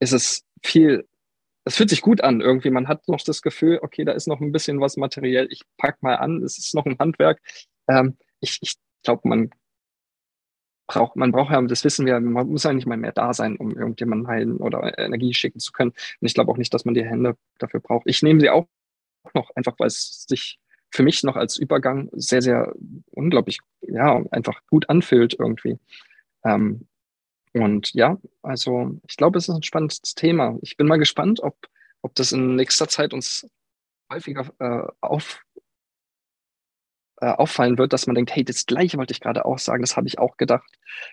ist 0.00 0.12
es 0.12 0.44
viel, 0.64 1.06
es 1.64 1.76
fühlt 1.76 1.90
sich 1.90 2.00
gut 2.00 2.22
an 2.22 2.40
irgendwie. 2.40 2.70
Man 2.70 2.88
hat 2.88 3.06
noch 3.06 3.20
das 3.22 3.42
Gefühl, 3.42 3.80
okay, 3.82 4.04
da 4.04 4.12
ist 4.12 4.26
noch 4.26 4.40
ein 4.40 4.52
bisschen 4.52 4.80
was 4.80 4.96
materiell. 4.96 5.46
Ich 5.50 5.62
pack 5.76 6.02
mal 6.02 6.16
an, 6.16 6.42
es 6.42 6.56
ist 6.58 6.74
noch 6.74 6.86
ein 6.86 6.98
Handwerk. 6.98 7.40
Ähm, 7.88 8.16
ich, 8.40 8.58
ich 8.62 8.76
glaube, 9.02 9.28
man 9.28 9.50
braucht, 10.86 11.16
man 11.16 11.32
braucht 11.32 11.52
ja, 11.52 11.60
das 11.62 11.84
wissen 11.84 12.06
wir, 12.06 12.20
man 12.20 12.48
muss 12.48 12.62
ja 12.62 12.72
nicht 12.72 12.86
mal 12.86 12.96
mehr 12.96 13.12
da 13.12 13.32
sein, 13.34 13.56
um 13.56 13.76
irgendjemanden 13.76 14.28
heilen 14.28 14.56
oder 14.58 14.98
Energie 14.98 15.34
schicken 15.34 15.58
zu 15.58 15.72
können. 15.72 15.90
Und 15.90 16.26
ich 16.26 16.34
glaube 16.34 16.52
auch 16.52 16.56
nicht, 16.56 16.72
dass 16.72 16.84
man 16.84 16.94
die 16.94 17.04
Hände 17.04 17.36
dafür 17.58 17.80
braucht. 17.80 18.06
Ich 18.06 18.22
nehme 18.22 18.40
sie 18.40 18.50
auch 18.50 18.66
noch, 19.34 19.50
einfach 19.56 19.74
weil 19.78 19.88
es 19.88 20.24
sich 20.28 20.58
für 20.90 21.02
mich 21.02 21.22
noch 21.24 21.36
als 21.36 21.56
Übergang 21.56 22.08
sehr, 22.12 22.42
sehr 22.42 22.72
unglaublich, 23.10 23.58
ja, 23.82 24.22
einfach 24.30 24.60
gut 24.68 24.88
anfühlt 24.88 25.34
irgendwie. 25.38 25.78
Ähm, 26.44 26.86
und 27.52 27.92
ja, 27.94 28.18
also 28.42 28.98
ich 29.08 29.16
glaube, 29.16 29.38
es 29.38 29.48
ist 29.48 29.54
ein 29.54 29.62
spannendes 29.62 30.00
Thema. 30.14 30.58
Ich 30.62 30.76
bin 30.76 30.86
mal 30.86 30.98
gespannt, 30.98 31.40
ob, 31.40 31.56
ob 32.02 32.14
das 32.14 32.32
in 32.32 32.54
nächster 32.54 32.88
Zeit 32.88 33.12
uns 33.12 33.48
häufiger 34.12 34.52
äh, 34.58 34.92
auf, 35.00 35.42
äh, 37.20 37.26
auffallen 37.26 37.78
wird, 37.78 37.92
dass 37.92 38.06
man 38.06 38.14
denkt, 38.14 38.34
hey, 38.34 38.44
das 38.44 38.66
gleiche 38.66 38.98
wollte 38.98 39.12
ich 39.12 39.20
gerade 39.20 39.44
auch 39.44 39.58
sagen, 39.58 39.82
das 39.82 39.96
habe 39.96 40.06
ich 40.06 40.18
auch 40.18 40.36
gedacht. 40.36 40.70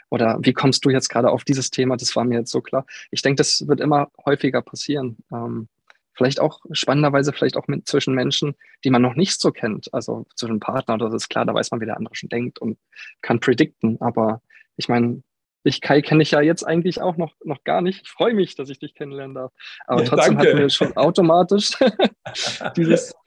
Oder 0.10 0.38
wie 0.41 0.54
kommst 0.54 0.86
du 0.86 0.89
jetzt 0.89 1.10
gerade 1.10 1.30
auf 1.30 1.43
dieses 1.43 1.72
Thema? 1.72 1.97
Das 1.97 2.16
war 2.16 2.24
mir 2.24 2.39
jetzt 2.39 2.51
so 2.51 2.62
klar. 2.62 2.86
Ich 3.12 3.22
denke, 3.22 3.38
das 3.38 3.68
wird 3.68 3.80
immer 3.80 4.10
häufiger 4.26 4.62
passieren. 4.62 5.18
Ähm, 5.32 5.68
vielleicht 6.14 6.39
auch 6.39 6.60
spannenderweise, 6.72 7.34
vielleicht 7.34 7.58
auch 7.58 7.68
mit, 7.68 7.88
zwischen 7.88 8.14
Menschen, 8.14 8.56
die 8.84 8.89
man 8.89 9.01
noch 9.01 9.16
nicht 9.16 9.39
so 9.39 9.51
kennt. 9.51 9.93
Also 9.93 10.26
zwischen 10.36 10.60
Partnern 10.60 11.01
oder 11.01 11.12
das 11.12 11.24
ist 11.24 11.30
klar, 11.30 11.45
da 11.45 11.54
weiß 11.54 11.72
man, 11.72 11.82
wie 11.82 11.86
der 11.86 11.97
andere 11.97 12.16
schon 12.16 12.30
denkt 12.30 12.60
und 12.60 12.78
kann 13.22 13.39
predikten. 13.39 13.99
Aber 14.01 14.41
ich 14.78 14.89
meine, 14.89 15.24
dich, 15.66 15.82
Kai, 15.82 16.01
kenne 16.01 16.24
ich 16.24 16.32
ja 16.32 16.41
jetzt 16.41 16.64
eigentlich 16.64 17.01
auch 17.01 17.18
noch, 17.18 17.34
noch 17.43 17.64
gar 17.64 17.82
nicht. 17.82 18.01
Ich 18.04 18.10
freue 18.10 18.34
mich, 18.34 18.56
dass 18.56 18.70
ich 18.70 18.80
dich 18.80 18.95
kennenlernen 18.95 19.36
darf. 19.36 19.51
Aber 19.88 20.04
ja, 20.04 20.10
trotzdem 20.10 20.36
danke. 20.36 20.49
hatten 20.49 20.60
wir 20.60 20.70
schon 20.70 20.95
automatisch 20.97 21.72
dieses, 22.76 23.14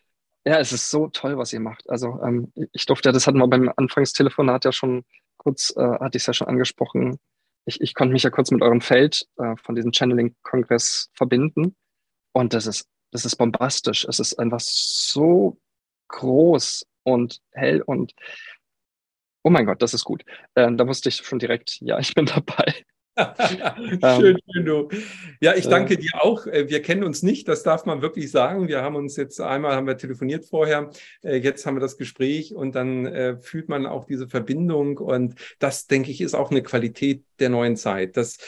ja, 0.47 0.61
es 0.61 0.73
ist 0.73 0.91
so 0.91 1.09
toll, 1.09 1.37
was 1.37 1.53
ihr 1.53 1.61
macht. 1.61 1.91
Also 1.91 2.21
ähm, 2.23 2.53
ich 2.73 2.87
durfte, 2.87 3.11
das 3.11 3.27
hatten 3.27 3.39
wir 3.39 3.49
beim 3.49 3.73
Anfangstelefonat 3.77 4.65
ja 4.65 4.71
schon 4.71 5.05
kurz, 5.39 5.75
äh, 5.77 5.83
hatte 5.83 6.17
ich 6.17 6.23
es 6.23 6.27
ja 6.29 6.35
schon 6.35 6.47
angesprochen. 6.47 7.19
Ich, 7.65 7.81
ich 7.81 7.95
konnte 7.95 8.13
mich 8.13 8.23
ja 8.23 8.31
kurz 8.31 8.53
mit 8.53 8.63
eurem 8.63 8.81
Feld 8.81 9.27
äh, 9.39 9.57
von 9.57 9.75
diesem 9.75 9.93
Channeling-Kongress 9.93 11.11
verbinden. 11.15 11.75
Und 12.33 12.55
das 12.55 12.69
ist, 12.69 12.89
das 13.11 13.25
ist 13.25 13.37
bombastisch. 13.37 14.07
Es 14.09 14.21
ist 14.21 14.39
einfach 14.39 14.61
so 14.61 15.59
groß 16.09 16.87
und 17.03 17.41
hell 17.51 17.83
und 17.83 18.15
oh 19.43 19.51
mein 19.51 19.67
Gott, 19.67 19.83
das 19.83 19.95
ist 19.95 20.05
gut. 20.05 20.25
Äh, 20.55 20.73
da 20.77 20.87
wusste 20.87 21.09
ich 21.09 21.17
schon 21.17 21.41
direkt, 21.41 21.81
ja, 21.81 21.99
ich 22.01 22.15
bin 22.15 22.27
dabei. 22.27 22.85
schön, 24.19 24.39
schön, 24.53 24.65
du. 24.65 24.89
Ja, 25.41 25.55
ich 25.55 25.67
danke 25.67 25.97
dir 25.97 26.11
auch. 26.21 26.47
Äh, 26.47 26.69
wir 26.69 26.83
kennen 26.83 27.03
uns 27.03 27.23
nicht, 27.23 27.49
das 27.49 27.63
darf 27.63 27.87
man 27.87 28.03
wirklich 28.03 28.31
sagen. 28.31 28.69
Wir 28.69 28.83
haben 28.83 28.95
uns 28.95 29.17
jetzt 29.17 29.41
einmal 29.41 29.75
haben 29.75 29.87
wir 29.87 29.97
telefoniert 29.97 30.45
vorher, 30.45 30.91
äh, 31.23 31.37
jetzt 31.37 31.65
haben 31.65 31.77
wir 31.77 31.81
das 31.81 31.97
Gespräch 31.97 32.55
und 32.55 32.75
dann 32.75 33.07
äh, 33.07 33.39
fühlt 33.39 33.69
man 33.69 33.87
auch 33.87 34.05
diese 34.05 34.29
Verbindung 34.29 34.99
und 34.99 35.35
das, 35.59 35.87
denke 35.87 36.11
ich, 36.11 36.21
ist 36.21 36.35
auch 36.35 36.51
eine 36.51 36.63
Qualität 36.63 37.25
der 37.39 37.51
neuen 37.51 37.77
Zeit. 37.77 38.17
Das 38.17 38.39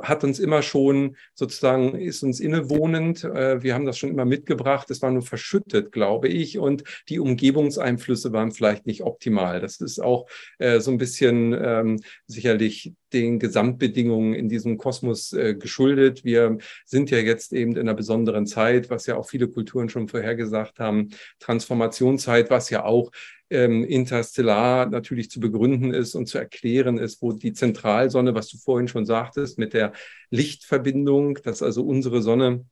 hat 0.00 0.22
uns 0.22 0.38
immer 0.38 0.62
schon 0.62 1.16
sozusagen, 1.34 1.98
ist 1.98 2.22
uns 2.22 2.38
innewohnend. 2.38 3.24
wir 3.24 3.74
haben 3.74 3.86
das 3.86 3.98
schon 3.98 4.10
immer 4.10 4.24
mitgebracht. 4.24 4.88
Es 4.92 5.02
war 5.02 5.10
nur 5.10 5.22
verschüttet, 5.22 5.90
glaube 5.90 6.28
ich, 6.28 6.56
und 6.56 6.84
die 7.08 7.18
Umgebungseinflüsse 7.18 8.32
waren 8.32 8.52
vielleicht 8.52 8.86
nicht 8.86 9.02
optimal. 9.02 9.60
Das 9.60 9.80
ist 9.80 10.00
auch 10.00 10.28
so 10.60 10.92
ein 10.92 10.98
bisschen 10.98 11.52
ähm, 11.60 12.00
sicherlich 12.28 12.92
den 13.14 13.38
Gesamtbedingungen 13.38 14.34
in 14.34 14.48
diesem 14.48 14.76
Kosmos 14.76 15.32
äh, 15.32 15.54
geschuldet. 15.54 16.24
Wir 16.24 16.58
sind 16.84 17.10
ja 17.10 17.18
jetzt 17.18 17.52
eben 17.52 17.72
in 17.72 17.78
einer 17.78 17.94
besonderen 17.94 18.46
Zeit, 18.46 18.90
was 18.90 19.06
ja 19.06 19.16
auch 19.16 19.28
viele 19.28 19.48
Kulturen 19.48 19.88
schon 19.88 20.08
vorhergesagt 20.08 20.80
haben, 20.80 21.10
Transformationszeit, 21.38 22.50
was 22.50 22.68
ja 22.70 22.84
auch 22.84 23.10
ähm, 23.50 23.84
interstellar 23.84 24.86
natürlich 24.86 25.30
zu 25.30 25.40
begründen 25.40 25.94
ist 25.94 26.14
und 26.14 26.26
zu 26.26 26.38
erklären 26.38 26.98
ist, 26.98 27.22
wo 27.22 27.32
die 27.32 27.52
Zentralsonne, 27.52 28.34
was 28.34 28.48
du 28.48 28.58
vorhin 28.58 28.88
schon 28.88 29.06
sagtest, 29.06 29.58
mit 29.58 29.72
der 29.72 29.92
Lichtverbindung, 30.30 31.38
dass 31.44 31.62
also 31.62 31.84
unsere 31.84 32.20
Sonne 32.20 32.64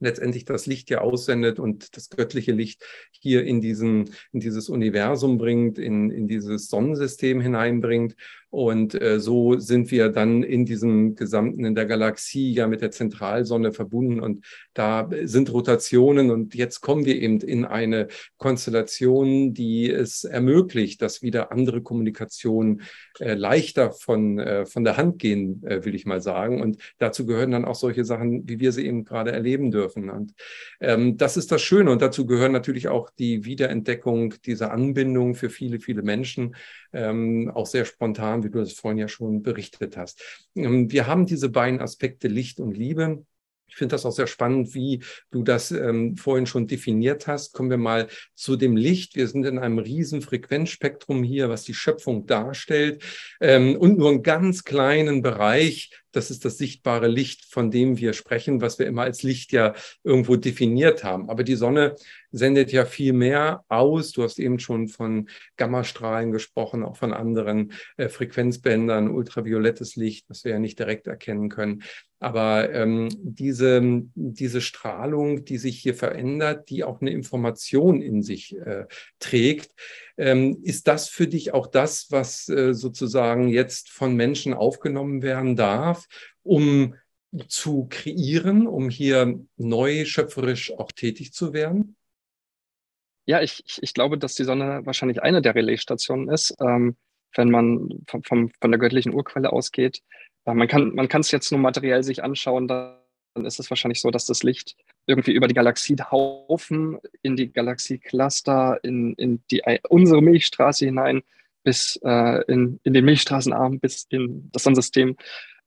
letztendlich 0.00 0.44
das 0.44 0.66
Licht 0.66 0.90
ja 0.90 1.00
aussendet 1.00 1.58
und 1.58 1.96
das 1.96 2.10
göttliche 2.10 2.52
Licht 2.52 2.84
hier 3.10 3.44
in 3.44 3.60
diesen, 3.60 4.10
in 4.32 4.40
dieses 4.40 4.68
Universum 4.68 5.38
bringt, 5.38 5.78
in, 5.78 6.10
in 6.10 6.28
dieses 6.28 6.68
Sonnensystem 6.68 7.40
hineinbringt 7.40 8.16
und 8.56 9.00
äh, 9.00 9.20
so 9.20 9.58
sind 9.58 9.90
wir 9.90 10.08
dann 10.08 10.42
in 10.42 10.64
diesem 10.64 11.14
gesamten, 11.14 11.64
in 11.64 11.74
der 11.74 11.84
Galaxie 11.84 12.52
ja 12.52 12.66
mit 12.66 12.80
der 12.80 12.90
Zentralsonne 12.90 13.72
verbunden 13.72 14.20
und 14.20 14.46
da 14.72 15.10
sind 15.24 15.52
Rotationen 15.52 16.30
und 16.30 16.54
jetzt 16.54 16.80
kommen 16.80 17.04
wir 17.04 17.20
eben 17.20 17.40
in 17.40 17.64
eine 17.64 18.08
Konstellation, 18.38 19.52
die 19.52 19.90
es 19.90 20.24
ermöglicht, 20.24 21.02
dass 21.02 21.20
wieder 21.20 21.52
andere 21.52 21.82
Kommunikationen 21.82 22.82
äh, 23.18 23.34
leichter 23.34 23.90
von, 23.90 24.38
äh, 24.38 24.64
von 24.64 24.84
der 24.84 24.96
Hand 24.96 25.18
gehen, 25.18 25.62
äh, 25.66 25.84
will 25.84 25.94
ich 25.94 26.06
mal 26.06 26.20
sagen. 26.20 26.62
Und 26.62 26.78
dazu 26.98 27.26
gehören 27.26 27.50
dann 27.50 27.64
auch 27.64 27.74
solche 27.74 28.04
Sachen, 28.04 28.48
wie 28.48 28.60
wir 28.60 28.72
sie 28.72 28.86
eben 28.86 29.04
gerade 29.04 29.32
erleben 29.32 29.70
dürfen. 29.70 29.85
Und 30.10 30.34
ähm, 30.80 31.16
das 31.16 31.36
ist 31.36 31.52
das 31.52 31.62
Schöne 31.62 31.90
und 31.90 32.02
dazu 32.02 32.26
gehören 32.26 32.52
natürlich 32.52 32.88
auch 32.88 33.10
die 33.10 33.44
Wiederentdeckung 33.44 34.34
dieser 34.44 34.72
Anbindung 34.72 35.34
für 35.34 35.50
viele, 35.50 35.80
viele 35.80 36.02
Menschen, 36.02 36.56
ähm, 36.92 37.50
auch 37.54 37.66
sehr 37.66 37.84
spontan 37.84 38.42
wie 38.44 38.50
du 38.50 38.60
es 38.60 38.72
vorhin 38.72 38.98
ja 38.98 39.08
schon 39.08 39.42
berichtet 39.42 39.96
hast. 39.96 40.48
Ähm, 40.54 40.90
wir 40.90 41.06
haben 41.06 41.26
diese 41.26 41.48
beiden 41.48 41.80
Aspekte 41.80 42.28
Licht 42.28 42.60
und 42.60 42.76
Liebe. 42.76 43.24
Ich 43.68 43.76
finde 43.76 43.94
das 43.94 44.06
auch 44.06 44.12
sehr 44.12 44.26
spannend, 44.26 44.74
wie 44.74 45.02
du 45.30 45.42
das 45.42 45.70
ähm, 45.70 46.16
vorhin 46.16 46.46
schon 46.46 46.66
definiert 46.66 47.26
hast. 47.26 47.52
Kommen 47.52 47.70
wir 47.70 47.76
mal 47.78 48.08
zu 48.34 48.56
dem 48.56 48.76
Licht. 48.76 49.16
Wir 49.16 49.28
sind 49.28 49.44
in 49.44 49.58
einem 49.58 49.78
riesen 49.78 50.22
Frequenzspektrum 50.22 51.22
hier, 51.22 51.48
was 51.48 51.64
die 51.64 51.74
Schöpfung 51.74 52.26
darstellt 52.26 53.02
ähm, 53.40 53.76
und 53.76 53.98
nur 53.98 54.10
einen 54.10 54.22
ganz 54.22 54.64
kleinen 54.64 55.22
Bereich 55.22 55.90
das 56.16 56.30
ist 56.30 56.46
das 56.46 56.56
sichtbare 56.56 57.08
Licht, 57.08 57.44
von 57.44 57.70
dem 57.70 57.98
wir 57.98 58.14
sprechen, 58.14 58.62
was 58.62 58.78
wir 58.78 58.86
immer 58.86 59.02
als 59.02 59.22
Licht 59.22 59.52
ja 59.52 59.74
irgendwo 60.02 60.36
definiert 60.36 61.04
haben. 61.04 61.28
Aber 61.28 61.44
die 61.44 61.56
Sonne 61.56 61.94
sendet 62.30 62.72
ja 62.72 62.86
viel 62.86 63.12
mehr 63.12 63.64
aus. 63.68 64.12
Du 64.12 64.22
hast 64.22 64.38
eben 64.38 64.58
schon 64.58 64.88
von 64.88 65.28
Gammastrahlen 65.58 66.32
gesprochen, 66.32 66.84
auch 66.84 66.96
von 66.96 67.12
anderen 67.12 67.72
äh, 67.98 68.08
Frequenzbändern, 68.08 69.10
ultraviolettes 69.10 69.96
Licht, 69.96 70.24
was 70.30 70.44
wir 70.44 70.52
ja 70.52 70.58
nicht 70.58 70.78
direkt 70.78 71.06
erkennen 71.06 71.50
können. 71.50 71.82
Aber 72.18 72.72
ähm, 72.72 73.08
diese, 73.22 73.82
diese 74.14 74.60
Strahlung, 74.60 75.44
die 75.44 75.58
sich 75.58 75.78
hier 75.78 75.94
verändert, 75.94 76.70
die 76.70 76.82
auch 76.82 77.00
eine 77.00 77.10
Information 77.10 78.00
in 78.00 78.22
sich 78.22 78.56
äh, 78.56 78.86
trägt, 79.18 79.72
ähm, 80.16 80.58
ist 80.62 80.88
das 80.88 81.08
für 81.08 81.28
dich 81.28 81.52
auch 81.52 81.66
das, 81.66 82.06
was 82.10 82.48
äh, 82.48 82.72
sozusagen 82.72 83.48
jetzt 83.48 83.90
von 83.90 84.16
Menschen 84.16 84.54
aufgenommen 84.54 85.22
werden 85.22 85.56
darf, 85.56 86.06
um 86.42 86.94
zu 87.48 87.86
kreieren, 87.90 88.66
um 88.66 88.88
hier 88.88 89.38
neu 89.58 90.06
schöpferisch 90.06 90.72
auch 90.72 90.92
tätig 90.92 91.32
zu 91.32 91.52
werden? 91.52 91.96
Ja, 93.26 93.42
ich, 93.42 93.62
ich 93.80 93.92
glaube, 93.92 94.18
dass 94.18 94.36
die 94.36 94.44
Sonne 94.44 94.82
wahrscheinlich 94.84 95.22
eine 95.22 95.42
der 95.42 95.54
Relaisstationen 95.54 96.30
ist, 96.30 96.54
ähm, 96.60 96.96
wenn 97.34 97.50
man 97.50 98.04
vom, 98.06 98.22
vom, 98.22 98.50
von 98.60 98.70
der 98.70 98.78
göttlichen 98.78 99.12
Urquelle 99.12 99.52
ausgeht. 99.52 100.00
Äh, 100.46 100.54
man 100.54 100.68
kann 100.68 100.94
man 100.94 101.06
es 101.06 101.30
jetzt 101.30 101.50
nur 101.52 101.60
materiell 101.60 102.02
sich 102.02 102.24
anschauen, 102.24 102.68
da 102.68 103.02
dann 103.36 103.44
ist 103.44 103.60
es 103.60 103.70
wahrscheinlich 103.70 104.00
so, 104.00 104.10
dass 104.10 104.26
das 104.26 104.42
Licht 104.42 104.76
irgendwie 105.06 105.32
über 105.32 105.46
die 105.46 105.54
Galaxiehaufen 105.54 106.98
in 107.22 107.36
die 107.36 107.52
Galaxiecluster, 107.52 108.80
in, 108.82 109.14
in 109.14 109.42
die, 109.50 109.62
unsere 109.88 110.22
Milchstraße 110.22 110.86
hinein, 110.86 111.22
bis 111.62 112.00
äh, 112.02 112.42
in, 112.50 112.80
in 112.82 112.94
den 112.94 113.04
Milchstraßenarm, 113.04 113.78
bis 113.78 114.06
in 114.08 114.50
das 114.52 114.64
Sonnensystem 114.64 115.16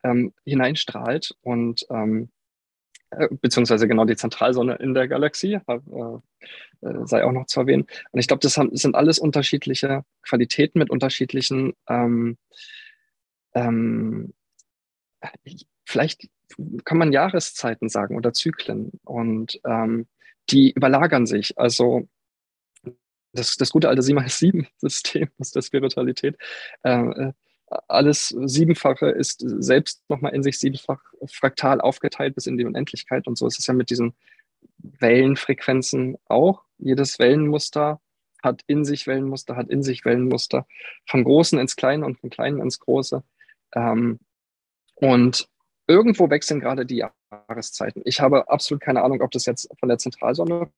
ähm, 0.04 0.34
hineinstrahlt 0.46 1.36
und 1.42 1.86
ähm, 1.90 2.30
äh, 3.12 3.28
beziehungsweise 3.30 3.88
genau 3.88 4.06
die 4.06 4.16
Zentralsonne 4.16 4.76
in 4.76 4.94
der 4.94 5.08
Galaxie, 5.08 5.60
äh, 5.68 5.80
äh 6.82 7.06
sei 7.06 7.24
auch 7.24 7.32
noch 7.32 7.46
zu 7.48 7.60
erwähnen. 7.60 7.86
Und 8.12 8.20
ich 8.20 8.28
glaube, 8.28 8.42
das 8.42 8.54
sind 8.54 8.96
alles 8.96 9.20
unterschiedliche 9.20 10.06
Qualitäten 10.24 10.80
mit 10.80 10.90
unterschiedlichen 10.90 11.74
ähm, 11.88 12.38
ähm, 13.54 14.34
vielleicht 15.86 16.30
kann 16.86 16.98
man 16.98 17.12
Jahreszeiten 17.12 17.90
sagen 17.90 18.16
oder 18.16 18.34
Zyklen 18.34 18.92
und 19.04 19.60
ähm, 19.66 20.08
die 20.50 20.72
überlagern 20.72 21.26
sich. 21.26 21.58
Also 21.58 22.08
das, 23.34 23.56
das 23.58 23.70
gute 23.72 23.90
alte 23.90 24.02
7 24.02 24.18
x 24.24 24.40
7 24.40 24.68
System 24.78 25.30
aus 25.38 25.52
der 25.52 25.62
Spiritualität. 25.62 26.38
Äh, 26.84 27.34
alles 27.88 28.30
Siebenfache 28.30 29.10
ist 29.10 29.44
selbst 29.46 30.04
nochmal 30.10 30.34
in 30.34 30.42
sich 30.42 30.58
siebenfach 30.58 31.02
fraktal 31.32 31.82
aufgeteilt 31.82 32.36
bis 32.36 32.48
in 32.48 32.58
die 32.58 32.66
Unendlichkeit. 32.66 33.28
Und 33.28 33.38
so 33.38 33.46
ist 33.46 33.60
es 33.60 33.68
ja 33.68 33.74
mit 33.76 33.92
diesen 33.92 34.16
Wellenfrequenzen 34.80 36.18
auch. 36.26 36.64
Jedes 36.78 37.20
Wellenmuster 37.20 38.02
hat 38.42 38.64
in 38.68 38.86
sich 38.86 39.06
Wellenmuster, 39.06 39.56
hat 39.56 39.70
in 39.70 39.84
sich 39.84 40.06
Wellenmuster, 40.06 40.66
vom 41.06 41.24
Großen 41.24 41.60
ins 41.60 41.76
Kleine 41.76 42.06
und 42.06 42.20
vom 42.20 42.30
Kleinen 42.30 42.62
ins 42.62 42.80
Große. 42.80 43.24
Ähm, 43.76 44.20
und 45.00 45.47
irgendwo 45.88 46.30
wechseln 46.30 46.60
gerade 46.60 46.86
die 46.86 47.04
Jahreszeiten. 47.32 48.02
Ich 48.06 48.22
habe 48.22 48.50
absolut 48.50 48.82
keine 48.82 49.04
Ahnung, 49.04 49.22
ob 49.22 49.32
das 49.32 49.45
jetzt 49.45 49.70
von 49.80 49.89
der 49.89 49.97
Zentralsonne 49.97 50.72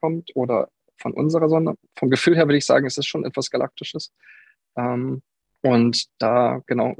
kommt 0.00 0.30
oder 0.34 0.70
von 0.98 1.12
unserer 1.12 1.48
Sonne. 1.48 1.76
Vom 1.96 2.10
Gefühl 2.10 2.36
her 2.36 2.46
würde 2.46 2.58
ich 2.58 2.66
sagen, 2.66 2.86
es 2.86 2.98
ist 2.98 3.06
schon 3.06 3.24
etwas 3.24 3.50
Galaktisches. 3.50 4.12
Ähm, 4.76 5.22
und 5.62 6.06
da, 6.18 6.62
genau, 6.66 6.96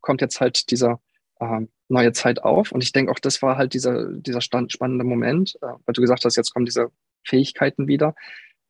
kommt 0.00 0.20
jetzt 0.20 0.40
halt 0.40 0.70
dieser 0.70 1.00
äh, 1.40 1.60
neue 1.88 2.12
Zeit 2.12 2.42
auf. 2.42 2.72
Und 2.72 2.82
ich 2.82 2.92
denke 2.92 3.12
auch, 3.12 3.18
das 3.18 3.42
war 3.42 3.56
halt 3.58 3.74
dieser, 3.74 4.10
dieser 4.12 4.40
spannende 4.40 5.04
Moment, 5.04 5.56
äh, 5.60 5.66
weil 5.84 5.92
du 5.92 6.00
gesagt 6.00 6.24
hast, 6.24 6.36
jetzt 6.36 6.52
kommen 6.54 6.66
diese 6.66 6.90
Fähigkeiten 7.24 7.88
wieder. 7.88 8.14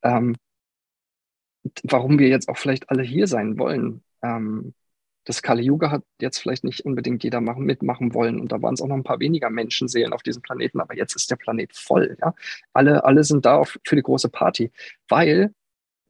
ähm, 0.03 0.37
warum 1.83 2.19
wir 2.19 2.29
jetzt 2.29 2.49
auch 2.49 2.57
vielleicht 2.57 2.91
alle 2.91 3.03
hier 3.03 3.27
sein 3.27 3.59
wollen. 3.59 4.03
Ähm, 4.23 4.75
das 5.25 5.43
Kali 5.43 5.63
Yuga 5.63 5.91
hat 5.91 6.03
jetzt 6.21 6.39
vielleicht 6.39 6.65
nicht 6.65 6.85
unbedingt 6.85 7.23
jeder 7.23 7.41
machen, 7.41 7.65
mitmachen 7.65 8.15
wollen 8.15 8.41
und 8.41 8.53
da 8.53 8.63
waren 8.63 8.75
es 8.75 8.81
auch 8.81 8.89
noch 8.89 8.97
ein 8.97 9.05
paar 9.05 9.21
weniger 9.21 9.51
Menschenseelen 9.51 10.13
auf 10.13 10.23
diesem 10.23 10.43
Planeten, 10.43 10.81
aber 10.81 10.97
jetzt 10.97 11.15
ist 11.15 11.31
der 11.31 11.37
Planet 11.37 11.75
voll. 11.75 12.17
Ja? 12.21 12.35
Alle, 12.73 13.05
alle 13.05 13.25
sind 13.25 13.45
da 13.45 13.57
auf, 13.57 13.79
für 13.85 13.97
die 13.97 14.03
große 14.03 14.29
Party, 14.29 14.73
weil 15.09 15.53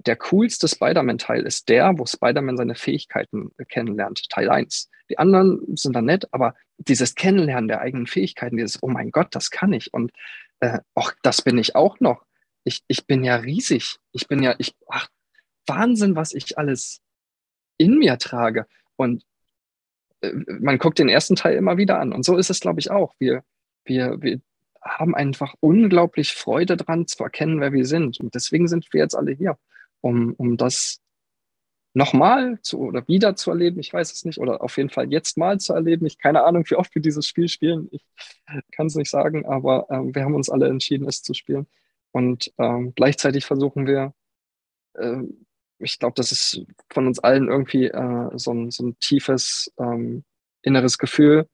der 0.07 0.17
coolste 0.17 0.69
Spider-Man-Teil 0.69 1.43
ist 1.43 1.69
der, 1.69 1.99
wo 1.99 2.07
Spider-Man 2.07 2.57
seine 2.57 2.75
Fähigkeiten 2.75 3.51
kennenlernt, 3.69 4.31
Teil 4.31 4.49
1. 4.49 4.89
Die 5.11 5.19
anderen 5.19 5.77
sind 5.77 5.95
dann 5.95 6.07
nett, 6.07 6.29
aber 6.33 6.55
dieses 6.79 7.15
Kennenlernen 7.15 7.69
der 7.69 7.81
eigenen 7.81 8.07
Fähigkeiten, 8.07 8.57
dieses, 8.57 8.83
oh 8.83 8.89
mein 8.89 9.11
Gott, 9.11 9.35
das 9.35 9.51
kann 9.51 9.73
ich 9.73 9.93
und 9.93 10.13
äh, 10.61 10.79
auch 10.95 11.13
das 11.23 11.43
bin 11.43 11.59
ich 11.59 11.75
auch 11.75 12.01
noch. 12.01 12.25
Ich, 12.65 12.83
ich 12.87 13.07
bin 13.07 13.25
ja 13.25 13.37
riesig. 13.37 13.97
Ich 14.13 14.29
bin 14.29 14.43
ja, 14.43 14.55
ich, 14.59 14.75
ach, 14.89 15.09
Wahnsinn, 15.67 16.17
was 16.17 16.33
ich 16.33 16.59
alles 16.59 17.01
in 17.79 17.99
mir 17.99 18.19
trage. 18.19 18.67
Und 19.01 19.25
äh, 20.21 20.33
man 20.61 20.79
guckt 20.79 20.99
den 20.99 21.09
ersten 21.09 21.35
Teil 21.35 21.57
immer 21.57 21.79
wieder 21.79 21.99
an. 21.99 22.13
Und 22.13 22.25
so 22.25 22.37
ist 22.37 22.51
es, 22.51 22.61
glaube 22.61 22.81
ich, 22.81 22.91
auch. 22.91 23.15
Wir, 23.19 23.43
wir, 23.85 24.21
wir 24.21 24.41
haben 24.83 25.15
einfach 25.15 25.55
unglaublich 25.61 26.35
Freude 26.35 26.77
dran 26.77 27.07
zu 27.07 27.23
erkennen, 27.25 27.61
wer 27.61 27.73
wir 27.73 27.87
sind. 27.87 28.21
Und 28.21 28.35
deswegen 28.35 28.69
sind 28.69 28.93
wir 28.93 29.01
jetzt 29.01 29.15
alle 29.15 29.33
hier, 29.33 29.59
um, 30.03 30.35
um 30.35 30.59
das 30.59 31.01
nochmal 31.95 32.61
zu 32.61 32.81
oder 32.81 33.09
wieder 33.09 33.37
zu 33.37 33.51
erleben. 33.51 33.81
Ich 33.81 33.93
weiß 33.93 34.13
es 34.13 34.27
nicht. 34.27 34.39
Oder 34.39 34.63
auf 34.63 34.77
jeden 34.77 34.91
Fall 34.91 35.11
jetzt 35.11 35.39
mal 35.39 35.59
zu 35.59 35.73
erleben. 35.73 36.05
Ich 36.05 36.19
keine 36.19 36.45
Ahnung, 36.45 36.65
wie 36.69 36.77
oft 36.77 36.95
wir 36.95 37.01
dieses 37.01 37.27
Spiel 37.27 37.49
spielen. 37.49 37.89
Ich 37.91 38.05
kann 38.73 38.87
es 38.87 38.97
nicht 38.97 39.11
sagen, 39.11 39.47
aber 39.47 39.87
äh, 39.89 40.15
wir 40.15 40.25
haben 40.25 40.35
uns 40.35 40.51
alle 40.51 40.69
entschieden, 40.69 41.09
es 41.09 41.23
zu 41.23 41.33
spielen. 41.33 41.67
Und 42.13 42.53
ähm, 42.59 42.93
gleichzeitig 42.95 43.47
versuchen 43.47 43.87
wir, 43.87 44.13
äh, 44.95 45.23
ich 45.81 45.99
glaube, 45.99 46.15
das 46.17 46.33
ist 46.33 46.63
von 46.91 47.07
uns 47.07 47.19
allen 47.19 47.49
irgendwie 47.49 47.87
äh, 47.87 48.31
so, 48.35 48.53
ein, 48.53 48.71
so 48.71 48.87
ein 48.87 48.99
tiefes 49.01 49.73
ähm, 49.79 50.25
inneres 50.63 50.99
Gefühl. 50.99 51.49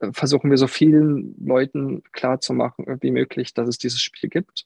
Äh, 0.00 0.12
versuchen 0.12 0.50
wir 0.50 0.58
so 0.58 0.66
vielen 0.66 1.34
Leuten 1.44 2.02
klarzumachen 2.12 2.86
wie 3.00 3.10
möglich, 3.10 3.54
dass 3.54 3.68
es 3.68 3.78
dieses 3.78 4.00
Spiel 4.00 4.30
gibt. 4.30 4.64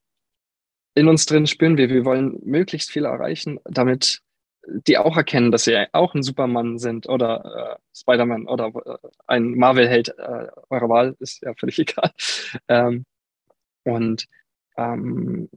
In 0.95 1.09
uns 1.09 1.27
drin 1.27 1.47
spüren 1.47 1.77
wir, 1.77 1.89
wir 1.89 2.05
wollen 2.05 2.39
möglichst 2.45 2.91
viel 2.91 3.05
erreichen, 3.05 3.61
damit 3.65 4.23
die 4.67 4.99
auch 4.99 5.17
erkennen, 5.17 5.51
dass 5.51 5.65
sie 5.65 5.87
auch 5.93 6.15
ein 6.15 6.23
Superman 6.23 6.79
sind 6.79 7.09
oder 7.09 7.79
äh, 7.79 7.99
Spider-Man 7.99 8.47
oder 8.47 8.67
äh, 8.69 9.09
ein 9.27 9.55
Marvel-Held 9.55 10.11
äh, 10.19 10.49
eurer 10.69 10.89
Wahl, 10.89 11.17
ist 11.19 11.43
ja 11.43 11.55
völlig 11.55 11.79
egal. 11.79 12.13
Ähm, 12.69 13.05
und 13.85 14.27
ähm, 14.77 15.49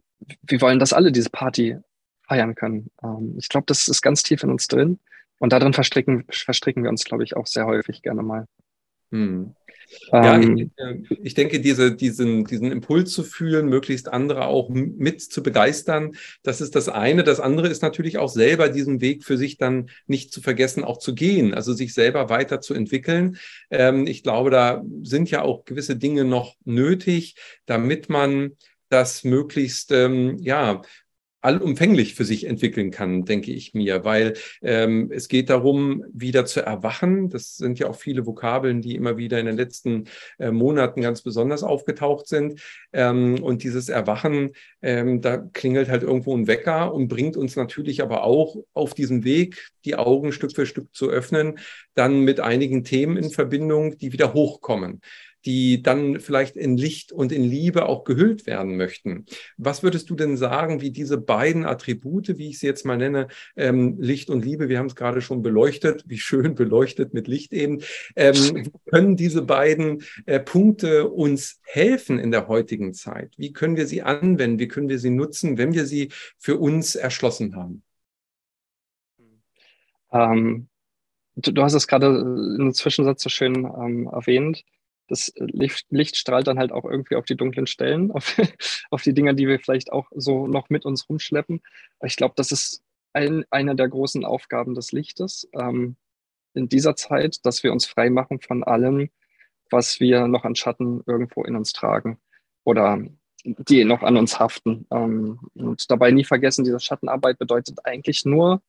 wir 0.43 0.61
wollen, 0.61 0.79
dass 0.79 0.93
alle 0.93 1.11
diese 1.11 1.29
Party 1.29 1.77
feiern 2.27 2.55
können. 2.55 2.89
Ähm, 3.03 3.35
ich 3.37 3.49
glaube, 3.49 3.65
das 3.67 3.87
ist 3.87 4.01
ganz 4.01 4.23
tief 4.23 4.43
in 4.43 4.49
uns 4.49 4.67
drin. 4.67 4.99
Und 5.39 5.51
darin 5.51 5.73
verstricken, 5.73 6.25
verstricken 6.29 6.83
wir 6.83 6.89
uns, 6.89 7.03
glaube 7.03 7.23
ich, 7.23 7.35
auch 7.35 7.47
sehr 7.47 7.65
häufig 7.65 8.01
gerne 8.01 8.23
mal. 8.23 8.47
Hm. 9.11 9.53
Ja, 10.11 10.39
ich, 10.39 10.45
ähm, 10.45 10.71
denke, 10.77 11.17
ich 11.21 11.33
denke, 11.33 11.59
diese, 11.59 11.95
diesen, 11.95 12.45
diesen 12.45 12.71
Impuls 12.71 13.11
zu 13.11 13.23
fühlen, 13.23 13.67
möglichst 13.67 14.11
andere 14.11 14.45
auch 14.47 14.69
mit 14.69 15.21
zu 15.21 15.43
begeistern, 15.43 16.15
das 16.41 16.61
ist 16.61 16.75
das 16.75 16.89
eine. 16.89 17.23
Das 17.23 17.39
andere 17.39 17.67
ist 17.67 17.81
natürlich 17.81 18.17
auch 18.17 18.29
selber 18.29 18.69
diesen 18.69 19.01
Weg 19.01 19.23
für 19.23 19.37
sich 19.37 19.57
dann 19.57 19.89
nicht 20.07 20.31
zu 20.33 20.41
vergessen, 20.41 20.83
auch 20.83 20.97
zu 20.97 21.13
gehen, 21.13 21.53
also 21.53 21.73
sich 21.73 21.93
selber 21.93 22.29
weiterzuentwickeln. 22.29 23.37
Ähm, 23.69 24.07
ich 24.07 24.23
glaube, 24.23 24.49
da 24.49 24.83
sind 25.03 25.29
ja 25.29 25.41
auch 25.41 25.65
gewisse 25.65 25.95
Dinge 25.95 26.25
noch 26.25 26.55
nötig, 26.65 27.35
damit 27.65 28.09
man 28.09 28.53
das 28.89 29.23
möglichst 29.23 29.91
ähm, 29.91 30.37
ja 30.39 30.81
allumfänglich 31.43 32.15
für 32.15 32.23
sich 32.23 32.45
entwickeln 32.45 32.89
kann, 32.89 33.25
denke 33.25 33.51
ich 33.51 33.73
mir, 33.73 34.05
weil 34.05 34.33
ähm, 34.61 35.11
es 35.13 35.27
geht 35.27 35.49
darum, 35.49 36.03
wieder 36.13 36.45
zu 36.45 36.61
erwachen. 36.61 37.29
Das 37.29 37.57
sind 37.57 37.79
ja 37.79 37.87
auch 37.87 37.95
viele 37.95 38.25
Vokabeln, 38.25 38.81
die 38.81 38.95
immer 38.95 39.17
wieder 39.17 39.39
in 39.39 39.45
den 39.45 39.57
letzten 39.57 40.05
äh, 40.39 40.51
Monaten 40.51 41.01
ganz 41.01 41.21
besonders 41.21 41.63
aufgetaucht 41.63 42.27
sind. 42.27 42.61
Ähm, 42.93 43.43
und 43.43 43.63
dieses 43.63 43.89
Erwachen, 43.89 44.51
ähm, 44.81 45.21
da 45.21 45.37
klingelt 45.37 45.89
halt 45.89 46.03
irgendwo 46.03 46.35
ein 46.35 46.47
Wecker 46.47 46.93
und 46.93 47.09
bringt 47.09 47.35
uns 47.35 47.55
natürlich 47.55 48.01
aber 48.01 48.23
auch 48.23 48.55
auf 48.73 48.93
diesem 48.93 49.25
Weg, 49.25 49.71
die 49.83 49.95
Augen 49.95 50.31
Stück 50.31 50.55
für 50.55 50.65
Stück 50.65 50.95
zu 50.95 51.09
öffnen, 51.09 51.59
dann 51.93 52.21
mit 52.21 52.39
einigen 52.39 52.85
Themen 52.85 53.17
in 53.17 53.29
Verbindung, 53.29 53.97
die 53.97 54.13
wieder 54.13 54.33
hochkommen 54.33 55.01
die 55.45 55.81
dann 55.81 56.19
vielleicht 56.19 56.55
in 56.55 56.77
Licht 56.77 57.11
und 57.11 57.31
in 57.31 57.43
Liebe 57.43 57.85
auch 57.85 58.03
gehüllt 58.03 58.45
werden 58.45 58.77
möchten. 58.77 59.25
Was 59.57 59.83
würdest 59.83 60.09
du 60.09 60.15
denn 60.15 60.37
sagen, 60.37 60.81
wie 60.81 60.91
diese 60.91 61.17
beiden 61.17 61.65
Attribute, 61.65 62.37
wie 62.37 62.49
ich 62.49 62.59
sie 62.59 62.67
jetzt 62.67 62.85
mal 62.85 62.97
nenne, 62.97 63.27
ähm, 63.55 63.97
Licht 63.99 64.29
und 64.29 64.45
Liebe, 64.45 64.69
wir 64.69 64.79
haben 64.79 64.87
es 64.87 64.95
gerade 64.95 65.21
schon 65.21 65.41
beleuchtet, 65.41 66.03
wie 66.07 66.17
schön 66.17 66.55
beleuchtet 66.55 67.13
mit 67.13 67.27
Licht 67.27 67.53
eben, 67.53 67.81
ähm, 68.15 68.71
können 68.89 69.17
diese 69.17 69.41
beiden 69.41 70.03
äh, 70.25 70.39
Punkte 70.39 71.09
uns 71.09 71.59
helfen 71.63 72.19
in 72.19 72.31
der 72.31 72.47
heutigen 72.47 72.93
Zeit? 72.93 73.33
Wie 73.37 73.51
können 73.51 73.75
wir 73.75 73.87
sie 73.87 74.01
anwenden? 74.01 74.59
Wie 74.59 74.67
können 74.67 74.89
wir 74.89 74.99
sie 74.99 75.09
nutzen, 75.09 75.57
wenn 75.57 75.73
wir 75.73 75.85
sie 75.85 76.09
für 76.37 76.57
uns 76.57 76.95
erschlossen 76.95 77.55
haben? 77.55 77.83
Ähm, 80.11 80.67
du, 81.35 81.51
du, 81.51 81.63
hast 81.63 81.73
es 81.73 81.87
gerade 81.87 82.07
in 82.07 82.61
einem 82.61 82.73
Zwischensatz 82.73 83.23
so 83.23 83.29
schön 83.29 83.65
ähm, 83.65 84.07
erwähnt 84.07 84.63
das 85.07 85.33
Licht, 85.37 85.85
Licht, 85.89 86.15
strahlt 86.15 86.47
dann 86.47 86.59
halt 86.59 86.71
auch 86.71 86.85
irgendwie 86.85 87.15
auf 87.15 87.25
die 87.25 87.35
dunklen 87.35 87.67
Stellen, 87.67 88.11
auf, 88.11 88.37
auf 88.91 89.01
die 89.01 89.13
Dinge, 89.13 89.35
die 89.35 89.47
wir 89.47 89.59
vielleicht 89.59 89.91
auch 89.91 90.07
so 90.15 90.47
noch 90.47 90.69
mit 90.69 90.85
uns 90.85 91.09
rumschleppen. 91.09 91.61
Ich 92.03 92.15
glaube, 92.15 92.33
das 92.37 92.51
ist 92.51 92.83
ein, 93.13 93.45
eine 93.51 93.75
der 93.75 93.89
großen 93.89 94.25
Aufgaben 94.25 94.75
des 94.75 94.91
Lichtes 94.91 95.47
ähm, 95.53 95.95
in 96.53 96.69
dieser 96.69 96.95
Zeit, 96.95 97.45
dass 97.45 97.63
wir 97.63 97.71
uns 97.71 97.85
frei 97.85 98.09
machen 98.09 98.39
von 98.39 98.63
allem, 98.63 99.09
was 99.69 99.99
wir 99.99 100.27
noch 100.27 100.45
an 100.45 100.55
Schatten 100.55 101.03
irgendwo 101.05 101.43
in 101.43 101.55
uns 101.55 101.73
tragen 101.73 102.19
oder 102.63 103.01
die 103.43 103.83
noch 103.83 104.03
an 104.03 104.17
uns 104.17 104.39
haften. 104.39 104.87
Ähm, 104.91 105.39
und 105.55 105.89
dabei 105.91 106.11
nie 106.11 106.23
vergessen, 106.23 106.63
diese 106.63 106.79
Schattenarbeit 106.79 107.37
bedeutet 107.37 107.85
eigentlich 107.85 108.25
nur, 108.25 108.61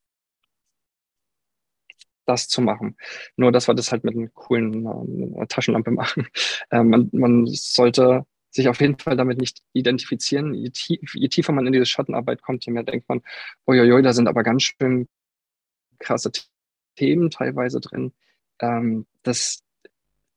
das 2.26 2.48
zu 2.48 2.62
machen. 2.62 2.96
Nur, 3.36 3.52
dass 3.52 3.68
wir 3.68 3.74
das 3.74 3.92
halt 3.92 4.04
mit 4.04 4.16
einer 4.16 4.28
coolen 4.28 5.34
äh, 5.36 5.46
Taschenlampe 5.46 5.90
machen. 5.90 6.28
Äh, 6.70 6.82
man, 6.82 7.10
man 7.12 7.46
sollte 7.46 8.24
sich 8.50 8.68
auf 8.68 8.80
jeden 8.80 8.98
Fall 8.98 9.16
damit 9.16 9.38
nicht 9.38 9.62
identifizieren. 9.72 10.54
Je, 10.54 10.70
tief, 10.70 11.14
je, 11.14 11.28
tiefer 11.28 11.52
man 11.52 11.66
in 11.66 11.72
diese 11.72 11.86
Schattenarbeit 11.86 12.42
kommt, 12.42 12.64
je 12.64 12.72
mehr 12.72 12.84
denkt 12.84 13.08
man, 13.08 13.22
uiuiui, 13.66 14.02
da 14.02 14.12
sind 14.12 14.28
aber 14.28 14.42
ganz 14.42 14.62
schön 14.62 15.08
krasse 15.98 16.30
Themen 16.96 17.30
teilweise 17.30 17.80
drin. 17.80 18.12
Ähm, 18.60 19.06
das, 19.22 19.62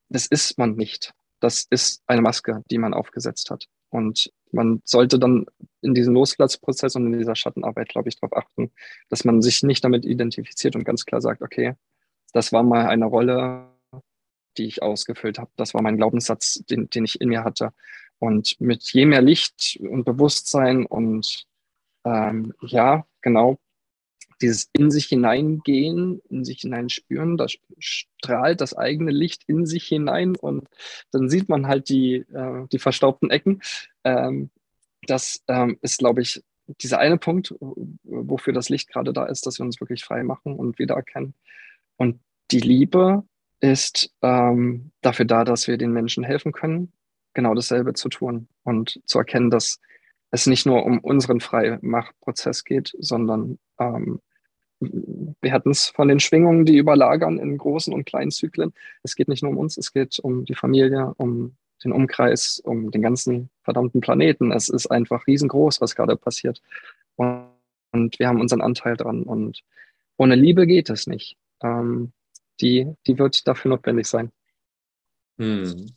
das 0.09 0.27
ist 0.27 0.57
man 0.57 0.75
nicht. 0.75 1.13
Das 1.39 1.67
ist 1.69 2.03
eine 2.07 2.21
Maske, 2.21 2.63
die 2.71 2.79
man 2.79 2.93
aufgesetzt 2.93 3.51
hat. 3.51 3.67
Und 3.89 4.31
man 4.51 4.81
sollte 4.85 5.19
dann 5.19 5.45
in 5.81 5.93
diesem 5.93 6.13
Loslassprozess 6.13 6.95
und 6.95 7.05
in 7.07 7.19
dieser 7.19 7.35
Schattenarbeit, 7.35 7.89
glaube 7.89 8.09
ich, 8.09 8.19
darauf 8.19 8.35
achten, 8.35 8.71
dass 9.09 9.25
man 9.25 9.41
sich 9.41 9.63
nicht 9.63 9.83
damit 9.83 10.05
identifiziert 10.05 10.75
und 10.75 10.83
ganz 10.83 11.05
klar 11.05 11.21
sagt, 11.21 11.41
okay, 11.41 11.75
das 12.33 12.51
war 12.51 12.63
mal 12.63 12.87
eine 12.87 13.05
Rolle, 13.05 13.67
die 14.57 14.65
ich 14.65 14.81
ausgefüllt 14.81 15.39
habe. 15.39 15.51
Das 15.55 15.73
war 15.73 15.81
mein 15.81 15.97
Glaubenssatz, 15.97 16.63
den, 16.69 16.89
den 16.89 17.05
ich 17.05 17.21
in 17.21 17.29
mir 17.29 17.43
hatte. 17.43 17.73
Und 18.19 18.59
mit 18.59 18.83
je 18.93 19.05
mehr 19.05 19.21
Licht 19.21 19.79
und 19.79 20.03
Bewusstsein 20.03 20.85
und 20.85 21.45
ähm, 22.03 22.53
ja, 22.61 23.05
genau, 23.21 23.57
dieses 24.41 24.69
in 24.73 24.91
sich 24.91 25.05
hineingehen, 25.05 26.21
in 26.29 26.45
sich 26.45 26.61
hineinspüren, 26.61 27.37
da 27.37 27.47
strahlt 27.79 28.61
das 28.61 28.75
eigene 28.75 29.11
Licht 29.11 29.43
in 29.47 29.65
sich 29.65 29.85
hinein 29.85 30.35
und 30.35 30.67
dann 31.11 31.29
sieht 31.29 31.49
man 31.49 31.67
halt 31.67 31.89
die, 31.89 32.17
äh, 32.17 32.67
die 32.71 32.79
verstaubten 32.79 33.31
Ecken. 33.31 33.61
Ähm, 34.03 34.49
das 35.03 35.43
ähm, 35.47 35.77
ist, 35.81 35.99
glaube 35.99 36.21
ich, 36.21 36.43
dieser 36.81 36.99
eine 36.99 37.17
Punkt, 37.17 37.55
wofür 38.03 38.53
das 38.53 38.69
Licht 38.69 38.89
gerade 38.89 39.13
da 39.13 39.25
ist, 39.25 39.45
dass 39.45 39.59
wir 39.59 39.65
uns 39.65 39.79
wirklich 39.79 40.03
frei 40.03 40.23
machen 40.23 40.55
und 40.55 40.79
wiedererkennen. 40.79 41.33
Und 41.95 42.19
die 42.51 42.59
Liebe 42.59 43.23
ist 43.59 44.11
ähm, 44.21 44.91
dafür 45.01 45.25
da, 45.25 45.45
dass 45.45 45.67
wir 45.67 45.77
den 45.77 45.91
Menschen 45.91 46.23
helfen 46.23 46.51
können, 46.51 46.91
genau 47.33 47.55
dasselbe 47.55 47.93
zu 47.93 48.09
tun 48.09 48.47
und 48.63 49.01
zu 49.05 49.17
erkennen, 49.17 49.49
dass 49.49 49.79
es 50.31 50.47
nicht 50.47 50.65
nur 50.65 50.85
um 50.85 50.99
unseren 50.99 51.39
Freimachprozess 51.39 52.63
geht, 52.63 52.93
sondern 52.99 53.59
ähm, 53.79 54.19
wir 54.79 55.51
hatten 55.51 55.71
es 55.71 55.87
von 55.87 56.07
den 56.07 56.19
Schwingungen, 56.19 56.65
die 56.65 56.77
überlagern 56.77 57.39
in 57.39 57.57
großen 57.57 57.93
und 57.93 58.05
kleinen 58.05 58.31
Zyklen. 58.31 58.73
Es 59.03 59.15
geht 59.15 59.27
nicht 59.27 59.41
nur 59.41 59.51
um 59.51 59.57
uns, 59.57 59.77
es 59.77 59.91
geht 59.91 60.19
um 60.19 60.45
die 60.45 60.55
Familie, 60.55 61.13
um 61.17 61.55
den 61.83 61.91
Umkreis, 61.91 62.61
um 62.63 62.91
den 62.91 63.01
ganzen 63.01 63.49
verdammten 63.63 64.01
Planeten. 64.01 64.51
Es 64.51 64.69
ist 64.69 64.87
einfach 64.87 65.25
riesengroß, 65.27 65.81
was 65.81 65.95
gerade 65.95 66.15
passiert. 66.15 66.61
Und, 67.15 67.47
wir 68.19 68.27
haben 68.27 68.41
unseren 68.41 68.61
Anteil 68.61 68.95
dran. 68.95 69.23
Und 69.23 69.63
ohne 70.17 70.35
Liebe 70.35 70.67
geht 70.67 70.89
es 70.89 71.07
nicht. 71.07 71.37
Ähm, 71.63 72.11
die, 72.61 72.93
die 73.07 73.17
wird 73.17 73.47
dafür 73.47 73.69
notwendig 73.69 74.07
sein. 74.07 74.31
Hm. 75.39 75.87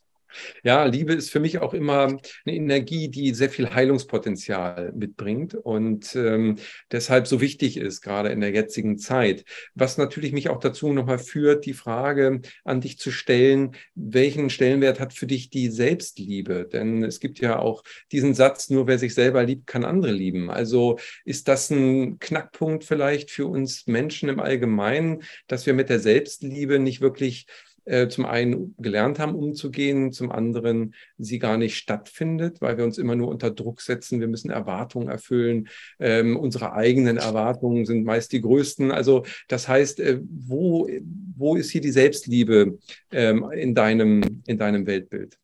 Ja, 0.63 0.85
Liebe 0.85 1.13
ist 1.13 1.31
für 1.31 1.41
mich 1.41 1.59
auch 1.59 1.75
immer 1.75 2.05
eine 2.05 2.21
Energie, 2.57 3.09
die 3.09 3.35
sehr 3.35 3.51
viel 3.51 3.71
Heilungspotenzial 3.71 4.93
mitbringt 4.95 5.55
und 5.55 6.15
ähm, 6.15 6.57
deshalb 6.91 7.27
so 7.27 7.41
wichtig 7.41 7.77
ist, 7.77 8.01
gerade 8.01 8.31
in 8.31 8.41
der 8.41 8.51
jetzigen 8.51 8.99
Zeit. 8.99 9.45
Was 9.75 9.99
natürlich 9.99 10.33
mich 10.33 10.49
auch 10.49 10.61
dazu 10.61 10.93
nochmal 10.93 11.19
führt, 11.19 11.67
die 11.67 11.75
Frage 11.75 12.41
an 12.65 12.81
dich 12.81 12.99
zu 12.99 13.11
stellen, 13.11 13.73
welchen 13.95 14.51
Stellenwert 14.51 15.01
hat 15.01 15.13
für 15.13 15.27
dich 15.27 15.51
die 15.51 15.69
Selbstliebe? 15.69 16.69
Denn 16.71 17.03
es 17.03 17.21
gibt 17.21 17.41
ja 17.41 17.59
auch 17.59 17.83
diesen 18.13 18.35
Satz, 18.35 18.71
nur 18.71 18.87
wer 18.87 18.99
sich 18.99 19.15
selber 19.15 19.43
liebt, 19.45 19.67
kann 19.67 19.85
andere 19.85 20.13
lieben. 20.13 20.51
Also 20.51 20.99
ist 21.25 21.49
das 21.49 21.71
ein 21.71 22.19
Knackpunkt 22.19 22.85
vielleicht 22.85 23.31
für 23.31 23.47
uns 23.47 23.87
Menschen 23.87 24.29
im 24.29 24.41
Allgemeinen, 24.41 25.23
dass 25.47 25.67
wir 25.67 25.75
mit 25.75 25.89
der 25.89 26.01
Selbstliebe 26.01 26.79
nicht 26.79 27.01
wirklich 27.01 27.47
äh, 27.85 28.09
zum 28.09 28.27
einen 28.27 28.75
gelernt 28.79 29.19
haben, 29.19 29.35
umzugehen, 29.35 30.13
zum 30.13 30.31
anderen 30.31 30.95
sie 31.19 31.39
gar 31.39 31.57
nicht 31.57 31.77
stattfindet, 31.77 32.61
weil 32.61 32.77
wir 32.77 32.85
uns 32.85 32.99
immer 32.99 33.17
nur 33.17 33.29
unter 33.29 33.51
Druck 33.51 33.81
setzen. 33.81 34.21
Wir 34.21 34.29
müssen 34.29 34.51
Erwartungen 34.51 35.09
erfüllen. 35.09 35.69
Ähm, 35.99 36.37
unsere 36.37 36.73
eigenen 36.73 37.17
Erwartungen 37.17 37.87
sind 37.87 38.05
meist 38.05 38.33
die 38.33 38.41
größten. 38.41 38.91
Also 38.91 39.25
das 39.49 39.69
heißt, 39.69 40.01
äh, 40.01 40.21
wo, 40.23 40.89
wo 41.37 41.57
ist 41.57 41.71
hier 41.71 41.81
die 41.81 41.91
Selbstliebe 41.91 42.79
ähm, 43.11 43.51
in, 43.53 43.75
deinem, 43.75 44.43
in 44.47 44.59
deinem 44.59 44.87
Weltbild? 44.87 45.39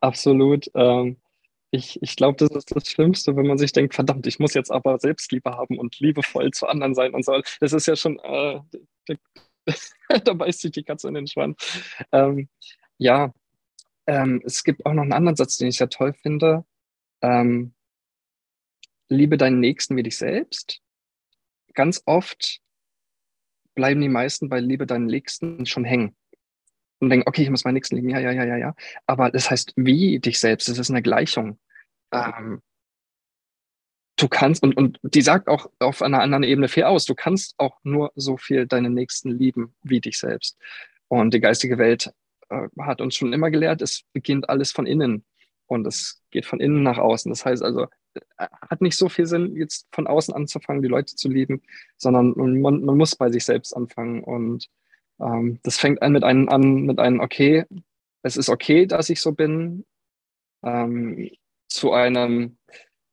Absolut. 0.00 0.70
Ähm 0.74 1.16
ich, 1.74 2.00
ich 2.02 2.14
glaube, 2.14 2.36
das 2.38 2.50
ist 2.50 2.74
das 2.74 2.88
Schlimmste, 2.88 3.36
wenn 3.36 3.46
man 3.46 3.58
sich 3.58 3.72
denkt, 3.72 3.94
verdammt, 3.94 4.26
ich 4.28 4.38
muss 4.38 4.54
jetzt 4.54 4.70
aber 4.70 4.98
Selbstliebe 5.00 5.50
haben 5.50 5.78
und 5.78 5.98
liebevoll 5.98 6.52
zu 6.52 6.68
anderen 6.68 6.94
sein 6.94 7.14
und 7.14 7.24
so. 7.24 7.40
Das 7.60 7.72
ist 7.72 7.86
ja 7.86 7.96
schon 7.96 8.18
äh, 8.20 8.60
da 10.24 10.32
beißt 10.32 10.60
sich 10.60 10.72
die 10.72 10.84
Katze 10.84 11.08
in 11.08 11.14
den 11.14 11.26
Schwanz. 11.26 11.56
Ähm, 12.12 12.48
ja, 12.98 13.32
ähm, 14.06 14.42
es 14.44 14.64
gibt 14.64 14.84
auch 14.86 14.92
noch 14.92 15.02
einen 15.02 15.12
anderen 15.12 15.36
Satz, 15.36 15.56
den 15.56 15.68
ich 15.68 15.76
sehr 15.76 15.88
toll 15.88 16.12
finde. 16.12 16.64
Ähm, 17.22 17.74
liebe 19.08 19.36
deinen 19.36 19.60
Nächsten 19.60 19.96
wie 19.96 20.02
dich 20.02 20.16
selbst. 20.16 20.80
Ganz 21.74 22.02
oft 22.06 22.60
bleiben 23.74 24.00
die 24.00 24.08
meisten 24.08 24.48
bei 24.48 24.60
Liebe 24.60 24.86
deinen 24.86 25.06
Nächsten 25.06 25.66
schon 25.66 25.84
hängen 25.84 26.14
und 27.00 27.10
denken, 27.10 27.28
okay, 27.28 27.42
ich 27.42 27.50
muss 27.50 27.64
meinen 27.64 27.74
Nächsten 27.74 27.96
lieben, 27.96 28.10
ja, 28.10 28.18
ja, 28.20 28.30
ja, 28.30 28.44
ja, 28.44 28.56
ja. 28.56 28.74
Aber 29.06 29.30
das 29.30 29.50
heißt, 29.50 29.72
wie 29.76 30.18
dich 30.20 30.38
selbst, 30.38 30.68
das 30.68 30.78
ist 30.78 30.90
eine 30.90 31.02
Gleichung. 31.02 31.58
Ähm, 32.12 32.60
du 34.16 34.28
kannst, 34.28 34.62
und, 34.62 34.76
und 34.76 34.98
die 35.02 35.22
sagt 35.22 35.48
auch 35.48 35.70
auf 35.78 36.02
einer 36.02 36.20
anderen 36.20 36.44
Ebene 36.44 36.68
viel 36.68 36.84
aus, 36.84 37.04
du 37.04 37.14
kannst 37.14 37.54
auch 37.58 37.78
nur 37.82 38.12
so 38.14 38.36
viel 38.36 38.66
deinen 38.66 38.94
Nächsten 38.94 39.30
lieben 39.30 39.74
wie 39.82 40.00
dich 40.00 40.18
selbst. 40.18 40.56
Und 41.08 41.34
die 41.34 41.40
geistige 41.40 41.78
Welt 41.78 42.12
äh, 42.48 42.68
hat 42.80 43.00
uns 43.00 43.14
schon 43.16 43.32
immer 43.32 43.50
gelehrt, 43.50 43.82
es 43.82 44.04
beginnt 44.12 44.48
alles 44.48 44.72
von 44.72 44.86
innen 44.86 45.24
und 45.66 45.86
es 45.86 46.22
geht 46.30 46.46
von 46.46 46.60
innen 46.60 46.82
nach 46.82 46.98
außen. 46.98 47.30
Das 47.30 47.44
heißt 47.44 47.62
also, 47.62 47.86
äh, 48.14 48.46
hat 48.68 48.80
nicht 48.80 48.96
so 48.96 49.08
viel 49.08 49.26
Sinn, 49.26 49.56
jetzt 49.56 49.88
von 49.92 50.06
außen 50.06 50.34
anzufangen, 50.34 50.82
die 50.82 50.88
Leute 50.88 51.16
zu 51.16 51.28
lieben, 51.28 51.62
sondern 51.96 52.34
man, 52.36 52.84
man 52.84 52.96
muss 52.96 53.16
bei 53.16 53.30
sich 53.30 53.44
selbst 53.44 53.72
anfangen. 53.74 54.22
Und 54.22 54.68
ähm, 55.20 55.58
das 55.62 55.78
fängt 55.78 56.02
an 56.02 56.12
mit 56.12 56.24
einem 56.24 56.48
an, 56.48 56.82
mit 56.82 56.98
einem, 56.98 57.20
okay, 57.20 57.64
es 58.22 58.36
ist 58.36 58.48
okay, 58.48 58.86
dass 58.86 59.10
ich 59.10 59.20
so 59.20 59.32
bin, 59.32 59.84
ähm, 60.62 61.30
zu 61.68 61.92
einem, 61.92 62.58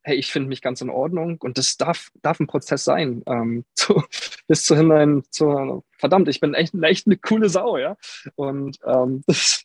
hey, 0.03 0.15
ich 0.15 0.31
finde 0.31 0.49
mich 0.49 0.61
ganz 0.61 0.81
in 0.81 0.89
Ordnung 0.89 1.37
und 1.39 1.57
das 1.57 1.77
darf, 1.77 2.11
darf 2.21 2.39
ein 2.39 2.47
Prozess 2.47 2.83
sein. 2.83 3.23
Ähm, 3.27 3.65
zu, 3.75 4.03
bis 4.47 4.65
zu 4.65 4.75
hinein 4.75 5.23
zu, 5.29 5.83
verdammt, 5.97 6.27
ich 6.27 6.39
bin 6.39 6.53
echt, 6.53 6.73
echt 6.81 7.07
eine 7.07 7.17
coole 7.17 7.49
Sau, 7.49 7.77
ja. 7.77 7.97
Und 8.35 8.79
ähm, 8.85 9.23
das, 9.27 9.63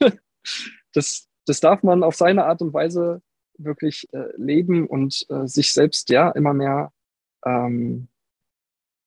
das, 0.93 1.29
das 1.47 1.61
darf 1.61 1.83
man 1.83 2.03
auf 2.03 2.17
seine 2.17 2.45
Art 2.45 2.63
und 2.63 2.73
Weise 2.73 3.23
wirklich 3.59 4.09
äh, 4.13 4.29
leben 4.37 4.87
und 4.87 5.27
äh, 5.31 5.47
sich 5.47 5.73
selbst 5.73 6.11
ja 6.11 6.31
immer 6.31 6.53
mehr 6.53 6.93
ähm, 7.45 8.09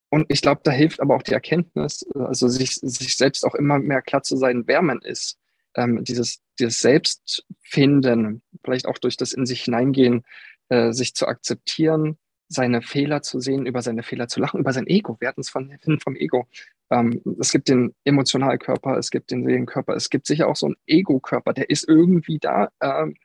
und 0.10 0.26
ich 0.30 0.42
glaube, 0.42 0.62
da 0.64 0.72
hilft 0.72 1.00
aber 1.02 1.16
auch 1.16 1.22
die 1.22 1.34
Erkenntnis, 1.34 2.06
also 2.16 2.48
sich, 2.48 2.76
sich 2.76 3.16
selbst 3.16 3.46
auch 3.46 3.56
immer 3.56 3.80
mehr 3.80 4.02
klar 4.02 4.24
zu 4.24 4.38
sein, 4.38 4.64
wer 4.66 4.82
man 4.82 5.00
ist. 5.02 5.38
Ähm, 5.76 6.04
dieses, 6.04 6.42
dieses 6.60 6.80
Selbstfinden, 6.80 8.42
vielleicht 8.64 8.88
auch 8.88 8.98
durch 8.98 9.18
das 9.18 9.34
in 9.34 9.46
sich 9.46 9.62
hineingehen, 9.62 10.26
äh, 10.70 10.92
sich 10.92 11.16
zu 11.16 11.28
akzeptieren, 11.28 12.18
seine 12.48 12.82
Fehler 12.82 13.22
zu 13.22 13.40
sehen, 13.40 13.66
über 13.66 13.82
seine 13.82 14.04
Fehler 14.04 14.28
zu 14.28 14.40
lachen, 14.40 14.60
über 14.60 14.74
sein 14.74 14.88
Ego. 14.88 15.18
Wir 15.20 15.28
hatten 15.28 15.42
es 15.42 15.50
von, 15.50 15.78
vom 16.04 16.16
Ego. 16.16 16.48
Ähm, 16.90 17.22
es 17.40 17.52
gibt 17.52 17.70
den 17.70 17.94
Emotionalkörper, 18.04 18.98
es 18.98 19.12
gibt 19.12 19.32
den 19.32 19.46
Seelenkörper, 19.46 19.96
es 19.96 20.10
gibt 20.10 20.26
sicher 20.26 20.48
auch 20.48 20.56
so 20.56 20.66
einen 20.66 20.76
Ego-Körper, 20.88 21.54
der 21.54 21.70
ist 21.70 21.88
irgendwie 21.88 22.40
da. 22.40 22.70
Ähm, 22.82 23.16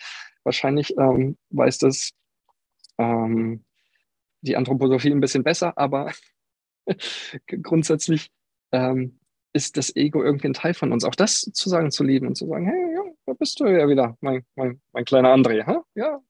wahrscheinlich 0.42 0.97
ähm, 0.99 1.38
weiß 1.51 1.78
das 1.78 2.12
ähm, 2.99 3.64
die 4.42 4.57
Anthroposophie 4.57 5.11
ein 5.11 5.20
bisschen 5.20 5.42
besser, 5.42 5.76
aber 5.78 6.12
grundsätzlich 7.62 8.30
ähm, 8.72 9.18
ist 9.55 9.76
das 9.78 9.95
Ego 9.97 10.22
irgendwie 10.22 10.49
ein 10.49 10.55
Teil 10.55 10.74
von 10.74 10.92
uns. 10.92 11.05
Auch 11.05 11.14
das 11.14 11.40
zu 11.40 11.68
sagen, 11.70 11.90
zu 11.90 12.05
lieben 12.05 12.26
und 12.26 12.36
zu 12.36 12.47
sagen, 12.47 12.66
hey, 12.66 12.95
ja, 12.95 13.03
da 13.26 13.32
bist 13.32 13.59
du 13.61 13.66
ja 13.66 13.88
wieder, 13.88 14.18
mein, 14.20 14.45
mein, 14.55 14.82
mein 14.92 15.05
kleiner 15.07 15.34
André. 15.34 15.64
Ha? 15.64 15.82
Ja, 15.95 16.20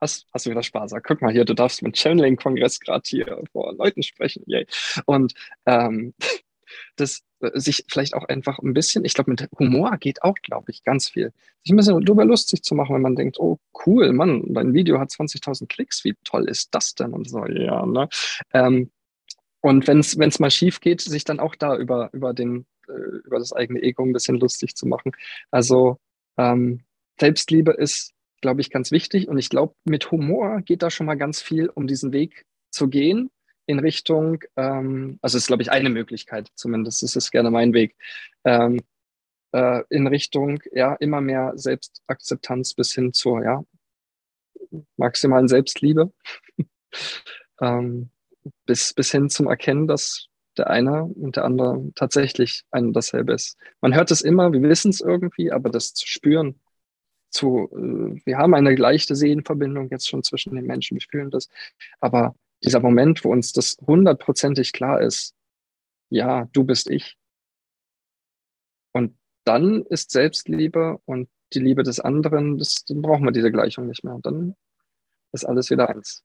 hast, 0.00 0.26
hast 0.32 0.46
du 0.46 0.50
wieder 0.50 0.62
Spaß. 0.62 0.94
Guck 1.02 1.22
mal 1.22 1.32
hier, 1.32 1.44
du 1.44 1.54
darfst 1.54 1.82
mit 1.82 1.96
Channeling-Kongress 1.96 2.80
gerade 2.80 3.02
hier 3.06 3.42
vor 3.52 3.74
Leuten 3.74 4.02
sprechen. 4.02 4.42
Yay. 4.46 4.66
Und 5.06 5.34
ähm, 5.66 6.14
das 6.96 7.22
äh, 7.40 7.58
sich 7.58 7.84
vielleicht 7.88 8.14
auch 8.14 8.24
einfach 8.24 8.58
ein 8.58 8.74
bisschen, 8.74 9.04
ich 9.04 9.14
glaube, 9.14 9.30
mit 9.30 9.48
Humor 9.58 9.96
geht 9.98 10.22
auch, 10.22 10.36
glaube 10.42 10.70
ich, 10.70 10.82
ganz 10.84 11.08
viel. 11.08 11.32
Sich 11.62 11.72
ein 11.72 11.76
bisschen 11.76 12.04
darüber 12.04 12.24
lustig 12.24 12.62
zu 12.62 12.74
machen, 12.74 12.94
wenn 12.94 13.02
man 13.02 13.16
denkt, 13.16 13.38
oh 13.38 13.58
cool, 13.86 14.12
Mann, 14.12 14.44
dein 14.48 14.74
Video 14.74 14.98
hat 14.98 15.10
20.000 15.10 15.66
Klicks, 15.68 16.04
wie 16.04 16.14
toll 16.24 16.48
ist 16.48 16.74
das 16.74 16.94
denn? 16.94 17.12
Und 17.12 17.28
so, 17.28 17.44
ja, 17.46 17.84
ne? 17.86 18.08
Ähm, 18.52 18.90
und 19.60 19.86
wenn 19.86 19.98
es 19.98 20.38
mal 20.38 20.50
schief 20.50 20.80
geht, 20.80 21.02
sich 21.02 21.24
dann 21.24 21.38
auch 21.38 21.54
da 21.54 21.76
über, 21.76 22.08
über, 22.12 22.32
den, 22.32 22.66
äh, 22.88 22.92
über 23.24 23.38
das 23.38 23.52
eigene 23.52 23.82
Ego 23.82 24.04
ein 24.04 24.12
bisschen 24.12 24.40
lustig 24.40 24.74
zu 24.74 24.86
machen. 24.86 25.12
Also 25.50 25.98
ähm, 26.38 26.80
Selbstliebe 27.18 27.72
ist 27.72 28.14
glaube 28.40 28.60
ich, 28.60 28.70
ganz 28.70 28.90
wichtig. 28.90 29.28
Und 29.28 29.38
ich 29.38 29.50
glaube, 29.50 29.74
mit 29.84 30.10
Humor 30.10 30.60
geht 30.62 30.82
da 30.82 30.90
schon 30.90 31.06
mal 31.06 31.16
ganz 31.16 31.40
viel, 31.42 31.68
um 31.68 31.86
diesen 31.86 32.12
Weg 32.12 32.46
zu 32.70 32.88
gehen 32.88 33.30
in 33.66 33.78
Richtung, 33.78 34.42
ähm, 34.56 35.18
also 35.22 35.38
ist, 35.38 35.46
glaube 35.46 35.62
ich, 35.62 35.70
eine 35.70 35.90
Möglichkeit, 35.90 36.48
zumindest 36.54 37.02
das 37.02 37.16
ist 37.16 37.30
gerne 37.30 37.50
mein 37.50 37.72
Weg, 37.72 37.96
ähm, 38.44 38.80
äh, 39.52 39.82
in 39.90 40.06
Richtung, 40.06 40.60
ja, 40.72 40.94
immer 40.94 41.20
mehr 41.20 41.52
Selbstakzeptanz 41.54 42.74
bis 42.74 42.92
hin 42.92 43.12
zur, 43.12 43.44
ja, 43.44 43.64
maximalen 44.96 45.48
Selbstliebe, 45.48 46.12
ähm, 47.60 48.10
bis, 48.66 48.92
bis 48.94 49.10
hin 49.12 49.30
zum 49.30 49.46
Erkennen, 49.46 49.86
dass 49.86 50.26
der 50.56 50.68
eine 50.68 51.04
und 51.04 51.36
der 51.36 51.44
andere 51.44 51.92
tatsächlich 51.94 52.64
ein 52.70 52.86
und 52.86 52.92
dasselbe 52.94 53.32
ist. 53.32 53.56
Man 53.80 53.94
hört 53.94 54.10
es 54.10 54.20
immer, 54.20 54.52
wir 54.52 54.62
wissen 54.62 54.90
es 54.90 55.00
irgendwie, 55.00 55.52
aber 55.52 55.70
das 55.70 55.94
zu 55.94 56.06
spüren, 56.06 56.60
zu, 57.30 57.68
äh, 57.72 58.20
wir 58.24 58.38
haben 58.38 58.54
eine 58.54 58.74
leichte 58.74 59.16
Seelenverbindung 59.16 59.88
jetzt 59.90 60.08
schon 60.08 60.22
zwischen 60.22 60.54
den 60.54 60.66
Menschen, 60.66 60.98
wir 60.98 61.06
fühlen 61.08 61.30
das. 61.30 61.48
Aber 62.00 62.34
dieser 62.64 62.80
Moment, 62.80 63.24
wo 63.24 63.32
uns 63.32 63.52
das 63.52 63.76
hundertprozentig 63.86 64.72
klar 64.72 65.00
ist, 65.00 65.34
ja, 66.10 66.48
du 66.52 66.64
bist 66.64 66.90
ich. 66.90 67.16
Und 68.92 69.16
dann 69.44 69.84
ist 69.86 70.10
Selbstliebe 70.10 70.98
und 71.04 71.28
die 71.52 71.60
Liebe 71.60 71.82
des 71.82 72.00
anderen, 72.00 72.58
das, 72.58 72.84
dann 72.84 73.02
brauchen 73.02 73.24
wir 73.24 73.32
diese 73.32 73.50
Gleichung 73.50 73.86
nicht 73.86 74.04
mehr. 74.04 74.14
Und 74.14 74.26
dann 74.26 74.56
ist 75.32 75.44
alles 75.44 75.70
wieder 75.70 75.88
eins. 75.88 76.24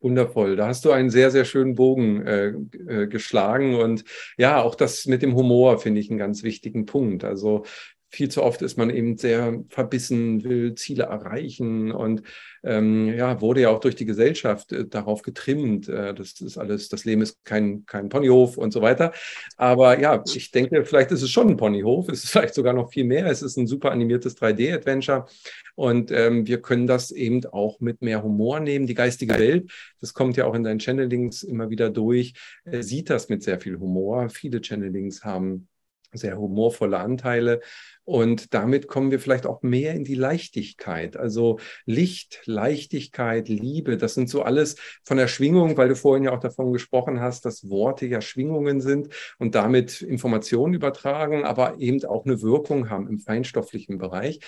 Wundervoll. 0.00 0.54
Da 0.54 0.68
hast 0.68 0.84
du 0.84 0.92
einen 0.92 1.10
sehr, 1.10 1.32
sehr 1.32 1.44
schönen 1.44 1.74
Bogen 1.74 2.24
äh, 2.24 2.48
äh, 2.48 3.06
geschlagen. 3.08 3.74
Und 3.74 4.04
ja, 4.36 4.62
auch 4.62 4.76
das 4.76 5.06
mit 5.06 5.22
dem 5.22 5.34
Humor 5.34 5.78
finde 5.78 6.00
ich 6.00 6.08
einen 6.08 6.20
ganz 6.20 6.44
wichtigen 6.44 6.86
Punkt. 6.86 7.24
Also 7.24 7.64
viel 8.10 8.30
zu 8.30 8.42
oft 8.42 8.62
ist 8.62 8.78
man 8.78 8.90
eben 8.90 9.18
sehr 9.18 9.62
verbissen, 9.68 10.42
will 10.42 10.74
Ziele 10.74 11.04
erreichen 11.04 11.92
und 11.92 12.22
ähm, 12.64 13.14
ja, 13.14 13.40
wurde 13.40 13.62
ja 13.62 13.70
auch 13.70 13.80
durch 13.80 13.94
die 13.94 14.06
Gesellschaft 14.06 14.72
äh, 14.72 14.86
darauf 14.86 15.22
getrimmt. 15.22 15.88
Äh, 15.88 16.14
das 16.14 16.40
ist 16.40 16.58
alles, 16.58 16.88
das 16.88 17.04
Leben 17.04 17.22
ist 17.22 17.44
kein, 17.44 17.84
kein 17.86 18.08
Ponyhof 18.08 18.56
und 18.56 18.72
so 18.72 18.80
weiter. 18.80 19.12
Aber 19.56 20.00
ja, 20.00 20.22
ich 20.26 20.50
denke, 20.50 20.84
vielleicht 20.84 21.10
ist 21.12 21.22
es 21.22 21.30
schon 21.30 21.48
ein 21.50 21.56
Ponyhof, 21.56 22.08
es 22.08 22.24
ist 22.24 22.30
vielleicht 22.30 22.54
sogar 22.54 22.72
noch 22.72 22.90
viel 22.90 23.04
mehr. 23.04 23.26
Es 23.26 23.42
ist 23.42 23.56
ein 23.56 23.66
super 23.66 23.92
animiertes 23.92 24.36
3D-Adventure 24.38 25.26
und 25.74 26.10
ähm, 26.10 26.46
wir 26.46 26.60
können 26.62 26.86
das 26.86 27.10
eben 27.10 27.44
auch 27.46 27.80
mit 27.80 28.00
mehr 28.02 28.22
Humor 28.22 28.60
nehmen. 28.60 28.86
Die 28.86 28.94
geistige 28.94 29.38
Welt, 29.38 29.70
das 30.00 30.14
kommt 30.14 30.36
ja 30.36 30.46
auch 30.46 30.54
in 30.54 30.64
deinen 30.64 30.80
Channelings 30.80 31.42
immer 31.42 31.70
wieder 31.70 31.90
durch, 31.90 32.32
äh, 32.64 32.82
sieht 32.82 33.10
das 33.10 33.28
mit 33.28 33.42
sehr 33.42 33.60
viel 33.60 33.78
Humor. 33.78 34.30
Viele 34.30 34.60
Channelings 34.60 35.24
haben 35.24 35.68
sehr 36.12 36.38
humorvolle 36.38 36.98
Anteile. 36.98 37.60
Und 38.04 38.54
damit 38.54 38.88
kommen 38.88 39.10
wir 39.10 39.20
vielleicht 39.20 39.44
auch 39.44 39.60
mehr 39.60 39.94
in 39.94 40.02
die 40.02 40.14
Leichtigkeit. 40.14 41.18
Also 41.18 41.58
Licht, 41.84 42.40
Leichtigkeit, 42.46 43.50
Liebe, 43.50 43.98
das 43.98 44.14
sind 44.14 44.30
so 44.30 44.40
alles 44.42 44.76
von 45.04 45.18
der 45.18 45.28
Schwingung, 45.28 45.76
weil 45.76 45.88
du 45.88 45.96
vorhin 45.96 46.24
ja 46.24 46.32
auch 46.32 46.40
davon 46.40 46.72
gesprochen 46.72 47.20
hast, 47.20 47.44
dass 47.44 47.68
Worte 47.68 48.06
ja 48.06 48.22
Schwingungen 48.22 48.80
sind 48.80 49.12
und 49.38 49.54
damit 49.54 50.00
Informationen 50.00 50.72
übertragen, 50.72 51.44
aber 51.44 51.78
eben 51.80 52.02
auch 52.06 52.24
eine 52.24 52.40
Wirkung 52.40 52.88
haben 52.88 53.08
im 53.08 53.18
feinstofflichen 53.18 53.98
Bereich 53.98 54.40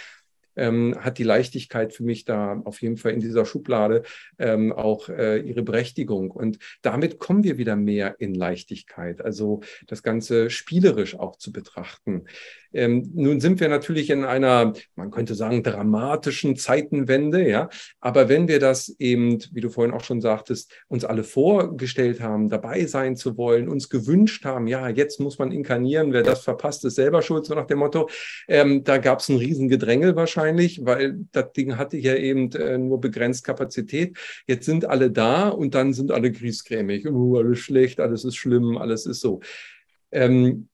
ähm, 0.56 0.96
hat 1.00 1.18
die 1.18 1.24
Leichtigkeit 1.24 1.92
für 1.92 2.04
mich 2.04 2.24
da 2.24 2.60
auf 2.64 2.82
jeden 2.82 2.96
Fall 2.96 3.12
in 3.12 3.20
dieser 3.20 3.44
Schublade 3.44 4.02
ähm, 4.38 4.72
auch 4.72 5.08
äh, 5.08 5.38
ihre 5.38 5.62
Berechtigung. 5.62 6.30
Und 6.30 6.58
damit 6.82 7.18
kommen 7.18 7.44
wir 7.44 7.58
wieder 7.58 7.76
mehr 7.76 8.16
in 8.18 8.34
Leichtigkeit, 8.34 9.20
also 9.20 9.60
das 9.86 10.02
Ganze 10.02 10.50
spielerisch 10.50 11.18
auch 11.18 11.36
zu 11.36 11.52
betrachten. 11.52 12.24
Ähm, 12.72 13.10
nun 13.14 13.40
sind 13.40 13.60
wir 13.60 13.68
natürlich 13.68 14.10
in 14.10 14.24
einer, 14.24 14.74
man 14.94 15.10
könnte 15.10 15.34
sagen, 15.34 15.62
dramatischen 15.62 16.56
Zeitenwende, 16.56 17.48
ja. 17.48 17.68
Aber 18.00 18.28
wenn 18.28 18.46
wir 18.46 18.60
das 18.60 18.94
eben, 18.98 19.38
wie 19.52 19.60
du 19.60 19.70
vorhin 19.70 19.92
auch 19.92 20.04
schon 20.04 20.20
sagtest, 20.20 20.72
uns 20.88 21.04
alle 21.04 21.24
vorgestellt 21.24 22.20
haben, 22.20 22.48
dabei 22.48 22.86
sein 22.86 23.16
zu 23.16 23.36
wollen, 23.36 23.68
uns 23.68 23.88
gewünscht 23.88 24.44
haben, 24.44 24.66
ja, 24.68 24.88
jetzt 24.88 25.20
muss 25.20 25.38
man 25.38 25.50
inkarnieren, 25.50 26.12
wer 26.12 26.22
das 26.22 26.44
verpasst, 26.44 26.84
ist 26.84 26.94
selber 26.94 27.22
schuld, 27.22 27.46
so 27.46 27.54
nach 27.54 27.66
dem 27.66 27.78
Motto. 27.78 28.08
Ähm, 28.46 28.84
da 28.84 28.98
gab 28.98 29.20
es 29.20 29.28
ein 29.28 29.36
Riesengedrängel 29.36 30.14
wahrscheinlich, 30.14 30.39
weil 30.84 31.26
das 31.32 31.52
Ding 31.52 31.76
hatte 31.76 31.96
ja 31.96 32.14
eben 32.14 32.50
äh, 32.52 32.78
nur 32.78 33.00
begrenzt 33.00 33.44
Kapazität. 33.44 34.16
Jetzt 34.46 34.66
sind 34.66 34.84
alle 34.84 35.10
da 35.10 35.48
und 35.48 35.74
dann 35.74 35.92
sind 35.92 36.10
alle 36.10 36.32
griesgrämig. 36.32 37.06
Uh, 37.06 37.38
alles 37.38 37.58
schlecht, 37.58 38.00
alles 38.00 38.24
ist 38.24 38.36
schlimm, 38.36 38.76
alles 38.76 39.06
ist 39.06 39.20
so. 39.20 39.40
Ähm, 40.10 40.68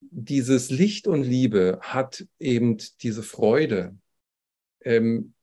dieses 0.00 0.70
Licht 0.70 1.06
und 1.06 1.22
Liebe 1.22 1.78
hat 1.80 2.26
eben 2.38 2.76
diese 3.02 3.22
Freude. 3.22 3.96
Ähm, 4.84 5.34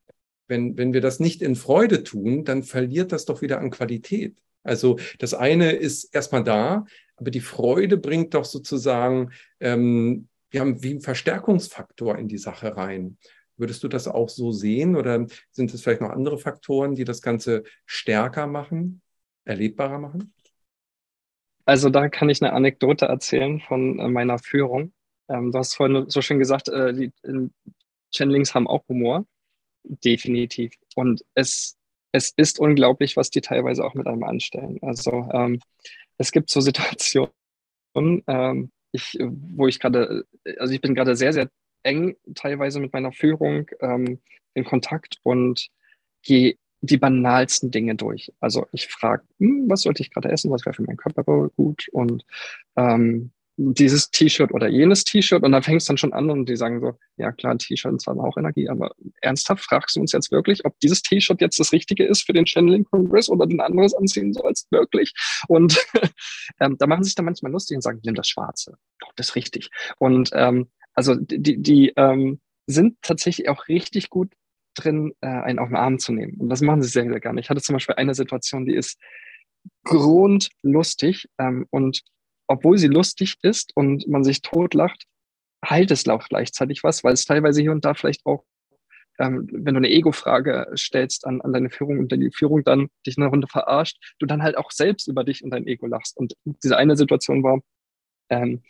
wenn, 0.47 0.77
wenn 0.77 0.93
wir 0.93 1.01
das 1.01 1.19
nicht 1.19 1.41
in 1.41 1.55
Freude 1.55 2.03
tun, 2.03 2.43
dann 2.43 2.63
verliert 2.63 3.11
das 3.11 3.25
doch 3.25 3.41
wieder 3.41 3.59
an 3.59 3.69
Qualität. 3.69 4.37
Also 4.63 4.99
das 5.19 5.33
eine 5.33 5.71
ist 5.71 6.13
erstmal 6.13 6.43
da, 6.43 6.85
aber 7.15 7.31
die 7.31 7.39
Freude 7.39 7.97
bringt 7.97 8.33
doch 8.33 8.45
sozusagen, 8.45 9.31
ähm, 9.59 10.27
wir 10.49 10.61
haben 10.61 10.83
wie 10.83 10.91
einen 10.91 11.01
Verstärkungsfaktor 11.01 12.17
in 12.17 12.27
die 12.27 12.37
Sache 12.37 12.75
rein. 12.75 13.17
Würdest 13.59 13.83
du 13.83 13.89
das 13.89 14.07
auch 14.07 14.29
so 14.29 14.51
sehen 14.51 14.95
oder 14.95 15.27
sind 15.51 15.73
es 15.73 15.81
vielleicht 15.81 16.01
noch 16.01 16.11
andere 16.11 16.37
Faktoren, 16.37 16.95
die 16.95 17.03
das 17.03 17.21
Ganze 17.21 17.63
stärker 17.85 18.47
machen, 18.47 19.01
erlebbarer 19.43 19.99
machen? 19.99 20.33
Also 21.65 21.89
da 21.89 22.09
kann 22.09 22.29
ich 22.29 22.41
eine 22.41 22.53
Anekdote 22.53 23.05
erzählen 23.05 23.59
von 23.59 23.99
äh, 23.99 24.07
meiner 24.07 24.39
Führung. 24.39 24.93
Ähm, 25.27 25.51
du 25.51 25.59
hast 25.59 25.75
vorhin 25.75 26.09
so 26.09 26.21
schön 26.21 26.39
gesagt, 26.39 26.69
äh, 26.69 26.93
die 26.93 27.11
äh, 27.23 27.49
Channelings 28.11 28.55
haben 28.55 28.67
auch 28.67 28.87
Humor. 28.87 29.25
Definitiv. 29.83 30.73
Und 30.95 31.23
es, 31.35 31.77
es 32.11 32.33
ist 32.37 32.59
unglaublich, 32.59 33.17
was 33.17 33.29
die 33.29 33.41
teilweise 33.41 33.83
auch 33.83 33.93
mit 33.93 34.07
einem 34.07 34.23
anstellen. 34.23 34.79
Also 34.81 35.29
ähm, 35.31 35.59
es 36.17 36.31
gibt 36.31 36.49
so 36.49 36.61
Situationen, 36.61 37.29
ähm, 38.27 38.71
ich, 38.91 39.17
wo 39.19 39.67
ich 39.67 39.79
gerade, 39.79 40.25
also 40.57 40.73
ich 40.73 40.81
bin 40.81 40.95
gerade 40.95 41.15
sehr, 41.15 41.33
sehr 41.33 41.49
eng 41.83 42.15
teilweise 42.35 42.79
mit 42.79 42.93
meiner 42.93 43.11
Führung 43.11 43.67
ähm, 43.81 44.19
in 44.53 44.65
Kontakt 44.65 45.17
und 45.23 45.69
gehe 46.23 46.55
die 46.81 46.97
banalsten 46.97 47.71
Dinge 47.71 47.95
durch. 47.95 48.31
Also 48.39 48.65
ich 48.71 48.87
frage, 48.87 49.23
hm, 49.39 49.65
was 49.67 49.81
sollte 49.81 50.01
ich 50.01 50.11
gerade 50.11 50.31
essen, 50.31 50.51
was 50.51 50.65
wäre 50.65 50.73
für 50.73 50.83
meinen 50.83 50.97
Körper 50.97 51.49
gut 51.55 51.87
und 51.91 52.25
ähm, 52.75 53.31
dieses 53.61 54.09
T-Shirt 54.09 54.53
oder 54.53 54.69
jenes 54.69 55.03
T-Shirt 55.03 55.43
und 55.43 55.51
dann 55.51 55.63
fängt 55.63 55.81
es 55.81 55.87
dann 55.87 55.97
schon 55.97 56.13
an 56.13 56.29
und 56.29 56.47
die 56.47 56.55
sagen 56.55 56.79
so, 56.79 56.93
ja 57.17 57.33
klar, 57.33 57.57
T-Shirts 57.57 58.07
haben 58.07 58.21
auch 58.21 58.37
Energie, 58.37 58.69
aber 58.69 58.91
ernsthaft 59.21 59.65
fragst 59.65 59.97
du 59.97 59.99
uns 59.99 60.13
jetzt 60.13 60.31
wirklich, 60.31 60.63
ob 60.63 60.79
dieses 60.79 61.01
T-Shirt 61.01 61.41
jetzt 61.41 61.59
das 61.59 61.73
Richtige 61.73 62.05
ist 62.05 62.25
für 62.25 62.31
den 62.31 62.45
Channeling 62.45 62.85
Congress 62.85 63.27
oder 63.27 63.45
den 63.45 63.59
anderes 63.59 63.93
anziehen 63.93 64.31
sollst, 64.33 64.71
wirklich? 64.71 65.13
Und 65.49 65.77
ähm, 66.61 66.77
da 66.79 66.87
machen 66.87 67.03
sich 67.03 67.15
dann 67.15 67.25
manchmal 67.25 67.51
lustig 67.51 67.75
und 67.75 67.81
sagen, 67.81 67.99
nimm 68.03 68.15
das 68.15 68.29
Schwarze, 68.29 68.77
doch, 69.01 69.11
das 69.17 69.29
ist 69.29 69.35
richtig. 69.35 69.69
Und 69.97 70.29
ähm, 70.33 70.69
also 70.99 71.15
die, 71.15 71.61
die 71.61 71.93
ähm, 71.95 72.41
sind 72.67 72.97
tatsächlich 73.01 73.47
auch 73.47 73.69
richtig 73.69 74.09
gut 74.09 74.33
drin, 74.75 75.13
äh, 75.21 75.27
einen 75.27 75.57
auf 75.57 75.69
den 75.69 75.77
Arm 75.77 75.97
zu 75.97 76.11
nehmen. 76.11 76.33
Und 76.41 76.49
das 76.49 76.59
machen 76.59 76.81
sie 76.81 76.89
sehr, 76.89 77.07
sehr 77.07 77.21
gerne. 77.21 77.39
Ich 77.39 77.49
hatte 77.49 77.61
zum 77.61 77.71
Beispiel 77.71 77.95
eine 77.95 78.13
Situation, 78.13 78.65
die 78.65 78.75
ist 78.75 78.99
grundlustig 79.85 81.29
ähm, 81.37 81.67
und 81.69 82.01
obwohl 82.47 82.77
sie 82.77 82.87
lustig 82.87 83.37
ist 83.43 83.71
und 83.77 84.09
man 84.09 84.25
sich 84.25 84.41
totlacht, 84.41 85.05
heilt 85.65 85.89
es 85.89 86.05
auch 86.09 86.27
gleichzeitig 86.27 86.83
was, 86.83 87.01
weil 87.05 87.13
es 87.13 87.23
teilweise 87.23 87.61
hier 87.61 87.71
und 87.71 87.85
da 87.85 87.93
vielleicht 87.93 88.25
auch, 88.25 88.43
ähm, 89.19 89.47
wenn 89.53 89.75
du 89.75 89.77
eine 89.77 89.89
Ego-Frage 89.89 90.67
stellst 90.75 91.25
an, 91.25 91.39
an 91.39 91.53
deine 91.53 91.69
Führung 91.69 91.97
und 91.97 92.11
die 92.11 92.31
Führung 92.33 92.65
dann 92.65 92.89
dich 93.07 93.17
eine 93.17 93.27
Runde 93.27 93.47
verarscht, 93.47 93.97
du 94.19 94.25
dann 94.25 94.43
halt 94.43 94.57
auch 94.57 94.71
selbst 94.71 95.07
über 95.07 95.23
dich 95.23 95.45
und 95.45 95.51
dein 95.51 95.65
Ego 95.65 95.87
lachst. 95.87 96.17
Und 96.17 96.33
diese 96.43 96.75
eine 96.75 96.97
Situation 96.97 97.41
war, 97.41 97.61
ähm, 98.29 98.63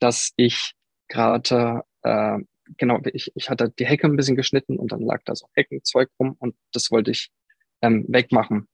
dass 0.00 0.32
ich 0.36 0.74
gerade 1.08 1.82
äh, 2.02 2.38
genau, 2.76 3.00
ich, 3.12 3.32
ich 3.34 3.50
hatte 3.50 3.70
die 3.78 3.86
Hecke 3.86 4.06
ein 4.06 4.16
bisschen 4.16 4.36
geschnitten 4.36 4.78
und 4.78 4.92
dann 4.92 5.00
lag 5.00 5.22
da 5.24 5.34
so 5.34 5.48
Heckenzeug 5.54 6.10
rum 6.18 6.36
und 6.38 6.54
das 6.72 6.90
wollte 6.90 7.10
ich 7.10 7.30
ähm, 7.82 8.04
wegmachen. 8.08 8.68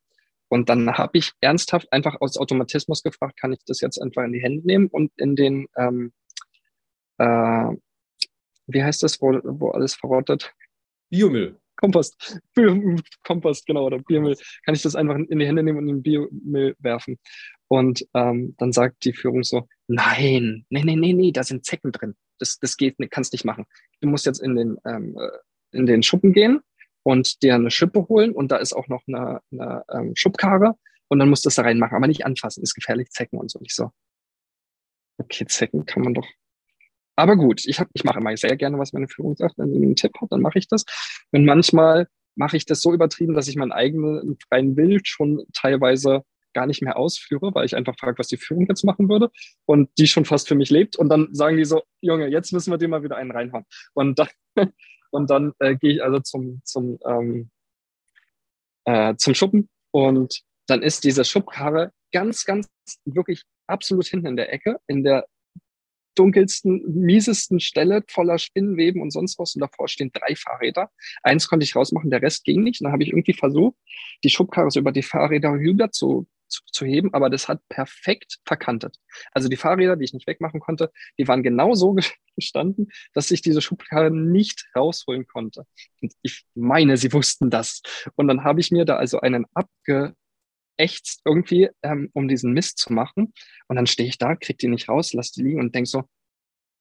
Und 0.49 0.69
dann 0.69 0.93
habe 0.99 1.19
ich 1.19 1.33
ernsthaft 1.41 1.93
einfach 1.93 2.21
aus 2.21 2.37
Automatismus 2.37 3.03
gefragt, 3.03 3.39
kann 3.39 3.53
ich 3.53 3.61
das 3.67 3.81
jetzt 3.81 3.99
einfach 3.99 4.25
in 4.25 4.33
die 4.33 4.43
Hände 4.43 4.67
nehmen 4.67 4.89
und 4.89 5.13
in 5.17 5.37
den, 5.37 5.69
ähm, 5.77 6.13
äh, 7.19 7.77
wie 8.67 8.83
heißt 8.83 9.03
das, 9.03 9.21
wo, 9.21 9.39
wo 9.45 9.71
alles 9.71 9.95
verrottet? 9.95 10.53
Biomüll. 11.09 11.61
Kompost. 11.77 12.41
Kompost, 13.25 13.67
genau, 13.67 13.87
oder 13.87 13.99
Biomüll. 14.01 14.37
Kann 14.65 14.75
ich 14.75 14.83
das 14.83 14.97
einfach 14.97 15.17
in 15.17 15.39
die 15.39 15.47
Hände 15.47 15.63
nehmen 15.63 15.79
und 15.79 15.89
in 15.89 15.97
den 15.97 16.03
Biomüll 16.03 16.77
werfen? 16.79 17.19
Und 17.71 18.05
ähm, 18.15 18.55
dann 18.59 18.73
sagt 18.73 19.05
die 19.05 19.13
Führung 19.13 19.45
so, 19.45 19.69
nein, 19.87 20.67
nee, 20.71 20.83
nee, 20.83 20.97
nee, 20.97 21.13
nee, 21.13 21.31
da 21.31 21.45
sind 21.45 21.65
Zecken 21.65 21.93
drin 21.93 22.17
das, 22.41 22.59
das 22.59 22.77
geht, 22.77 22.97
kannst 23.11 23.33
nicht 23.33 23.45
machen. 23.45 23.67
Du 24.01 24.09
musst 24.09 24.27
jetzt 24.27 24.43
in 24.43 24.57
den, 24.57 24.79
ähm, 24.85 25.17
äh, 25.19 25.77
in 25.77 25.87
den 25.87 26.03
Schuppen 26.03 26.33
gehen 26.33 26.61
und 27.03 27.43
dir 27.43 27.55
eine 27.55 27.71
Schippe 27.71 28.09
holen 28.09 28.33
und 28.33 28.51
da 28.51 28.57
ist 28.57 28.73
auch 28.73 28.89
noch 28.89 29.03
eine, 29.07 29.41
eine 29.53 29.85
ähm, 29.93 30.13
Schubkarre 30.17 30.75
und 31.09 31.19
dann 31.19 31.29
musst 31.29 31.45
du 31.45 31.49
das 31.49 31.55
da 31.57 31.63
reinmachen, 31.63 31.97
aber 31.97 32.09
nicht 32.09 32.27
anfassen, 32.27 32.63
ist 32.63 32.75
gefährlich, 32.75 33.11
Zecken 33.11 33.39
und 33.39 33.51
so. 33.51 33.59
Und 33.59 33.67
ich 33.67 33.75
so, 33.75 33.91
okay, 35.19 35.47
Zecken 35.47 35.87
kann 35.87 36.03
man 36.03 36.15
doch. 36.15 36.27
Aber 37.17 37.37
gut, 37.37 37.67
ich, 37.67 37.79
hab, 37.79 37.89
ich 37.93 38.05
mache 38.05 38.19
immer 38.19 38.37
sehr 38.37 38.57
gerne, 38.57 38.79
was 38.79 38.93
meine 38.93 39.09
Führung 39.09 39.37
sagt. 39.37 39.59
Wenn 39.59 39.71
sie 39.71 39.77
einen 39.77 39.97
Tipp 39.97 40.13
hat, 40.21 40.33
dann 40.33 40.41
mache 40.41 40.59
ich 40.59 40.69
das. 40.69 40.87
Und 41.33 41.45
manchmal 41.45 42.09
mache 42.35 42.57
ich 42.57 42.65
das 42.65 42.81
so 42.81 42.95
übertrieben, 42.95 43.35
dass 43.35 43.49
ich 43.49 43.57
meinen 43.57 43.73
eigenen 43.73 44.39
freien 44.49 44.77
Will 44.77 45.01
schon 45.05 45.45
teilweise 45.53 46.25
gar 46.53 46.67
nicht 46.67 46.83
mehr 46.83 46.97
ausführe, 46.97 47.55
weil 47.55 47.65
ich 47.65 47.77
einfach 47.77 47.97
frage, 47.99 48.19
was 48.19 48.29
die 48.29 48.37
Führung 48.37 48.67
jetzt 48.67 48.85
machen 48.85 49.09
würde 49.09 49.31
und 49.67 49.91
die 49.99 50.07
schon 50.07 50.25
fast 50.25 50.49
für 50.49 50.55
mich 50.55 50.71
lebt. 50.71 50.97
Und 50.97 51.09
dann 51.09 51.29
sagen 51.33 51.57
die 51.57 51.65
so, 51.65 51.83
Junge, 52.01 52.29
jetzt 52.29 52.53
müssen 52.53 52.73
wir 52.73 52.79
dir 52.79 52.89
mal 52.89 53.03
wieder 53.03 53.17
einen 53.17 53.31
reinhauen. 53.31 53.65
Und 53.95 54.19
dann, 54.19 54.29
und 55.11 55.31
dann 55.31 55.53
äh, 55.59 55.77
gehe 55.77 55.95
ich 55.95 56.03
also 56.03 56.21
zum, 56.21 56.61
zum, 56.65 56.99
ähm, 57.07 57.51
äh, 58.85 59.15
zum 59.17 59.35
Schuppen 59.35 59.69
und 59.91 60.43
dann 60.67 60.83
ist 60.83 61.05
diese 61.05 61.25
Schubkarre 61.25 61.93
ganz, 62.13 62.45
ganz 62.45 62.69
wirklich 63.05 63.45
absolut 63.67 64.07
hinten 64.07 64.27
in 64.27 64.37
der 64.37 64.53
Ecke, 64.53 64.79
in 64.87 65.05
der 65.05 65.27
dunkelsten, 66.15 66.83
miesesten 66.95 67.61
Stelle 67.61 68.03
voller 68.09 68.39
Spinnenweben 68.39 69.01
und 69.01 69.11
sonst 69.11 69.39
was. 69.39 69.55
Und 69.55 69.61
davor 69.61 69.89
stehen 69.89 70.11
drei 70.13 70.35
Fahrräder. 70.35 70.91
Eins 71.23 71.49
konnte 71.49 71.65
ich 71.65 71.77
rausmachen, 71.77 72.11
der 72.11 72.23
Rest 72.23 72.45
ging 72.45 72.63
nicht. 72.63 72.81
Und 72.81 72.85
dann 72.85 72.93
habe 72.93 73.03
ich 73.03 73.11
irgendwie 73.11 73.33
versucht, 73.33 73.77
die 74.25 74.31
Schubkarre 74.31 74.71
so 74.71 74.81
über 74.81 74.93
die 74.93 75.03
Fahrräder 75.03 75.51
rüber 75.51 75.91
zu, 75.91 76.27
zu, 76.51 76.63
zu 76.67 76.85
heben, 76.85 77.15
aber 77.15 77.31
das 77.31 77.49
hat 77.49 77.61
perfekt 77.69 78.39
verkantet. 78.45 78.97
Also 79.33 79.49
die 79.49 79.57
Fahrräder, 79.57 79.97
die 79.97 80.05
ich 80.05 80.15
nicht 80.15 80.27
wegmachen 80.27 80.61
konnte, 80.61 80.91
die 81.19 81.29
waren 81.29 81.43
genau 81.43 81.75
so 81.75 81.97
gestanden, 82.37 82.91
dass 83.15 83.31
ich 83.31 83.43
diese 83.43 83.63
Schubkarre 83.63 84.11
nicht 84.11 84.69
rausholen 84.77 85.27
konnte. 85.27 85.67
Und 86.01 86.13
ich 86.23 86.45
meine, 86.55 86.97
sie 86.97 87.13
wussten 87.13 87.51
das. 87.51 87.83
Und 88.17 88.29
dann 88.29 88.45
habe 88.45 88.61
ich 88.61 88.71
mir 88.71 88.85
da 88.85 88.97
also 88.97 89.21
einen 89.21 89.47
abgeächtzt 89.55 91.23
irgendwie, 91.25 91.71
ähm, 91.83 92.11
um 92.13 92.29
diesen 92.29 92.53
Mist 92.53 92.79
zu 92.79 92.93
machen. 92.93 93.33
Und 93.69 93.77
dann 93.77 93.87
stehe 93.87 94.09
ich 94.09 94.19
da, 94.19 94.37
krieg 94.37 94.59
die 94.59 94.69
nicht 94.69 94.89
raus, 94.89 95.13
lass 95.13 95.33
die 95.33 95.43
liegen 95.43 95.61
und 95.61 95.75
denk 95.75 95.87
so, 95.87 96.05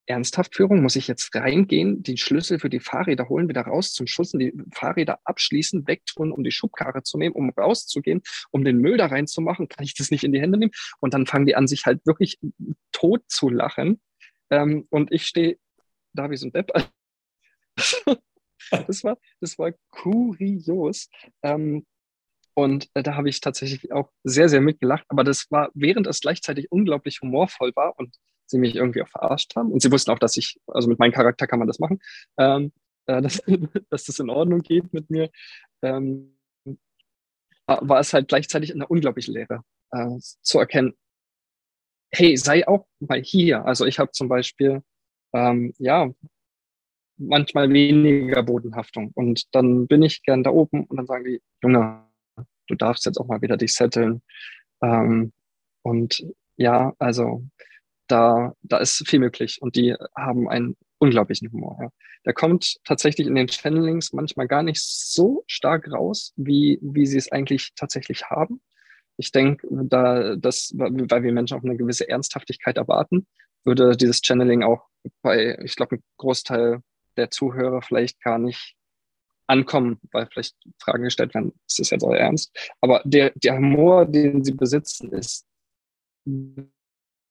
Ernsthaftführung, 0.09 0.81
muss 0.81 0.95
ich 0.95 1.07
jetzt 1.07 1.33
reingehen, 1.35 2.01
die 2.01 2.17
Schlüssel 2.17 2.59
für 2.59 2.69
die 2.69 2.79
Fahrräder 2.79 3.29
holen, 3.29 3.47
wieder 3.47 3.61
raus 3.61 3.93
zum 3.93 4.07
Schussen, 4.07 4.39
die 4.39 4.53
Fahrräder 4.73 5.19
abschließen, 5.23 5.87
wegtun, 5.87 6.31
um 6.31 6.43
die 6.43 6.51
Schubkarre 6.51 7.03
zu 7.03 7.17
nehmen, 7.17 7.35
um 7.35 7.51
rauszugehen, 7.51 8.21
um 8.51 8.63
den 8.63 8.77
Müll 8.77 8.97
da 8.97 9.05
reinzumachen, 9.05 9.67
kann 9.67 9.85
ich 9.85 9.93
das 9.93 10.09
nicht 10.09 10.23
in 10.23 10.31
die 10.31 10.41
Hände 10.41 10.57
nehmen? 10.57 10.71
Und 10.99 11.13
dann 11.13 11.27
fangen 11.27 11.45
die 11.45 11.55
an, 11.55 11.67
sich 11.67 11.85
halt 11.85 12.05
wirklich 12.05 12.39
tot 12.91 13.21
zu 13.27 13.49
lachen. 13.49 14.01
Ähm, 14.49 14.87
und 14.89 15.11
ich 15.11 15.25
stehe 15.25 15.57
da 16.13 16.31
wie 16.31 16.37
so 16.37 16.47
ein 16.47 16.51
Depp. 16.53 16.71
das, 18.87 19.03
war, 19.03 19.17
das 19.41 19.59
war 19.59 19.73
kurios. 19.91 21.09
Ähm, 21.43 21.85
und 22.55 22.89
äh, 22.95 23.03
da 23.03 23.15
habe 23.15 23.29
ich 23.29 23.41
tatsächlich 23.41 23.91
auch 23.91 24.11
sehr, 24.23 24.49
sehr 24.49 24.61
mitgelacht. 24.61 25.05
Aber 25.07 25.23
das 25.23 25.45
war, 25.51 25.69
während 25.75 26.07
es 26.07 26.19
gleichzeitig 26.19 26.71
unglaublich 26.71 27.21
humorvoll 27.21 27.71
war 27.75 27.97
und 27.97 28.17
sie 28.49 28.57
mich 28.57 28.75
irgendwie 28.75 29.01
auch 29.01 29.07
verarscht 29.07 29.55
haben. 29.55 29.71
Und 29.71 29.81
sie 29.81 29.91
wussten 29.91 30.11
auch, 30.11 30.19
dass 30.19 30.37
ich, 30.37 30.59
also 30.67 30.87
mit 30.87 30.99
meinem 30.99 31.11
Charakter 31.11 31.47
kann 31.47 31.59
man 31.59 31.67
das 31.67 31.79
machen, 31.79 31.99
ähm, 32.37 32.71
äh, 33.05 33.21
dass, 33.21 33.41
dass 33.89 34.05
das 34.05 34.19
in 34.19 34.29
Ordnung 34.29 34.61
geht 34.61 34.93
mit 34.93 35.09
mir. 35.09 35.29
Ähm, 35.81 36.35
war 37.67 37.99
es 37.99 38.13
halt 38.13 38.27
gleichzeitig 38.27 38.73
eine 38.73 38.87
unglaubliche 38.87 39.31
Lehre, 39.31 39.61
äh, 39.91 40.17
zu 40.41 40.57
erkennen, 40.59 40.95
hey, 42.11 42.35
sei 42.35 42.67
auch 42.67 42.87
mal 42.99 43.21
hier. 43.21 43.65
Also 43.65 43.85
ich 43.85 43.99
habe 43.99 44.11
zum 44.11 44.27
Beispiel, 44.27 44.81
ähm, 45.33 45.73
ja, 45.77 46.09
manchmal 47.17 47.69
weniger 47.69 48.41
Bodenhaftung. 48.43 49.11
Und 49.13 49.53
dann 49.53 49.87
bin 49.87 50.01
ich 50.01 50.23
gern 50.23 50.43
da 50.43 50.49
oben 50.49 50.85
und 50.85 50.97
dann 50.97 51.05
sagen 51.05 51.25
die, 51.25 51.41
Junge, 51.61 52.07
du 52.67 52.75
darfst 52.75 53.05
jetzt 53.05 53.17
auch 53.19 53.27
mal 53.27 53.41
wieder 53.41 53.57
dich 53.57 53.73
setteln. 53.73 54.21
Ähm, 54.81 55.33
und 55.83 56.25
ja, 56.57 56.93
also 56.97 57.43
da, 58.11 58.53
da 58.61 58.77
ist 58.77 59.07
viel 59.07 59.19
möglich 59.19 59.61
und 59.61 59.75
die 59.75 59.95
haben 60.15 60.49
einen 60.49 60.75
unglaublichen 60.97 61.51
Humor. 61.51 61.77
Ja. 61.81 61.89
Der 62.25 62.33
kommt 62.33 62.77
tatsächlich 62.83 63.27
in 63.27 63.35
den 63.35 63.47
Channelings 63.47 64.13
manchmal 64.13 64.47
gar 64.47 64.63
nicht 64.63 64.81
so 64.81 65.43
stark 65.47 65.91
raus, 65.91 66.33
wie, 66.35 66.79
wie 66.81 67.05
sie 67.05 67.17
es 67.17 67.31
eigentlich 67.31 67.71
tatsächlich 67.75 68.25
haben. 68.25 68.61
Ich 69.17 69.31
denke, 69.31 69.67
da 69.69 70.35
das, 70.35 70.71
weil 70.75 71.23
wir 71.23 71.33
Menschen 71.33 71.57
auch 71.57 71.63
eine 71.63 71.77
gewisse 71.77 72.07
Ernsthaftigkeit 72.07 72.77
erwarten, 72.77 73.27
würde 73.63 73.95
dieses 73.95 74.21
Channeling 74.23 74.63
auch 74.63 74.87
bei, 75.21 75.57
ich 75.63 75.75
glaube, 75.75 75.97
ein 75.97 76.03
Großteil 76.17 76.81
der 77.17 77.29
Zuhörer 77.29 77.81
vielleicht 77.81 78.21
gar 78.21 78.37
nicht 78.37 78.75
ankommen, 79.47 79.99
weil 80.11 80.27
vielleicht 80.31 80.55
Fragen 80.79 81.03
gestellt 81.03 81.33
werden, 81.33 81.53
ist 81.67 81.79
das 81.79 81.89
jetzt 81.89 82.03
euer 82.03 82.17
Ernst? 82.17 82.55
Aber 82.81 83.01
der, 83.03 83.31
der 83.35 83.57
Humor, 83.57 84.05
den 84.05 84.43
sie 84.43 84.53
besitzen, 84.53 85.11
ist 85.11 85.45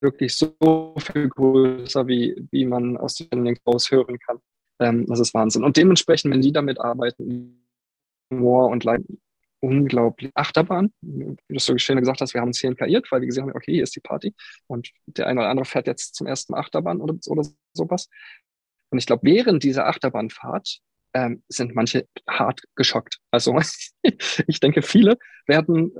wirklich 0.00 0.36
so 0.36 0.94
viel 0.98 1.28
größer, 1.28 2.06
wie, 2.06 2.36
wie 2.50 2.64
man 2.64 2.96
aus 2.96 3.14
den 3.14 3.28
Channelings 3.28 3.60
raushören 3.66 4.18
kann. 4.18 4.38
Ähm, 4.80 5.06
das 5.06 5.20
ist 5.20 5.34
Wahnsinn. 5.34 5.64
Und 5.64 5.76
dementsprechend, 5.76 6.32
wenn 6.32 6.40
die 6.40 6.52
damit 6.52 6.80
arbeiten, 6.80 7.66
Humor 8.30 8.68
und 8.68 8.84
Leiden, 8.84 9.20
unglaublich. 9.60 10.30
Achterbahn, 10.34 10.92
wie 11.00 11.36
du 11.48 11.58
so 11.58 11.76
schön 11.78 11.98
gesagt 11.98 12.20
hast, 12.20 12.34
wir 12.34 12.40
haben 12.40 12.48
uns 12.48 12.60
hier 12.60 12.74
kreiert, 12.74 13.10
weil 13.10 13.20
wir 13.20 13.26
gesehen 13.26 13.44
haben, 13.44 13.56
okay, 13.56 13.72
hier 13.72 13.82
ist 13.82 13.96
die 13.96 14.00
Party 14.00 14.34
und 14.66 14.90
der 15.06 15.26
eine 15.26 15.40
oder 15.40 15.48
andere 15.48 15.64
fährt 15.64 15.86
jetzt 15.86 16.14
zum 16.14 16.26
ersten 16.26 16.54
Achterbahn 16.54 17.00
oder, 17.00 17.14
oder 17.26 17.48
sowas. 17.72 18.08
Und 18.90 18.98
ich 18.98 19.06
glaube, 19.06 19.22
während 19.24 19.64
dieser 19.64 19.86
Achterbahnfahrt 19.86 20.80
ähm, 21.14 21.42
sind 21.48 21.74
manche 21.74 22.06
hart 22.28 22.62
geschockt. 22.74 23.18
Also 23.30 23.58
ich 24.02 24.60
denke, 24.60 24.82
viele 24.82 25.18
werden, 25.46 25.92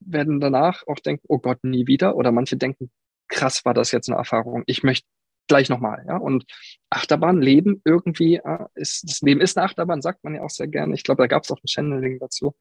werden 0.00 0.40
danach 0.40 0.86
auch 0.86 0.98
denken, 0.98 1.24
oh 1.28 1.38
Gott, 1.38 1.62
nie 1.62 1.86
wieder. 1.86 2.16
Oder 2.16 2.32
manche 2.32 2.56
denken, 2.56 2.90
krass 3.30 3.64
war 3.64 3.74
das 3.74 3.92
jetzt 3.92 4.08
eine 4.08 4.18
Erfahrung. 4.18 4.62
Ich 4.66 4.82
möchte 4.82 5.06
gleich 5.48 5.68
nochmal. 5.68 6.04
Ja? 6.06 6.16
Und 6.16 6.44
Achterbahn, 6.90 7.42
Leben 7.42 7.82
irgendwie, 7.84 8.36
äh, 8.36 8.66
ist, 8.74 9.08
das 9.08 9.20
Leben 9.20 9.40
ist 9.40 9.58
eine 9.58 9.66
Achterbahn, 9.66 10.00
sagt 10.00 10.22
man 10.22 10.34
ja 10.34 10.42
auch 10.42 10.50
sehr 10.50 10.68
gerne. 10.68 10.94
Ich 10.94 11.02
glaube, 11.02 11.22
da 11.22 11.26
gab 11.26 11.42
es 11.42 11.50
auch 11.50 11.58
ein 11.58 11.68
Channeling 11.68 12.20
dazu. 12.20 12.54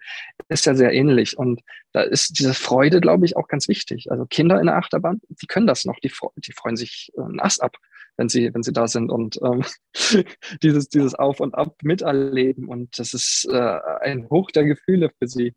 Ist 0.47 0.65
ja 0.65 0.73
sehr 0.73 0.91
ähnlich. 0.91 1.37
Und 1.37 1.61
da 1.91 2.01
ist 2.01 2.39
diese 2.39 2.53
Freude, 2.53 2.99
glaube 2.99 3.25
ich, 3.25 3.37
auch 3.37 3.47
ganz 3.47 3.67
wichtig. 3.67 4.11
Also 4.11 4.25
Kinder 4.25 4.59
in 4.59 4.65
der 4.65 4.77
Achterbahn, 4.77 5.21
die 5.29 5.45
können 5.45 5.67
das 5.67 5.85
noch, 5.85 5.99
die, 5.99 6.11
die 6.37 6.51
freuen 6.51 6.77
sich 6.77 7.11
äh, 7.15 7.21
einen 7.21 7.39
ab 7.39 7.77
wenn 8.19 8.27
sie, 8.27 8.53
wenn 8.53 8.63
sie 8.63 8.73
da 8.73 8.85
sind 8.89 9.09
und 9.11 9.39
ähm, 9.41 9.63
dieses, 10.61 10.89
dieses 10.89 11.15
Auf 11.15 11.39
und 11.39 11.55
Ab 11.55 11.77
miterleben. 11.83 12.67
Und 12.67 12.99
das 12.99 13.13
ist 13.13 13.47
äh, 13.49 13.79
ein 14.01 14.29
Hoch 14.29 14.51
der 14.51 14.65
Gefühle 14.65 15.09
für 15.17 15.27
sie. 15.27 15.55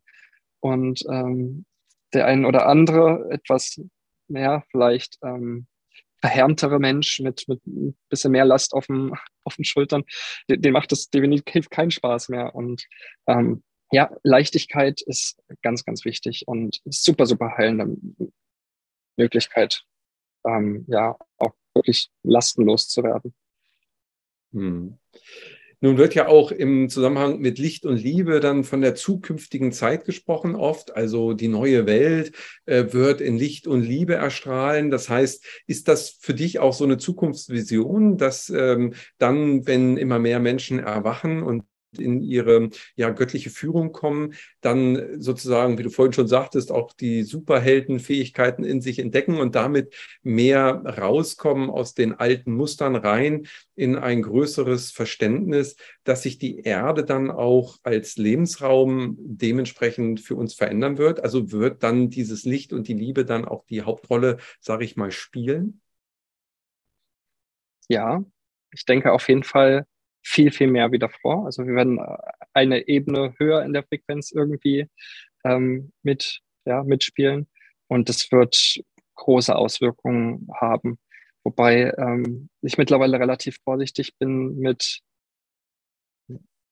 Und 0.60 1.04
ähm, 1.10 1.64
der 2.14 2.26
ein 2.26 2.44
oder 2.44 2.68
andere 2.68 3.28
etwas 3.30 3.80
mehr 4.32 4.64
vielleicht 4.70 5.18
ähm, 5.22 5.66
verhärmtere 6.20 6.78
Mensch 6.78 7.20
mit, 7.20 7.46
mit 7.48 7.66
ein 7.66 7.96
bisschen 8.08 8.32
mehr 8.32 8.44
Last 8.44 8.72
auf, 8.74 8.86
dem, 8.86 9.14
auf 9.44 9.56
den 9.56 9.64
Schultern, 9.64 10.04
dem 10.48 10.72
macht 10.72 10.92
das 10.92 11.10
definitiv 11.10 11.68
keinen 11.68 11.90
Spaß 11.90 12.28
mehr. 12.28 12.54
Und 12.54 12.86
ähm, 13.26 13.62
ja, 13.90 14.10
Leichtigkeit 14.22 15.02
ist 15.02 15.42
ganz, 15.62 15.84
ganz 15.84 16.04
wichtig 16.04 16.44
und 16.46 16.80
super, 16.84 17.26
super 17.26 17.56
heilende 17.58 17.96
Möglichkeit, 19.16 19.84
ähm, 20.46 20.86
ja, 20.88 21.18
auch 21.36 21.52
wirklich 21.74 22.10
lastenlos 22.22 22.88
zu 22.88 23.02
werden. 23.02 23.34
Hm. 24.52 24.98
Nun 25.82 25.98
wird 25.98 26.14
ja 26.14 26.28
auch 26.28 26.52
im 26.52 26.88
Zusammenhang 26.88 27.40
mit 27.40 27.58
Licht 27.58 27.84
und 27.84 27.96
Liebe 27.96 28.38
dann 28.38 28.62
von 28.62 28.82
der 28.82 28.94
zukünftigen 28.94 29.72
Zeit 29.72 30.04
gesprochen 30.04 30.54
oft. 30.54 30.94
Also 30.94 31.32
die 31.32 31.48
neue 31.48 31.86
Welt 31.86 32.36
äh, 32.66 32.92
wird 32.92 33.20
in 33.20 33.36
Licht 33.36 33.66
und 33.66 33.82
Liebe 33.82 34.14
erstrahlen. 34.14 34.92
Das 34.92 35.08
heißt, 35.08 35.44
ist 35.66 35.88
das 35.88 36.18
für 36.20 36.34
dich 36.34 36.60
auch 36.60 36.72
so 36.72 36.84
eine 36.84 36.98
Zukunftsvision, 36.98 38.16
dass 38.16 38.48
ähm, 38.48 38.94
dann, 39.18 39.66
wenn 39.66 39.96
immer 39.96 40.20
mehr 40.20 40.38
Menschen 40.38 40.78
erwachen 40.78 41.42
und 41.42 41.64
in 41.99 42.22
ihre 42.22 42.70
ja, 42.97 43.11
göttliche 43.11 43.51
Führung 43.51 43.93
kommen, 43.93 44.34
dann 44.61 45.20
sozusagen, 45.20 45.78
wie 45.78 45.82
du 45.82 45.90
vorhin 45.90 46.12
schon 46.12 46.28
sagtest, 46.28 46.72
auch 46.72 46.93
die 46.93 47.22
Superheldenfähigkeiten 47.22 48.64
in 48.64 48.80
sich 48.80 48.99
entdecken 48.99 49.38
und 49.38 49.55
damit 49.55 49.95
mehr 50.22 50.82
rauskommen 50.84 51.70
aus 51.70 51.95
den 51.95 52.14
alten 52.14 52.53
Mustern 52.53 52.97
rein 52.97 53.47
in 53.74 53.97
ein 53.97 54.22
größeres 54.22 54.90
Verständnis, 54.90 55.76
dass 56.05 56.22
sich 56.22 56.38
die 56.38 56.61
Erde 56.61 57.05
dann 57.05 57.30
auch 57.30 57.78
als 57.82 58.16
Lebensraum 58.16 59.16
dementsprechend 59.18 60.20
für 60.20 60.36
uns 60.36 60.55
verändern 60.55 60.99
wird. 60.99 61.20
Also 61.20 61.53
wird 61.53 61.82
dann 61.82 62.11
dieses 62.11 62.45
Licht 62.45 62.72
und 62.72 62.88
die 62.88 62.95
Liebe 62.95 63.24
dann 63.24 63.45
auch 63.45 63.64
die 63.66 63.82
Hauptrolle, 63.82 64.38
sage 64.61 64.84
ich 64.84 64.97
mal, 64.97 65.11
spielen? 65.11 65.80
Ja, 67.88 68.24
ich 68.72 68.84
denke 68.86 69.12
auf 69.12 69.28
jeden 69.28 69.43
Fall, 69.43 69.86
viel, 70.22 70.52
viel 70.52 70.68
mehr 70.68 70.92
wieder 70.92 71.08
vor. 71.08 71.46
Also 71.46 71.66
wir 71.66 71.74
werden 71.74 71.98
äh, 71.98 72.16
eine 72.52 72.88
Ebene 72.88 73.34
höher 73.38 73.62
in 73.62 73.72
der 73.72 73.84
Frequenz 73.84 74.32
irgendwie 74.32 74.88
ähm, 75.44 75.92
mit, 76.02 76.40
ja, 76.64 76.82
mitspielen 76.84 77.48
und 77.88 78.08
das 78.08 78.30
wird 78.30 78.80
große 79.14 79.54
Auswirkungen 79.54 80.48
haben. 80.60 80.98
Wobei 81.44 81.92
ähm, 81.98 82.48
ich 82.62 82.78
mittlerweile 82.78 83.18
relativ 83.18 83.58
vorsichtig 83.64 84.16
bin 84.18 84.58
mit 84.58 85.00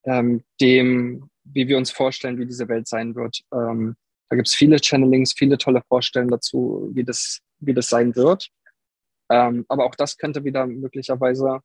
ähm, 0.05 0.43
dem, 0.59 1.29
wie 1.43 1.67
wir 1.67 1.77
uns 1.77 1.91
vorstellen, 1.91 2.39
wie 2.39 2.45
diese 2.45 2.67
Welt 2.67 2.87
sein 2.87 3.15
wird. 3.15 3.41
Ähm, 3.53 3.95
da 4.29 4.35
gibt 4.35 4.47
es 4.47 4.55
viele 4.55 4.79
Channelings, 4.79 5.33
viele 5.33 5.57
tolle 5.57 5.81
Vorstellungen 5.87 6.31
dazu, 6.31 6.89
wie 6.93 7.03
das, 7.03 7.41
wie 7.59 7.73
das 7.73 7.89
sein 7.89 8.15
wird. 8.15 8.49
Ähm, 9.29 9.65
aber 9.67 9.85
auch 9.85 9.95
das 9.95 10.17
könnte 10.17 10.43
wieder 10.43 10.65
möglicherweise 10.65 11.59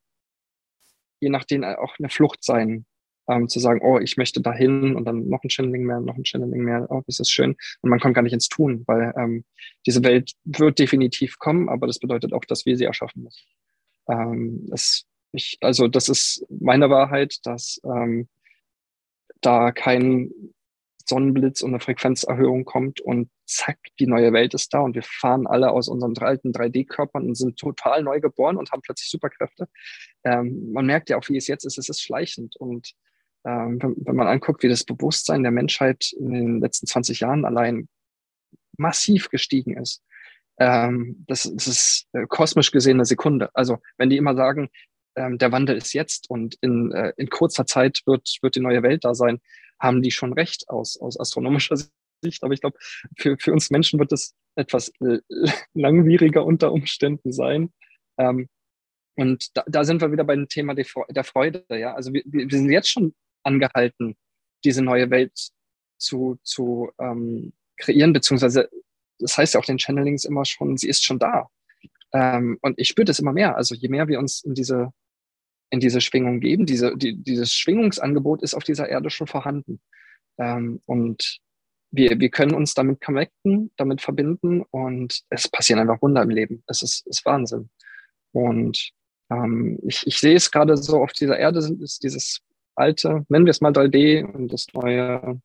je 1.19 1.29
nachdem 1.29 1.63
auch 1.63 1.95
eine 1.99 2.09
Flucht 2.09 2.43
sein, 2.43 2.85
ähm, 3.29 3.47
zu 3.49 3.59
sagen, 3.59 3.81
oh, 3.83 3.99
ich 3.99 4.17
möchte 4.17 4.41
dahin 4.41 4.95
und 4.95 5.05
dann 5.05 5.27
noch 5.27 5.43
ein 5.43 5.49
Channeling 5.49 5.83
mehr, 5.83 5.99
noch 5.99 6.15
ein 6.15 6.25
Channeling 6.25 6.63
mehr, 6.63 6.87
oh, 6.89 7.01
das 7.05 7.19
ist 7.19 7.31
schön. 7.31 7.55
Und 7.81 7.89
man 7.89 7.99
kommt 7.99 8.15
gar 8.15 8.21
nicht 8.21 8.33
ins 8.33 8.49
Tun, 8.49 8.83
weil 8.87 9.13
ähm, 9.17 9.43
diese 9.85 10.03
Welt 10.03 10.31
wird 10.45 10.79
definitiv 10.79 11.37
kommen, 11.37 11.69
aber 11.69 11.87
das 11.87 11.99
bedeutet 11.99 12.33
auch, 12.33 12.45
dass 12.45 12.65
wir 12.65 12.77
sie 12.77 12.85
erschaffen 12.85 13.23
müssen. 13.23 13.45
Ähm, 14.09 14.65
das, 14.69 15.05
ich, 15.33 15.57
also 15.61 15.87
das 15.87 16.09
ist 16.09 16.45
meine 16.49 16.89
Wahrheit, 16.89 17.39
dass 17.43 17.81
ähm, 17.83 18.29
da 19.41 19.71
kein 19.71 20.31
Sonnenblitz 21.07 21.61
und 21.61 21.71
eine 21.71 21.79
Frequenzerhöhung 21.79 22.65
kommt 22.65 23.01
und 23.01 23.29
zack, 23.45 23.79
die 23.99 24.07
neue 24.07 24.33
Welt 24.33 24.53
ist 24.53 24.73
da 24.73 24.79
und 24.79 24.95
wir 24.95 25.03
fahren 25.03 25.47
alle 25.47 25.71
aus 25.71 25.87
unseren 25.87 26.17
alten 26.17 26.51
3D-Körpern 26.51 27.25
und 27.25 27.35
sind 27.35 27.57
total 27.57 28.03
neu 28.03 28.19
geboren 28.19 28.57
und 28.57 28.71
haben 28.71 28.81
plötzlich 28.81 29.09
Superkräfte. 29.09 29.67
Ähm, 30.23 30.71
man 30.73 30.85
merkt 30.85 31.09
ja 31.09 31.17
auch, 31.17 31.27
wie 31.29 31.37
es 31.37 31.47
jetzt 31.47 31.65
ist, 31.65 31.77
es 31.77 31.89
ist 31.89 32.01
schleichend 32.01 32.55
und 32.57 32.93
ähm, 33.45 33.81
wenn, 33.81 33.95
wenn, 33.97 34.15
man 34.15 34.27
anguckt, 34.27 34.63
wie 34.63 34.67
das 34.69 34.83
Bewusstsein 34.83 35.43
der 35.43 35.51
Menschheit 35.51 36.11
in 36.19 36.31
den 36.31 36.59
letzten 36.59 36.87
20 36.87 37.21
Jahren 37.21 37.45
allein 37.45 37.87
massiv 38.77 39.29
gestiegen 39.29 39.77
ist, 39.77 40.03
ähm, 40.59 41.23
das, 41.27 41.43
das 41.53 41.67
ist 41.67 42.07
äh, 42.13 42.25
kosmisch 42.27 42.71
gesehen 42.71 42.97
eine 42.97 43.05
Sekunde. 43.05 43.49
Also 43.53 43.77
wenn 43.97 44.09
die 44.09 44.17
immer 44.17 44.35
sagen, 44.35 44.69
ähm, 45.17 45.37
der 45.37 45.51
Wandel 45.51 45.75
ist 45.75 45.93
jetzt 45.93 46.29
und 46.29 46.55
in, 46.61 46.91
äh, 46.91 47.13
in 47.17 47.29
kurzer 47.29 47.65
Zeit 47.65 48.01
wird, 48.05 48.37
wird 48.41 48.55
die 48.55 48.61
neue 48.61 48.83
Welt 48.83 49.03
da 49.03 49.13
sein, 49.15 49.41
haben 49.79 50.01
die 50.01 50.11
schon 50.11 50.33
recht 50.33 50.69
aus, 50.69 50.97
aus 50.97 51.19
astronomischer 51.19 51.75
Sicht. 52.23 52.43
Aber 52.43 52.53
ich 52.53 52.61
glaube, 52.61 52.77
für, 53.17 53.37
für 53.37 53.51
uns 53.51 53.69
Menschen 53.69 53.99
wird 53.99 54.11
es 54.11 54.35
etwas 54.55 54.91
langwieriger 55.73 56.45
unter 56.45 56.71
Umständen 56.71 57.31
sein. 57.31 57.73
Ähm, 58.17 58.47
und 59.15 59.55
da, 59.57 59.63
da 59.67 59.83
sind 59.83 60.01
wir 60.01 60.11
wieder 60.11 60.23
beim 60.23 60.47
Thema 60.47 60.75
der 60.75 61.23
Freude. 61.23 61.65
Ja? 61.69 61.95
Also 61.95 62.13
wir, 62.13 62.23
wir 62.25 62.49
sind 62.49 62.71
jetzt 62.71 62.89
schon 62.89 63.15
angehalten, 63.43 64.15
diese 64.63 64.83
neue 64.83 65.09
Welt 65.09 65.49
zu, 65.97 66.39
zu 66.43 66.91
ähm, 66.99 67.53
kreieren, 67.77 68.13
beziehungsweise 68.13 68.69
das 69.19 69.37
heißt 69.37 69.53
ja 69.53 69.59
auch 69.59 69.65
den 69.65 69.79
Channelings 69.79 70.25
immer 70.25 70.45
schon, 70.45 70.77
sie 70.77 70.87
ist 70.87 71.03
schon 71.03 71.19
da. 71.19 71.49
Ähm, 72.13 72.57
und 72.61 72.79
ich 72.79 72.87
spüre 72.87 73.05
das 73.05 73.19
immer 73.19 73.33
mehr. 73.33 73.55
Also 73.55 73.75
je 73.75 73.89
mehr 73.89 74.07
wir 74.07 74.19
uns 74.19 74.43
in 74.43 74.53
diese 74.53 74.93
in 75.69 75.79
diese 75.79 76.01
Schwingung 76.01 76.39
geben. 76.39 76.65
Diese, 76.65 76.95
die, 76.97 77.15
dieses 77.15 77.53
Schwingungsangebot 77.53 78.41
ist 78.41 78.53
auf 78.53 78.63
dieser 78.63 78.89
Erde 78.89 79.09
schon 79.09 79.27
vorhanden. 79.27 79.79
Ähm, 80.37 80.81
und 80.85 81.39
wir, 81.91 82.19
wir 82.19 82.29
können 82.29 82.53
uns 82.53 82.73
damit 82.73 83.01
connecten, 83.01 83.71
damit 83.77 84.01
verbinden 84.01 84.63
und 84.71 85.21
es 85.29 85.47
passieren 85.47 85.79
einfach 85.79 86.01
Wunder 86.01 86.21
im 86.21 86.29
Leben. 86.29 86.63
Es 86.67 86.81
ist, 86.81 87.07
ist 87.07 87.25
Wahnsinn. 87.25 87.69
Und 88.33 88.91
ähm, 89.29 89.79
ich, 89.83 90.05
ich 90.05 90.17
sehe 90.17 90.35
es 90.35 90.51
gerade 90.51 90.77
so 90.77 91.01
auf 91.01 91.13
dieser 91.13 91.37
Erde, 91.37 91.59
ist 91.81 92.03
dieses 92.03 92.41
alte, 92.75 93.25
nennen 93.29 93.45
wir 93.45 93.51
es 93.51 93.61
mal 93.61 93.71
3D 93.71 94.23
und 94.23 94.53
das 94.53 94.67
neue 94.73 95.41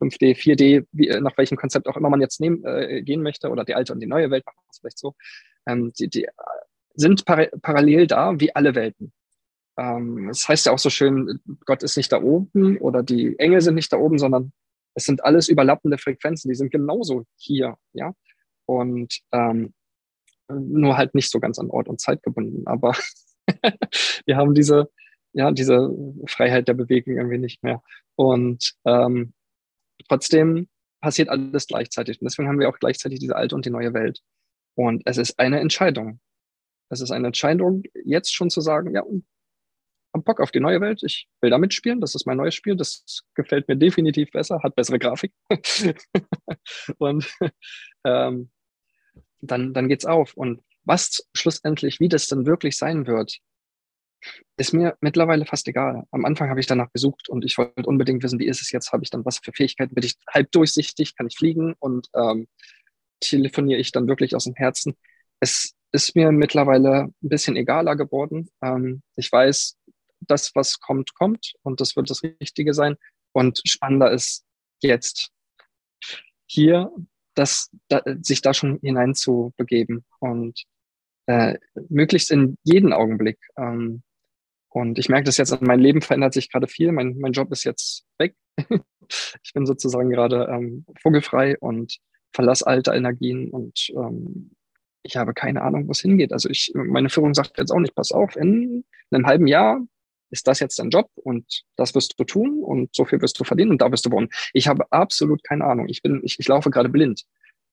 5D, 0.00 0.36
4D, 0.36 0.86
wie, 0.92 1.08
nach 1.20 1.36
welchem 1.36 1.56
Konzept 1.56 1.88
auch 1.88 1.96
immer 1.96 2.10
man 2.10 2.20
jetzt 2.20 2.40
nehmen, 2.40 2.64
äh, 2.64 3.02
gehen 3.02 3.22
möchte, 3.22 3.48
oder 3.48 3.64
die 3.64 3.74
alte 3.74 3.92
und 3.92 4.00
die 4.00 4.06
neue 4.06 4.30
Welt, 4.30 4.44
machen 4.44 4.58
es 4.70 4.78
vielleicht 4.78 4.98
so, 4.98 5.14
ähm, 5.66 5.92
die, 5.98 6.08
die 6.08 6.28
sind 6.94 7.24
par 7.24 7.46
parallel 7.62 8.06
da 8.06 8.38
wie 8.38 8.54
alle 8.54 8.74
Welten. 8.74 9.12
Ähm, 9.78 10.28
das 10.28 10.48
heißt 10.48 10.66
ja 10.66 10.72
auch 10.72 10.78
so 10.78 10.90
schön, 10.90 11.40
Gott 11.64 11.82
ist 11.82 11.96
nicht 11.96 12.12
da 12.12 12.22
oben 12.22 12.78
oder 12.78 13.02
die 13.02 13.38
Engel 13.38 13.60
sind 13.60 13.74
nicht 13.74 13.92
da 13.92 13.98
oben, 13.98 14.18
sondern 14.18 14.52
es 14.94 15.04
sind 15.04 15.24
alles 15.24 15.48
überlappende 15.48 15.98
Frequenzen, 15.98 16.48
die 16.48 16.54
sind 16.54 16.70
genauso 16.70 17.26
hier, 17.36 17.76
ja. 17.92 18.14
Und 18.66 19.20
ähm, 19.32 19.74
nur 20.48 20.96
halt 20.96 21.14
nicht 21.14 21.30
so 21.30 21.40
ganz 21.40 21.58
an 21.58 21.70
Ort 21.70 21.88
und 21.88 22.00
Zeit 22.00 22.22
gebunden. 22.22 22.66
Aber 22.66 22.96
wir 24.26 24.36
haben 24.36 24.54
diese, 24.54 24.90
ja, 25.32 25.50
diese 25.52 25.90
Freiheit 26.26 26.68
der 26.68 26.74
Bewegung 26.74 27.16
irgendwie 27.16 27.38
nicht 27.38 27.62
mehr. 27.62 27.82
Und 28.16 28.74
ähm, 28.84 29.34
trotzdem 30.08 30.68
passiert 31.00 31.28
alles 31.28 31.66
gleichzeitig. 31.66 32.20
Und 32.20 32.24
deswegen 32.24 32.48
haben 32.48 32.58
wir 32.58 32.68
auch 32.68 32.78
gleichzeitig 32.78 33.20
diese 33.20 33.36
alte 33.36 33.54
und 33.54 33.66
die 33.66 33.70
neue 33.70 33.92
Welt. 33.92 34.20
Und 34.74 35.02
es 35.04 35.18
ist 35.18 35.38
eine 35.38 35.60
Entscheidung. 35.60 36.20
Es 36.88 37.00
ist 37.00 37.10
eine 37.10 37.28
Entscheidung, 37.28 37.82
jetzt 38.04 38.34
schon 38.34 38.50
zu 38.50 38.60
sagen, 38.60 38.94
ja, 38.94 39.02
hab 40.16 40.24
Bock 40.24 40.40
auf 40.40 40.50
die 40.50 40.60
neue 40.60 40.80
Welt, 40.80 41.02
ich 41.02 41.28
will 41.40 41.50
da 41.50 41.58
mitspielen, 41.58 42.00
das 42.00 42.14
ist 42.14 42.26
mein 42.26 42.36
neues 42.36 42.54
Spiel, 42.54 42.76
das 42.76 43.24
gefällt 43.34 43.68
mir 43.68 43.76
definitiv 43.76 44.30
besser, 44.30 44.60
hat 44.62 44.74
bessere 44.74 44.98
Grafik. 44.98 45.32
und 46.98 47.26
ähm, 48.04 48.50
dann, 49.40 49.74
dann 49.74 49.88
geht's 49.88 50.06
auf. 50.06 50.34
Und 50.34 50.62
was 50.84 51.28
schlussendlich, 51.34 52.00
wie 52.00 52.08
das 52.08 52.26
dann 52.26 52.46
wirklich 52.46 52.76
sein 52.76 53.06
wird, 53.06 53.38
ist 54.56 54.72
mir 54.72 54.96
mittlerweile 55.00 55.44
fast 55.44 55.68
egal. 55.68 56.04
Am 56.10 56.24
Anfang 56.24 56.48
habe 56.48 56.60
ich 56.60 56.66
danach 56.66 56.92
gesucht 56.92 57.28
und 57.28 57.44
ich 57.44 57.58
wollte 57.58 57.86
unbedingt 57.86 58.22
wissen, 58.22 58.38
wie 58.38 58.46
ist 58.46 58.62
es 58.62 58.72
jetzt? 58.72 58.92
Habe 58.92 59.04
ich 59.04 59.10
dann 59.10 59.24
was 59.24 59.38
für 59.38 59.52
Fähigkeiten? 59.52 59.94
Bin 59.94 60.04
ich 60.04 60.16
halb 60.28 60.50
durchsichtig? 60.52 61.16
Kann 61.16 61.26
ich 61.26 61.36
fliegen? 61.36 61.74
Und 61.78 62.08
ähm, 62.14 62.48
telefoniere 63.20 63.80
ich 63.80 63.92
dann 63.92 64.08
wirklich 64.08 64.34
aus 64.34 64.44
dem 64.44 64.54
Herzen? 64.54 64.96
Es 65.40 65.74
ist 65.92 66.16
mir 66.16 66.32
mittlerweile 66.32 67.04
ein 67.04 67.14
bisschen 67.20 67.56
egaler 67.56 67.96
geworden. 67.96 68.48
Ähm, 68.62 69.02
ich 69.16 69.30
weiß, 69.30 69.76
das, 70.20 70.54
was 70.54 70.80
kommt, 70.80 71.14
kommt 71.14 71.54
und 71.62 71.80
das 71.80 71.96
wird 71.96 72.10
das 72.10 72.22
Richtige 72.22 72.74
sein. 72.74 72.96
Und 73.32 73.60
spannender 73.64 74.10
ist 74.10 74.44
jetzt 74.80 75.30
hier, 76.46 76.90
das, 77.34 77.70
da, 77.88 78.02
sich 78.22 78.40
da 78.40 78.54
schon 78.54 78.78
hinein 78.82 79.14
zu 79.14 79.52
begeben 79.56 80.04
und 80.20 80.64
äh, 81.26 81.58
möglichst 81.88 82.30
in 82.30 82.56
jeden 82.64 82.92
Augenblick. 82.92 83.38
Ähm, 83.58 84.02
und 84.70 84.98
ich 84.98 85.08
merke 85.08 85.24
das 85.24 85.36
jetzt, 85.36 85.60
mein 85.60 85.80
Leben 85.80 86.02
verändert 86.02 86.34
sich 86.34 86.50
gerade 86.50 86.66
viel. 86.66 86.92
Mein, 86.92 87.18
mein 87.18 87.32
Job 87.32 87.50
ist 87.52 87.64
jetzt 87.64 88.04
weg. 88.18 88.34
ich 89.42 89.52
bin 89.54 89.66
sozusagen 89.66 90.10
gerade 90.10 90.48
ähm, 90.50 90.86
vogelfrei 91.00 91.58
und 91.58 91.98
verlasse 92.32 92.66
alte 92.66 92.92
Energien 92.92 93.50
und 93.50 93.90
ähm, 93.96 94.50
ich 95.02 95.16
habe 95.16 95.32
keine 95.34 95.62
Ahnung, 95.62 95.86
wo 95.86 95.92
es 95.92 96.00
hingeht. 96.00 96.32
Also 96.32 96.48
ich, 96.50 96.72
meine 96.74 97.08
Führung 97.08 97.32
sagt 97.32 97.58
jetzt 97.58 97.70
auch 97.70 97.78
nicht, 97.78 97.94
pass 97.94 98.12
auf, 98.12 98.36
in 98.36 98.84
einem 99.10 99.26
halben 99.26 99.46
Jahr 99.46 99.80
ist 100.30 100.46
das 100.48 100.60
jetzt 100.60 100.78
dein 100.78 100.90
Job 100.90 101.10
und 101.14 101.62
das 101.76 101.94
wirst 101.94 102.18
du 102.18 102.24
tun 102.24 102.62
und 102.62 102.94
so 102.94 103.04
viel 103.04 103.20
wirst 103.20 103.38
du 103.38 103.44
verdienen 103.44 103.72
und 103.72 103.82
da 103.82 103.90
wirst 103.90 104.06
du 104.06 104.10
wohnen. 104.10 104.28
Ich 104.52 104.68
habe 104.68 104.90
absolut 104.90 105.42
keine 105.44 105.64
Ahnung. 105.64 105.88
Ich 105.88 106.02
bin, 106.02 106.20
ich, 106.24 106.38
ich 106.38 106.48
laufe 106.48 106.70
gerade 106.70 106.88
blind. 106.88 107.24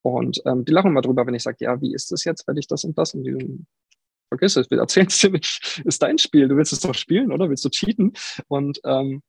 Und 0.02 0.42
ähm, 0.46 0.66
die 0.66 0.74
lachen 0.74 0.92
immer 0.92 1.02
drüber, 1.02 1.26
wenn 1.26 1.34
ich 1.34 1.44
sage, 1.44 1.58
ja, 1.62 1.82
wie 1.82 1.94
ist 1.94 2.12
das 2.12 2.26
jetzt, 2.26 2.46
wenn 2.48 2.58
ich 2.58 2.68
das 2.68 2.84
und 2.84 2.98
das 2.98 3.14
und 3.14 3.24
die 3.24 3.66
vergiss 4.34 4.56
es, 4.56 4.70
wir 4.72 4.80
erzählen 4.80 5.08
es 5.08 5.20
dir 5.20 5.30
nicht, 5.30 5.82
ist 5.86 6.02
dein 6.02 6.18
Spiel, 6.18 6.48
du 6.48 6.58
willst 6.58 6.74
es 6.74 6.80
doch 6.80 6.96
spielen, 6.96 7.32
oder? 7.32 7.50
Willst 7.50 7.64
du 7.66 7.70
cheaten? 7.70 8.14
Und 8.48 8.80
ähm, 8.84 9.22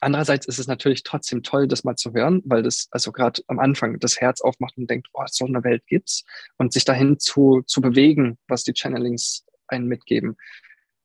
andererseits 0.00 0.46
ist 0.46 0.58
es 0.58 0.68
natürlich 0.68 1.02
trotzdem 1.02 1.42
toll, 1.42 1.66
das 1.66 1.84
mal 1.84 1.96
zu 1.96 2.12
hören, 2.12 2.40
weil 2.44 2.62
das 2.62 2.88
also 2.90 3.12
gerade 3.12 3.42
am 3.48 3.58
Anfang 3.58 3.98
das 3.98 4.20
Herz 4.20 4.40
aufmacht 4.40 4.76
und 4.78 4.88
denkt, 4.88 5.08
oh, 5.12 5.24
so 5.26 5.46
eine 5.46 5.64
Welt 5.64 5.84
gibt's 5.86 6.24
und 6.58 6.72
sich 6.72 6.84
dahin 6.84 7.18
zu, 7.18 7.62
zu 7.66 7.80
bewegen, 7.80 8.38
was 8.48 8.64
die 8.64 8.72
Channelings 8.72 9.44
einen 9.66 9.86
mitgeben. 9.86 10.36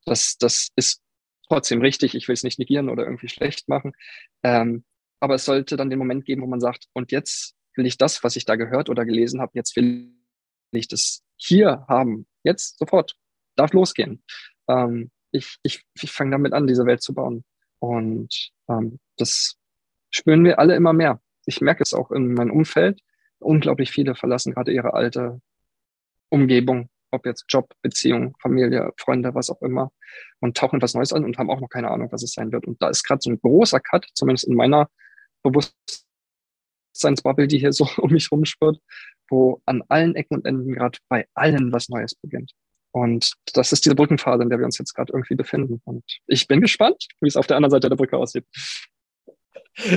Das, 0.06 0.38
das 0.38 0.70
ist 0.76 1.02
trotzdem 1.48 1.82
richtig. 1.82 2.16
Ich 2.16 2.28
will 2.28 2.34
es 2.34 2.44
nicht 2.44 2.60
negieren 2.60 2.90
oder 2.90 3.04
irgendwie 3.04 3.30
schlecht 3.30 3.68
machen. 3.68 3.94
Ähm, 4.44 4.84
aber 5.20 5.36
es 5.36 5.46
sollte 5.46 5.78
dann 5.78 5.90
den 5.90 6.00
Moment 6.00 6.26
geben, 6.26 6.42
wo 6.42 6.48
man 6.48 6.60
sagt, 6.60 6.86
und 6.94 7.12
jetzt 7.12 7.56
will 7.76 7.86
ich 7.86 7.98
das, 7.98 8.24
was 8.24 8.36
ich 8.36 8.46
da 8.46 8.56
gehört 8.56 8.90
oder 8.90 9.06
gelesen 9.06 9.42
habe, 9.42 9.52
jetzt 9.56 9.76
will 9.76 10.14
ich 10.72 10.88
das 10.88 11.24
hier 11.38 11.86
haben. 11.88 12.28
Jetzt, 12.44 12.78
sofort. 12.78 13.16
Darf 13.56 13.74
losgehen. 13.74 14.24
Ähm, 14.68 15.12
ich 15.32 15.58
ich, 15.64 15.86
ich 16.02 16.12
fange 16.12 16.32
damit 16.32 16.54
an, 16.54 16.68
diese 16.68 16.86
Welt 16.86 17.02
zu 17.02 17.14
bauen. 17.14 17.44
Und 17.80 18.52
ähm, 18.70 19.00
das 19.18 19.56
spüren 20.10 20.44
wir 20.44 20.60
alle 20.60 20.76
immer 20.76 20.94
mehr. 20.94 21.22
Ich 21.46 21.62
merke 21.62 21.84
es 21.84 21.94
auch 21.94 22.12
in 22.12 22.34
meinem 22.34 22.52
Umfeld. 22.52 23.02
Unglaublich 23.40 23.92
viele 23.92 24.16
verlassen 24.16 24.54
gerade 24.54 24.74
ihre 24.74 24.94
alte 24.94 25.42
Umgebung 26.30 26.90
ob 27.16 27.26
jetzt 27.26 27.46
Job, 27.50 27.74
Beziehung, 27.82 28.36
Familie, 28.42 28.92
Freunde, 28.98 29.34
was 29.34 29.50
auch 29.50 29.62
immer, 29.62 29.92
und 30.40 30.56
tauchen 30.56 30.82
was 30.82 30.94
Neues 30.94 31.14
an 31.14 31.24
und 31.24 31.38
haben 31.38 31.50
auch 31.50 31.60
noch 31.60 31.70
keine 31.70 31.90
Ahnung, 31.90 32.12
was 32.12 32.24
es 32.24 32.34
sein 32.34 32.52
wird. 32.52 32.68
Und 32.68 32.82
da 32.82 32.90
ist 32.90 33.04
gerade 33.04 33.22
so 33.22 33.32
ein 33.32 33.40
großer 33.40 33.80
Cut, 33.80 34.06
zumindest 34.14 34.48
in 34.48 34.56
meiner 34.56 34.90
Bewusstseinsbubble, 35.44 37.48
die 37.48 37.60
hier 37.60 37.74
so 37.74 37.88
um 37.98 38.12
mich 38.12 38.32
rumspürt, 38.32 38.80
wo 39.30 39.62
an 39.66 39.84
allen 39.88 40.16
Ecken 40.16 40.38
und 40.38 40.46
Enden 40.46 40.74
gerade 40.74 41.00
bei 41.10 41.28
allen 41.34 41.72
was 41.72 41.90
Neues 41.90 42.16
beginnt. 42.16 42.52
Und 42.92 43.34
das 43.54 43.74
ist 43.74 43.84
diese 43.84 43.96
Brückenphase, 43.96 44.44
in 44.44 44.50
der 44.50 44.60
wir 44.60 44.66
uns 44.66 44.78
jetzt 44.78 44.94
gerade 44.94 45.12
irgendwie 45.12 45.36
befinden. 45.36 45.82
Und 45.84 46.06
ich 46.28 46.48
bin 46.48 46.62
gespannt, 46.62 47.08
wie 47.20 47.28
es 47.28 47.36
auf 47.36 47.46
der 47.46 47.58
anderen 47.58 47.72
Seite 47.72 47.90
der 47.90 47.98
Brücke 47.98 48.18
aussieht. 48.18 48.46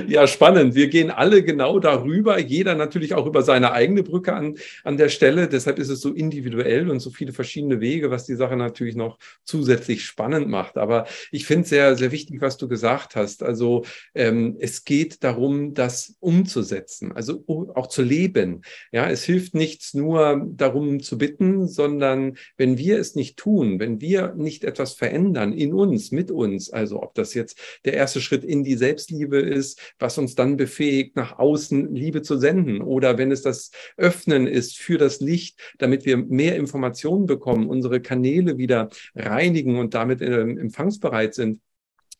Ja, 0.08 0.26
spannend. 0.26 0.74
Wir 0.74 0.88
gehen 0.88 1.10
alle 1.10 1.44
genau 1.44 1.78
darüber, 1.78 2.38
jeder 2.40 2.74
natürlich 2.74 3.14
auch 3.14 3.26
über 3.26 3.42
seine 3.42 3.70
eigene 3.72 4.02
Brücke 4.02 4.34
an, 4.34 4.56
an 4.82 4.96
der 4.96 5.08
Stelle. 5.08 5.48
Deshalb 5.48 5.78
ist 5.78 5.88
es 5.88 6.00
so 6.00 6.12
individuell 6.12 6.90
und 6.90 6.98
so 6.98 7.10
viele 7.10 7.32
verschiedene 7.32 7.80
Wege, 7.80 8.10
was 8.10 8.26
die 8.26 8.34
Sache 8.34 8.56
natürlich 8.56 8.96
noch 8.96 9.18
zusätzlich 9.44 10.04
spannend 10.04 10.48
macht. 10.48 10.78
Aber 10.78 11.06
ich 11.30 11.46
finde 11.46 11.62
es 11.62 11.68
sehr, 11.68 11.94
sehr 11.96 12.10
wichtig, 12.10 12.40
was 12.40 12.56
du 12.56 12.66
gesagt 12.66 13.14
hast. 13.14 13.44
Also 13.44 13.84
ähm, 14.16 14.56
es 14.58 14.84
geht 14.84 15.22
darum, 15.22 15.74
das 15.74 16.16
umzusetzen, 16.18 17.12
also 17.12 17.44
auch 17.46 17.86
zu 17.86 18.02
leben. 18.02 18.62
Ja, 18.90 19.08
es 19.08 19.22
hilft 19.22 19.54
nichts 19.54 19.94
nur 19.94 20.44
darum 20.50 21.00
zu 21.00 21.18
bitten, 21.18 21.68
sondern 21.68 22.36
wenn 22.56 22.78
wir 22.78 22.98
es 22.98 23.14
nicht 23.14 23.36
tun, 23.36 23.78
wenn 23.78 24.00
wir 24.00 24.34
nicht 24.34 24.64
etwas 24.64 24.94
verändern 24.94 25.52
in 25.52 25.72
uns, 25.72 26.10
mit 26.10 26.32
uns, 26.32 26.70
also 26.70 27.00
ob 27.00 27.14
das 27.14 27.34
jetzt 27.34 27.60
der 27.84 27.94
erste 27.94 28.20
Schritt 28.20 28.42
in 28.42 28.64
die 28.64 28.74
Selbstliebe 28.76 29.38
ist, 29.38 29.67
ist, 29.68 29.94
was 29.98 30.18
uns 30.18 30.34
dann 30.34 30.56
befähigt, 30.56 31.16
nach 31.16 31.38
außen 31.38 31.94
Liebe 31.94 32.22
zu 32.22 32.38
senden. 32.38 32.80
Oder 32.80 33.18
wenn 33.18 33.30
es 33.30 33.42
das 33.42 33.70
Öffnen 33.96 34.46
ist 34.46 34.78
für 34.78 34.98
das 34.98 35.20
Licht, 35.20 35.60
damit 35.78 36.06
wir 36.06 36.16
mehr 36.16 36.56
Informationen 36.56 37.26
bekommen, 37.26 37.68
unsere 37.68 38.00
Kanäle 38.00 38.58
wieder 38.58 38.88
reinigen 39.14 39.78
und 39.78 39.94
damit 39.94 40.20
äh, 40.20 40.40
empfangsbereit 40.40 41.34
sind 41.34 41.60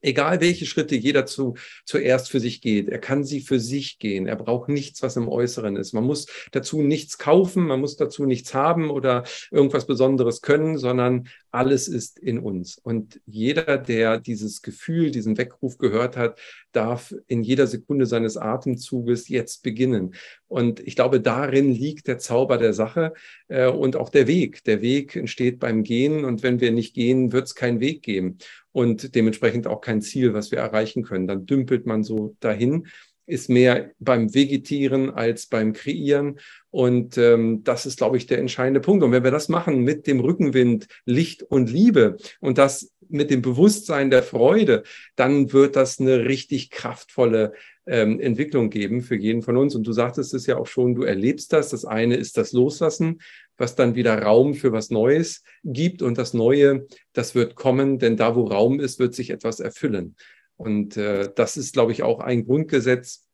Egal 0.01 0.41
welche 0.41 0.65
Schritte 0.65 0.95
jeder 0.95 1.27
zu, 1.27 1.55
zuerst 1.85 2.31
für 2.31 2.39
sich 2.39 2.61
geht, 2.61 2.89
er 2.89 2.99
kann 2.99 3.25
sie 3.25 3.41
für 3.41 3.59
sich 3.59 3.99
gehen. 3.99 4.27
Er 4.27 4.37
braucht 4.37 4.69
nichts, 4.69 5.03
was 5.03 5.17
im 5.17 5.29
Äußeren 5.29 5.77
ist. 5.77 5.93
Man 5.93 6.05
muss 6.05 6.27
dazu 6.53 6.83
nichts 6.83 7.19
kaufen, 7.19 7.67
man 7.67 7.81
muss 7.81 7.97
dazu 7.97 8.25
nichts 8.25 8.55
haben 8.55 8.91
oder 8.91 9.25
irgendwas 9.51 9.87
Besonderes 9.87 10.41
können, 10.41 10.79
sondern 10.79 11.29
alles 11.51 11.89
ist 11.89 12.19
in 12.19 12.39
uns. 12.39 12.79
Und 12.79 13.21
jeder, 13.27 13.77
der 13.79 14.21
dieses 14.21 14.63
Gefühl, 14.63 15.11
diesen 15.11 15.37
Weckruf 15.37 15.79
gehört 15.79 16.17
hat, 16.17 16.39
darf 16.73 17.15
in 17.27 17.43
jeder 17.43 17.67
Sekunde 17.67 18.07
seines 18.07 18.37
Atemzuges 18.37 19.29
jetzt 19.29 19.63
beginnen. 19.63 20.15
Und 20.47 20.81
ich 20.81 20.95
glaube, 20.95 21.21
darin 21.21 21.73
liegt 21.73 22.07
der 22.07 22.19
Zauber 22.19 22.59
der 22.59 22.73
Sache 22.73 23.15
äh, 23.49 23.67
und 23.67 23.97
auch 23.97 24.11
der 24.11 24.27
Weg. 24.27 24.63
Der 24.65 24.81
Weg 24.81 25.17
entsteht 25.17 25.59
beim 25.59 25.83
Gehen 25.83 26.25
und 26.25 26.43
wenn 26.43 26.61
wir 26.61 26.71
nicht 26.71 26.95
gehen, 26.95 27.33
wird 27.33 27.47
es 27.47 27.55
keinen 27.55 27.81
Weg 27.81 28.03
geben 28.03 28.39
und 28.79 29.17
dementsprechend 29.17 29.67
auch 29.67 29.81
kein 29.81 30.01
Ziel, 30.01 30.35
was 30.35 30.53
wir 30.53 30.61
erreichen 30.61 31.03
können. 31.03 31.27
Dann 31.27 31.47
dümpelt 31.47 31.85
man 31.85 32.05
so 32.05 32.37
dahin, 32.39 32.87
ist 33.27 33.51
mehr 33.51 33.91
beim 33.99 34.33
Vegetieren 34.33 35.11
als 35.11 35.47
beim 35.47 35.73
Kreieren. 35.73 36.39
Und 36.71 37.19
ähm, 37.19 37.65
das 37.65 37.87
ist, 37.87 37.99
glaube 37.99 38.19
ich, 38.19 38.29
der 38.29 38.39
entscheidende 38.39 38.79
Punkt. 38.79 39.03
Und 39.03 39.11
wenn 39.11 39.25
wir 39.25 39.33
das 39.33 39.49
machen 39.49 39.83
mit 39.83 40.07
dem 40.07 40.21
Rückenwind, 40.21 40.87
Licht 41.05 41.43
und 41.43 41.73
Liebe 41.73 42.19
und 42.39 42.57
das 42.57 42.93
mit 43.09 43.33
dem 43.33 43.43
Bewusstsein 43.43 44.11
der 44.11 44.23
Freude, 44.23 44.85
dann 45.17 45.53
wird 45.53 45.75
das 45.75 45.99
eine 45.99 46.27
richtig 46.27 46.71
kraftvolle 46.71 47.55
ähm, 47.85 48.21
Entwicklung 48.21 48.71
geben 48.71 49.01
für 49.01 49.17
jeden 49.17 49.43
von 49.43 49.57
uns. 49.57 49.75
Und 49.75 49.89
du 49.89 49.93
sagtest 49.93 50.35
es 50.35 50.47
ja 50.47 50.57
auch 50.57 50.69
schon, 50.69 50.95
du 50.95 51.03
erlebst 51.03 51.53
das. 51.53 51.71
Das 51.71 51.85
eine 51.85 52.15
ist 52.15 52.37
das 52.37 52.53
Loslassen, 52.53 53.19
was 53.59 53.75
dann 53.75 53.95
wieder 53.95 54.23
Raum 54.23 54.55
für 54.55 54.73
was 54.73 54.89
Neues 54.91 55.43
gibt. 55.65 56.01
Und 56.01 56.17
das 56.17 56.33
Neue, 56.33 56.87
das 57.13 57.35
wird 57.35 57.55
kommen, 57.55 57.99
denn 57.99 58.17
da, 58.17 58.35
wo 58.35 58.45
Raum 58.45 58.81
ist, 58.81 58.99
wird 58.99 59.15
sich 59.15 59.31
etwas 59.31 59.61
erfüllen. 59.61 60.17
Und 60.57 60.97
äh, 60.97 61.31
das 61.35 61.57
ist, 61.57 61.75
glaube 61.75 61.93
ich, 61.93 62.03
auch 62.03 62.21
ein 62.21 62.47
Grundgesetz 62.47 63.29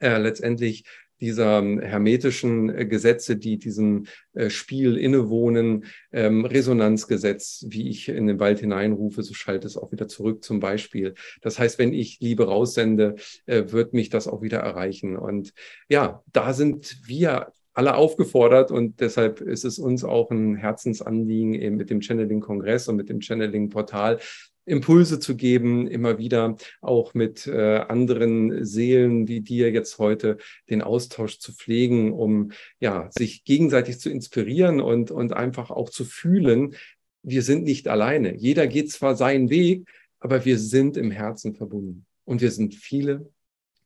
äh, 0.00 0.18
letztendlich 0.18 0.84
dieser 1.20 1.58
ähm, 1.58 1.80
hermetischen 1.80 2.70
äh, 2.70 2.86
Gesetze, 2.86 3.36
die 3.36 3.58
diesem 3.58 4.06
äh, 4.32 4.50
Spiel 4.50 4.96
innewohnen. 4.96 5.84
Ähm, 6.12 6.44
Resonanzgesetz, 6.44 7.66
wie 7.68 7.88
ich 7.88 8.08
in 8.08 8.26
den 8.26 8.40
Wald 8.40 8.60
hineinrufe, 8.60 9.22
so 9.22 9.34
schaltet 9.34 9.66
es 9.66 9.76
auch 9.76 9.92
wieder 9.92 10.08
zurück 10.08 10.42
zum 10.42 10.60
Beispiel. 10.60 11.14
Das 11.42 11.58
heißt, 11.58 11.78
wenn 11.78 11.92
ich 11.92 12.20
Liebe 12.20 12.46
raussende, 12.46 13.16
äh, 13.46 13.64
wird 13.66 13.92
mich 13.92 14.08
das 14.08 14.28
auch 14.28 14.42
wieder 14.42 14.58
erreichen. 14.58 15.16
Und 15.16 15.52
ja, 15.88 16.22
da 16.32 16.52
sind 16.52 16.96
wir 17.06 17.52
alle 17.80 17.94
aufgefordert 17.94 18.70
und 18.70 19.00
deshalb 19.00 19.40
ist 19.40 19.64
es 19.64 19.78
uns 19.78 20.04
auch 20.04 20.30
ein 20.30 20.54
Herzensanliegen 20.54 21.54
eben 21.54 21.76
mit 21.76 21.88
dem 21.88 22.02
Channeling-Kongress 22.02 22.88
und 22.88 22.96
mit 22.96 23.08
dem 23.08 23.22
Channeling-Portal 23.22 24.18
Impulse 24.66 25.18
zu 25.18 25.34
geben, 25.34 25.88
immer 25.88 26.18
wieder 26.18 26.56
auch 26.82 27.14
mit 27.14 27.46
äh, 27.46 27.78
anderen 27.78 28.66
Seelen 28.66 29.28
wie 29.28 29.40
dir 29.40 29.70
jetzt 29.70 29.98
heute 29.98 30.36
den 30.68 30.82
Austausch 30.82 31.38
zu 31.38 31.54
pflegen, 31.54 32.12
um 32.12 32.52
ja 32.80 33.08
sich 33.12 33.44
gegenseitig 33.44 33.98
zu 33.98 34.10
inspirieren 34.10 34.82
und, 34.82 35.10
und 35.10 35.32
einfach 35.32 35.70
auch 35.70 35.88
zu 35.88 36.04
fühlen, 36.04 36.74
wir 37.22 37.40
sind 37.40 37.64
nicht 37.64 37.88
alleine. 37.88 38.36
Jeder 38.36 38.66
geht 38.66 38.90
zwar 38.92 39.16
seinen 39.16 39.48
Weg, 39.48 39.88
aber 40.18 40.44
wir 40.44 40.58
sind 40.58 40.98
im 40.98 41.10
Herzen 41.10 41.54
verbunden. 41.54 42.04
Und 42.26 42.42
wir 42.42 42.50
sind 42.50 42.74
viele 42.74 43.30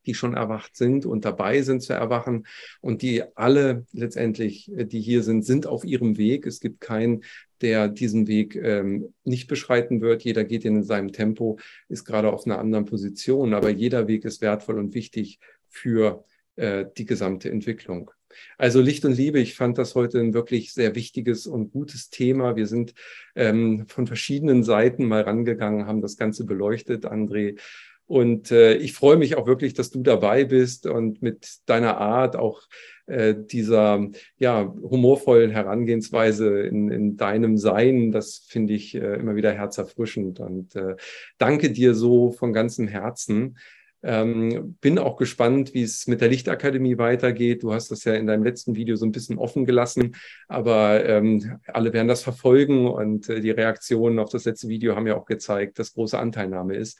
die 0.06 0.14
schon 0.14 0.34
erwacht 0.34 0.76
sind 0.76 1.06
und 1.06 1.24
dabei 1.24 1.62
sind 1.62 1.82
zu 1.82 1.92
erwachen. 1.92 2.46
Und 2.80 3.02
die 3.02 3.22
alle 3.34 3.86
letztendlich, 3.92 4.70
äh, 4.72 4.84
die 4.84 5.00
hier 5.00 5.22
sind, 5.22 5.44
sind 5.44 5.66
auf 5.66 5.84
ihrem 5.84 6.16
Weg. 6.16 6.46
Es 6.46 6.60
gibt 6.60 6.80
keinen, 6.80 7.24
der 7.60 7.88
diesen 7.88 8.26
Weg 8.26 8.56
ähm, 8.56 9.14
nicht 9.24 9.48
beschreiten 9.48 10.00
wird. 10.00 10.22
Jeder 10.22 10.44
geht 10.44 10.64
in 10.64 10.82
seinem 10.82 11.12
Tempo, 11.12 11.58
ist 11.88 12.04
gerade 12.04 12.32
auf 12.32 12.46
einer 12.46 12.58
anderen 12.58 12.84
Position. 12.84 13.54
Aber 13.54 13.70
jeder 13.70 14.08
Weg 14.08 14.24
ist 14.24 14.40
wertvoll 14.40 14.78
und 14.78 14.94
wichtig 14.94 15.38
für 15.68 16.24
äh, 16.56 16.86
die 16.96 17.04
gesamte 17.04 17.50
Entwicklung. 17.50 18.10
Also 18.58 18.80
Licht 18.80 19.04
und 19.04 19.16
Liebe, 19.16 19.40
ich 19.40 19.54
fand 19.54 19.78
das 19.78 19.94
heute 19.94 20.20
ein 20.20 20.34
wirklich 20.34 20.72
sehr 20.72 20.94
wichtiges 20.94 21.46
und 21.46 21.72
gutes 21.72 22.10
Thema. 22.10 22.56
Wir 22.56 22.66
sind 22.66 22.94
ähm, 23.34 23.86
von 23.88 24.06
verschiedenen 24.06 24.62
Seiten 24.62 25.06
mal 25.06 25.22
rangegangen, 25.22 25.86
haben 25.86 26.00
das 26.00 26.16
Ganze 26.16 26.44
beleuchtet. 26.44 27.06
André 27.06 27.58
und 28.06 28.50
äh, 28.50 28.74
ich 28.74 28.92
freue 28.92 29.16
mich 29.16 29.36
auch 29.36 29.46
wirklich, 29.46 29.74
dass 29.74 29.90
du 29.90 30.02
dabei 30.02 30.44
bist 30.44 30.86
und 30.86 31.22
mit 31.22 31.58
deiner 31.66 31.96
Art 31.96 32.36
auch 32.36 32.62
äh, 33.06 33.34
dieser 33.36 34.08
ja, 34.38 34.74
humorvollen 34.82 35.50
Herangehensweise 35.50 36.60
in, 36.60 36.90
in 36.90 37.16
deinem 37.16 37.56
Sein, 37.56 38.12
das 38.12 38.44
finde 38.46 38.74
ich 38.74 38.94
äh, 38.94 39.14
immer 39.14 39.36
wieder 39.36 39.52
herzerfrischend. 39.52 40.40
Und 40.40 40.76
äh, 40.76 40.96
danke 41.38 41.70
dir 41.70 41.94
so 41.94 42.30
von 42.30 42.52
ganzem 42.52 42.88
Herzen. 42.88 43.56
Ähm, 44.02 44.76
bin 44.82 44.98
auch 44.98 45.16
gespannt, 45.16 45.72
wie 45.72 45.82
es 45.82 46.06
mit 46.06 46.20
der 46.20 46.28
Lichtakademie 46.28 46.98
weitergeht. 46.98 47.62
Du 47.62 47.72
hast 47.72 47.90
das 47.90 48.04
ja 48.04 48.12
in 48.12 48.26
deinem 48.26 48.44
letzten 48.44 48.76
Video 48.76 48.96
so 48.96 49.06
ein 49.06 49.12
bisschen 49.12 49.38
offen 49.38 49.64
gelassen, 49.64 50.14
aber 50.46 51.06
ähm, 51.06 51.58
alle 51.66 51.94
werden 51.94 52.08
das 52.08 52.22
verfolgen 52.22 52.86
und 52.86 53.30
äh, 53.30 53.40
die 53.40 53.50
Reaktionen 53.50 54.18
auf 54.18 54.28
das 54.28 54.44
letzte 54.44 54.68
Video 54.68 54.94
haben 54.94 55.06
ja 55.06 55.16
auch 55.16 55.24
gezeigt, 55.24 55.78
dass 55.78 55.94
große 55.94 56.18
Anteilnahme 56.18 56.76
ist. 56.76 56.98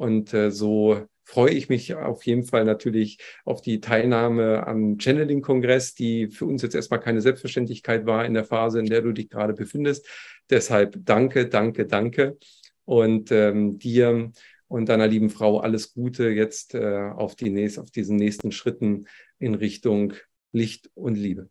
Und 0.00 0.32
äh, 0.32 0.50
so 0.50 1.06
freue 1.24 1.50
ich 1.50 1.68
mich 1.68 1.94
auf 1.94 2.24
jeden 2.24 2.44
Fall 2.44 2.64
natürlich 2.64 3.18
auf 3.44 3.60
die 3.60 3.82
Teilnahme 3.82 4.66
am 4.66 4.96
Channeling-Kongress, 4.98 5.94
die 5.94 6.28
für 6.28 6.46
uns 6.46 6.62
jetzt 6.62 6.74
erstmal 6.74 7.00
keine 7.00 7.20
Selbstverständlichkeit 7.20 8.06
war 8.06 8.24
in 8.24 8.32
der 8.32 8.44
Phase, 8.44 8.80
in 8.80 8.86
der 8.86 9.02
du 9.02 9.12
dich 9.12 9.28
gerade 9.28 9.52
befindest. 9.52 10.08
Deshalb 10.48 10.96
danke, 11.04 11.48
danke, 11.50 11.84
danke. 11.84 12.38
Und 12.86 13.30
ähm, 13.30 13.78
dir 13.78 14.32
und 14.68 14.88
deiner 14.88 15.06
lieben 15.06 15.28
Frau 15.28 15.60
alles 15.60 15.92
Gute 15.92 16.30
jetzt 16.30 16.74
äh, 16.74 17.10
auf, 17.14 17.36
die 17.36 17.50
nächst, 17.50 17.78
auf 17.78 17.90
diesen 17.90 18.16
nächsten 18.16 18.52
Schritten 18.52 19.06
in 19.38 19.54
Richtung 19.54 20.14
Licht 20.50 20.90
und 20.94 21.16
Liebe. 21.16 21.50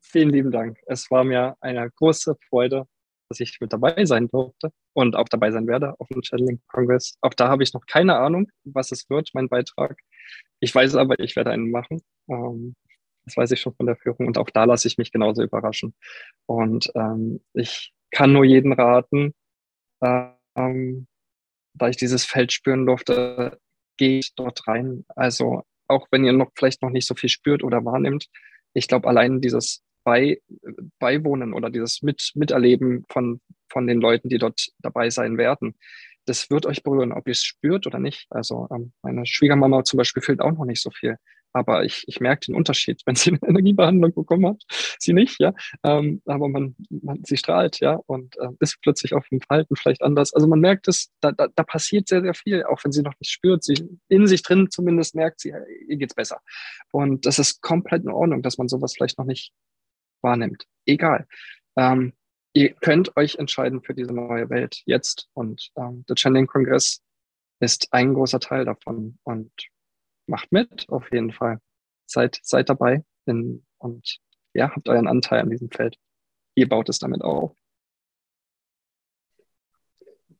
Vielen 0.00 0.30
lieben 0.30 0.50
Dank. 0.50 0.78
Es 0.86 1.12
war 1.12 1.22
mir 1.22 1.56
eine 1.60 1.88
große 1.88 2.34
Freude, 2.48 2.88
dass 3.28 3.40
ich 3.40 3.58
mit 3.60 3.72
dabei 3.72 4.04
sein 4.04 4.28
durfte 4.28 4.72
und 4.94 5.16
auch 5.16 5.28
dabei 5.28 5.50
sein 5.50 5.66
werde 5.66 5.94
auf 5.98 6.08
dem 6.08 6.22
Channeling 6.22 6.60
Congress. 6.68 7.14
Auch 7.20 7.34
da 7.34 7.48
habe 7.48 7.62
ich 7.62 7.74
noch 7.74 7.86
keine 7.86 8.16
Ahnung, 8.16 8.50
was 8.64 8.92
es 8.92 9.08
wird, 9.10 9.30
mein 9.34 9.48
Beitrag. 9.48 9.98
Ich 10.60 10.74
weiß 10.74 10.96
aber, 10.96 11.18
ich 11.18 11.36
werde 11.36 11.50
einen 11.50 11.70
machen. 11.70 12.00
Ähm, 12.28 12.74
das 13.24 13.36
weiß 13.36 13.50
ich 13.52 13.60
schon 13.60 13.74
von 13.74 13.86
der 13.86 13.96
Führung 13.96 14.26
und 14.26 14.38
auch 14.38 14.50
da 14.50 14.64
lasse 14.64 14.88
ich 14.88 14.96
mich 14.96 15.12
genauso 15.12 15.42
überraschen. 15.42 15.94
Und 16.46 16.90
ähm, 16.94 17.40
ich 17.52 17.92
kann 18.10 18.32
nur 18.32 18.44
jeden 18.44 18.72
raten, 18.72 19.34
ähm, 20.02 21.06
da 21.74 21.88
ich 21.88 21.96
dieses 21.96 22.24
Feld 22.24 22.52
spüren 22.52 22.86
durfte, 22.86 23.58
geht 23.98 24.32
dort 24.36 24.66
rein. 24.66 25.04
Also 25.14 25.62
auch 25.88 26.06
wenn 26.10 26.24
ihr 26.24 26.32
noch 26.32 26.50
vielleicht 26.54 26.82
noch 26.82 26.90
nicht 26.90 27.06
so 27.06 27.14
viel 27.14 27.28
spürt 27.28 27.62
oder 27.62 27.84
wahrnimmt, 27.84 28.28
ich 28.74 28.88
glaube, 28.88 29.08
allein 29.08 29.40
dieses 29.40 29.82
bei, 30.08 30.40
beiwohnen 30.98 31.52
oder 31.52 31.68
dieses 31.68 32.00
Mit, 32.00 32.32
Miterleben 32.34 33.04
von, 33.10 33.42
von 33.68 33.86
den 33.86 34.00
Leuten, 34.00 34.30
die 34.30 34.38
dort 34.38 34.68
dabei 34.78 35.10
sein 35.10 35.36
werden. 35.36 35.74
Das 36.24 36.48
wird 36.48 36.64
euch 36.64 36.82
berühren, 36.82 37.12
ob 37.12 37.28
ihr 37.28 37.32
es 37.32 37.44
spürt 37.44 37.86
oder 37.86 37.98
nicht. 37.98 38.26
Also 38.30 38.68
ähm, 38.70 38.92
meine 39.02 39.26
Schwiegermama 39.26 39.84
zum 39.84 39.98
Beispiel 39.98 40.22
fühlt 40.22 40.40
auch 40.40 40.52
noch 40.52 40.64
nicht 40.64 40.80
so 40.80 40.90
viel. 40.90 41.18
Aber 41.52 41.84
ich, 41.84 42.04
ich 42.06 42.20
merke 42.20 42.46
den 42.46 42.54
Unterschied, 42.54 43.02
wenn 43.06 43.16
sie 43.16 43.32
eine 43.32 43.40
Energiebehandlung 43.46 44.14
bekommen 44.14 44.46
hat, 44.46 44.62
sie 44.98 45.12
nicht, 45.12 45.38
ja. 45.40 45.52
Ähm, 45.82 46.22
aber 46.24 46.48
man, 46.48 46.74
man, 46.88 47.22
sie 47.24 47.36
strahlt, 47.36 47.78
ja, 47.80 48.00
und 48.06 48.34
äh, 48.38 48.48
ist 48.60 48.78
plötzlich 48.80 49.12
auf 49.12 49.28
dem 49.28 49.42
Verhalten 49.42 49.76
vielleicht 49.76 50.00
anders. 50.00 50.32
Also 50.32 50.46
man 50.46 50.60
merkt 50.60 50.88
es, 50.88 51.10
da, 51.20 51.32
da, 51.32 51.48
da 51.54 51.62
passiert 51.64 52.08
sehr, 52.08 52.22
sehr 52.22 52.34
viel, 52.34 52.64
auch 52.64 52.82
wenn 52.82 52.92
sie 52.92 53.02
noch 53.02 53.14
nicht 53.20 53.30
spürt. 53.30 53.62
Sie 53.62 53.74
in 54.08 54.26
sich 54.26 54.42
drin 54.42 54.70
zumindest 54.70 55.14
merkt 55.14 55.40
sie, 55.40 55.52
ihr 55.86 55.96
geht's 55.98 56.14
besser. 56.14 56.40
Und 56.92 57.26
das 57.26 57.38
ist 57.38 57.60
komplett 57.60 58.04
in 58.04 58.10
Ordnung, 58.10 58.40
dass 58.40 58.56
man 58.56 58.68
sowas 58.68 58.94
vielleicht 58.94 59.18
noch 59.18 59.26
nicht 59.26 59.52
wahrnimmt. 60.22 60.66
Egal. 60.86 61.26
Ähm, 61.76 62.12
ihr 62.52 62.74
könnt 62.74 63.16
euch 63.16 63.36
entscheiden 63.36 63.82
für 63.82 63.94
diese 63.94 64.12
neue 64.12 64.50
Welt 64.50 64.82
jetzt 64.86 65.28
und 65.34 65.70
ähm, 65.76 66.04
der 66.08 66.16
Channeling-Kongress 66.16 67.02
ist 67.60 67.88
ein 67.92 68.14
großer 68.14 68.40
Teil 68.40 68.64
davon 68.64 69.18
und 69.24 69.52
macht 70.26 70.52
mit 70.52 70.88
auf 70.88 71.10
jeden 71.12 71.32
Fall. 71.32 71.60
Seid, 72.06 72.38
seid 72.42 72.70
dabei 72.70 73.04
in, 73.26 73.66
und 73.78 74.18
ja, 74.54 74.70
habt 74.74 74.88
euren 74.88 75.08
Anteil 75.08 75.40
an 75.40 75.50
diesem 75.50 75.70
Feld. 75.70 75.96
Ihr 76.54 76.68
baut 76.68 76.88
es 76.88 76.98
damit 76.98 77.22
auf. 77.22 77.56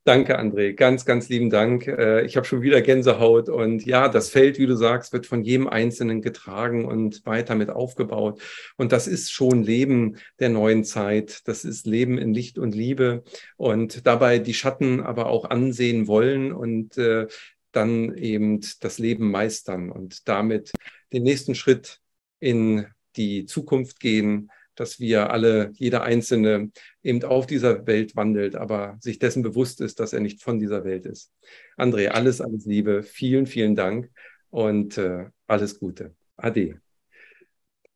Danke, 0.09 0.39
André. 0.39 0.73
Ganz, 0.73 1.05
ganz 1.05 1.29
lieben 1.29 1.51
Dank. 1.51 1.87
Äh, 1.87 2.25
ich 2.25 2.39
habe 2.39 2.47
schon 2.47 2.63
wieder 2.63 2.81
Gänsehaut. 2.81 3.51
Und 3.51 3.85
ja, 3.85 4.09
das 4.09 4.31
Feld, 4.31 4.59
wie 4.59 4.65
du 4.65 4.75
sagst, 4.75 5.13
wird 5.13 5.27
von 5.27 5.43
jedem 5.43 5.69
Einzelnen 5.69 6.23
getragen 6.23 6.87
und 6.87 7.27
weiter 7.27 7.55
mit 7.55 7.69
aufgebaut. 7.69 8.41
Und 8.79 8.93
das 8.93 9.07
ist 9.07 9.31
schon 9.31 9.63
Leben 9.63 10.17
der 10.39 10.49
neuen 10.49 10.83
Zeit. 10.85 11.47
Das 11.47 11.63
ist 11.63 11.87
Leben 11.87 12.17
in 12.17 12.33
Licht 12.33 12.59
und 12.59 12.75
Liebe 12.75 13.23
und 13.59 14.07
dabei 14.07 14.39
die 14.39 14.55
Schatten 14.55 15.03
aber 15.03 15.27
auch 15.27 15.51
ansehen 15.51 16.07
wollen 16.07 16.53
und 16.53 16.97
äh, 16.97 17.27
dann 17.73 18.15
eben 18.17 18.63
das 18.81 18.99
Leben 18.99 19.31
meistern 19.31 19.93
und 19.93 20.27
damit 20.27 20.73
den 21.13 21.23
nächsten 21.23 21.55
Schritt 21.55 22.01
in 22.41 22.87
die 23.17 23.45
Zukunft 23.45 24.01
gehen 24.01 24.51
dass 24.81 25.01
wir 25.01 25.31
alle, 25.31 25.71
jeder 25.75 26.03
Einzelne 26.03 26.71
eben 27.03 27.23
auf 27.25 27.47
dieser 27.47 27.87
Welt 27.87 28.17
wandelt, 28.17 28.57
aber 28.57 28.97
sich 29.01 29.19
dessen 29.19 29.43
bewusst 29.43 29.81
ist, 29.81 30.01
dass 30.01 30.13
er 30.13 30.21
nicht 30.21 30.43
von 30.43 30.59
dieser 30.59 30.85
Welt 30.85 31.07
ist. 31.07 31.33
André, 31.77 32.09
alles, 32.09 32.41
alles 32.41 32.65
Liebe, 32.67 33.03
vielen, 33.03 33.47
vielen 33.47 33.75
Dank 33.75 34.11
und 34.51 34.99
äh, 34.99 35.27
alles 35.47 35.79
Gute. 35.79 36.15
Ade. 36.37 36.81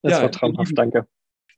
Das 0.03 0.13
ja, 0.13 0.23
war 0.23 0.33
traumhaft, 0.33 0.77
danke. 0.77 1.07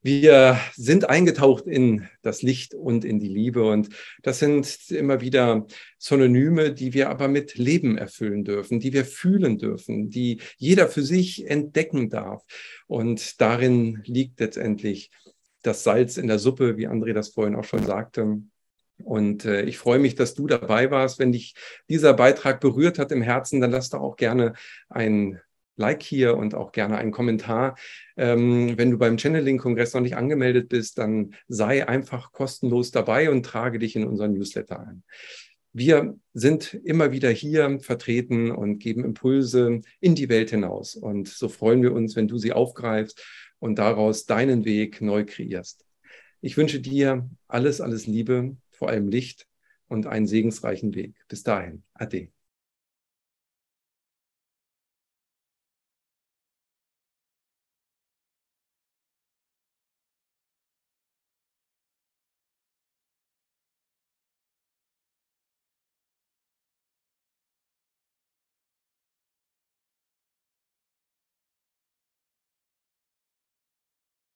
Wir 0.05 0.61
sind 0.77 1.09
eingetaucht 1.09 1.67
in 1.67 2.07
das 2.21 2.43
Licht 2.43 2.75
und 2.75 3.07
in 3.07 3.21
die 3.21 3.29
Liebe. 3.29 3.65
Und 3.65 3.89
das 4.23 4.39
sind 4.39 4.91
immer 4.91 5.23
wieder 5.23 5.67
Synonyme, 5.97 6.75
die 6.75 6.93
wir 6.93 7.09
aber 7.09 7.27
mit 7.27 7.55
Leben 7.55 7.97
erfüllen 7.97 8.45
dürfen, 8.45 8.81
die 8.81 8.93
wir 8.93 9.07
fühlen 9.07 9.57
dürfen, 9.57 10.11
die 10.11 10.43
jeder 10.59 10.89
für 10.89 11.01
sich 11.01 11.49
entdecken 11.49 12.11
darf. 12.11 12.43
Und 12.87 13.41
darin 13.41 14.03
liegt 14.05 14.41
letztendlich 14.41 15.11
das 15.63 15.85
Salz 15.85 16.19
in 16.19 16.27
der 16.27 16.39
Suppe, 16.39 16.77
wie 16.77 16.87
André 16.87 17.15
das 17.15 17.31
vorhin 17.31 17.57
auch 17.57 17.65
schon 17.65 17.87
sagte. 17.87 18.43
Und 19.03 19.47
äh, 19.47 19.63
ich 19.63 19.79
freue 19.79 19.99
mich, 19.99 20.17
dass 20.17 20.35
du 20.35 20.47
dabei 20.47 20.91
warst. 20.91 21.19
Wenn 21.19 21.33
dich 21.33 21.55
dieser 21.89 22.13
Beitrag 22.13 22.61
berührt 22.61 22.99
hat 22.99 23.11
im 23.11 23.23
Herzen, 23.23 23.63
dann 23.63 23.71
lass 23.71 23.89
doch 23.89 24.03
auch 24.03 24.17
gerne 24.17 24.53
ein 24.91 25.41
Like 25.77 26.03
hier 26.03 26.37
und 26.37 26.55
auch 26.55 26.73
gerne 26.73 26.97
einen 26.99 27.11
Kommentar. 27.11 27.77
Ähm, 28.17 28.79
wenn 28.79 28.91
du 28.91 28.99
beim 28.99 29.19
Channeling-Kongress 29.19 29.95
noch 29.95 30.01
nicht 30.01 30.17
angemeldet 30.17 30.69
bist, 30.69 30.99
dann 30.99 31.35
sei 31.49 31.87
einfach 31.89 32.33
kostenlos 32.33 32.91
dabei 32.91 33.31
und 33.31 33.45
trage 33.45 33.79
dich 33.79 33.97
in 33.97 34.05
unseren 34.05 34.33
Newsletter 34.35 34.81
ein. 34.81 35.03
Wir 35.73 36.17
sind 36.33 36.75
immer 36.85 37.11
wieder 37.11 37.31
hier 37.31 37.81
vertreten 37.81 38.53
und 38.53 38.79
geben 38.79 39.05
Impulse 39.05 39.81
in 39.99 40.15
die 40.15 40.29
Welt 40.29 40.51
hinaus. 40.51 40.95
Und 40.95 41.27
so 41.27 41.49
freuen 41.49 41.83
wir 41.83 41.93
uns, 41.93 42.15
wenn 42.15 42.29
du 42.29 42.39
sie 42.39 42.53
aufgreifst 42.53 43.25
und 43.59 43.77
daraus 43.77 44.25
deinen 44.25 44.65
Weg 44.65 45.01
neu 45.01 45.25
kreierst. 45.25 45.85
Ich 46.41 46.57
wünsche 46.57 46.79
dir 46.79 47.29
alles, 47.49 47.81
alles 47.81 48.07
Liebe, 48.07 48.57
vor 48.71 48.89
allem 48.89 49.09
Licht 49.09 49.49
und 49.89 50.07
einen 50.07 50.27
segensreichen 50.27 50.95
Weg. 50.95 51.15
Bis 51.27 51.43
dahin. 51.43 51.83
Ade. 51.95 52.29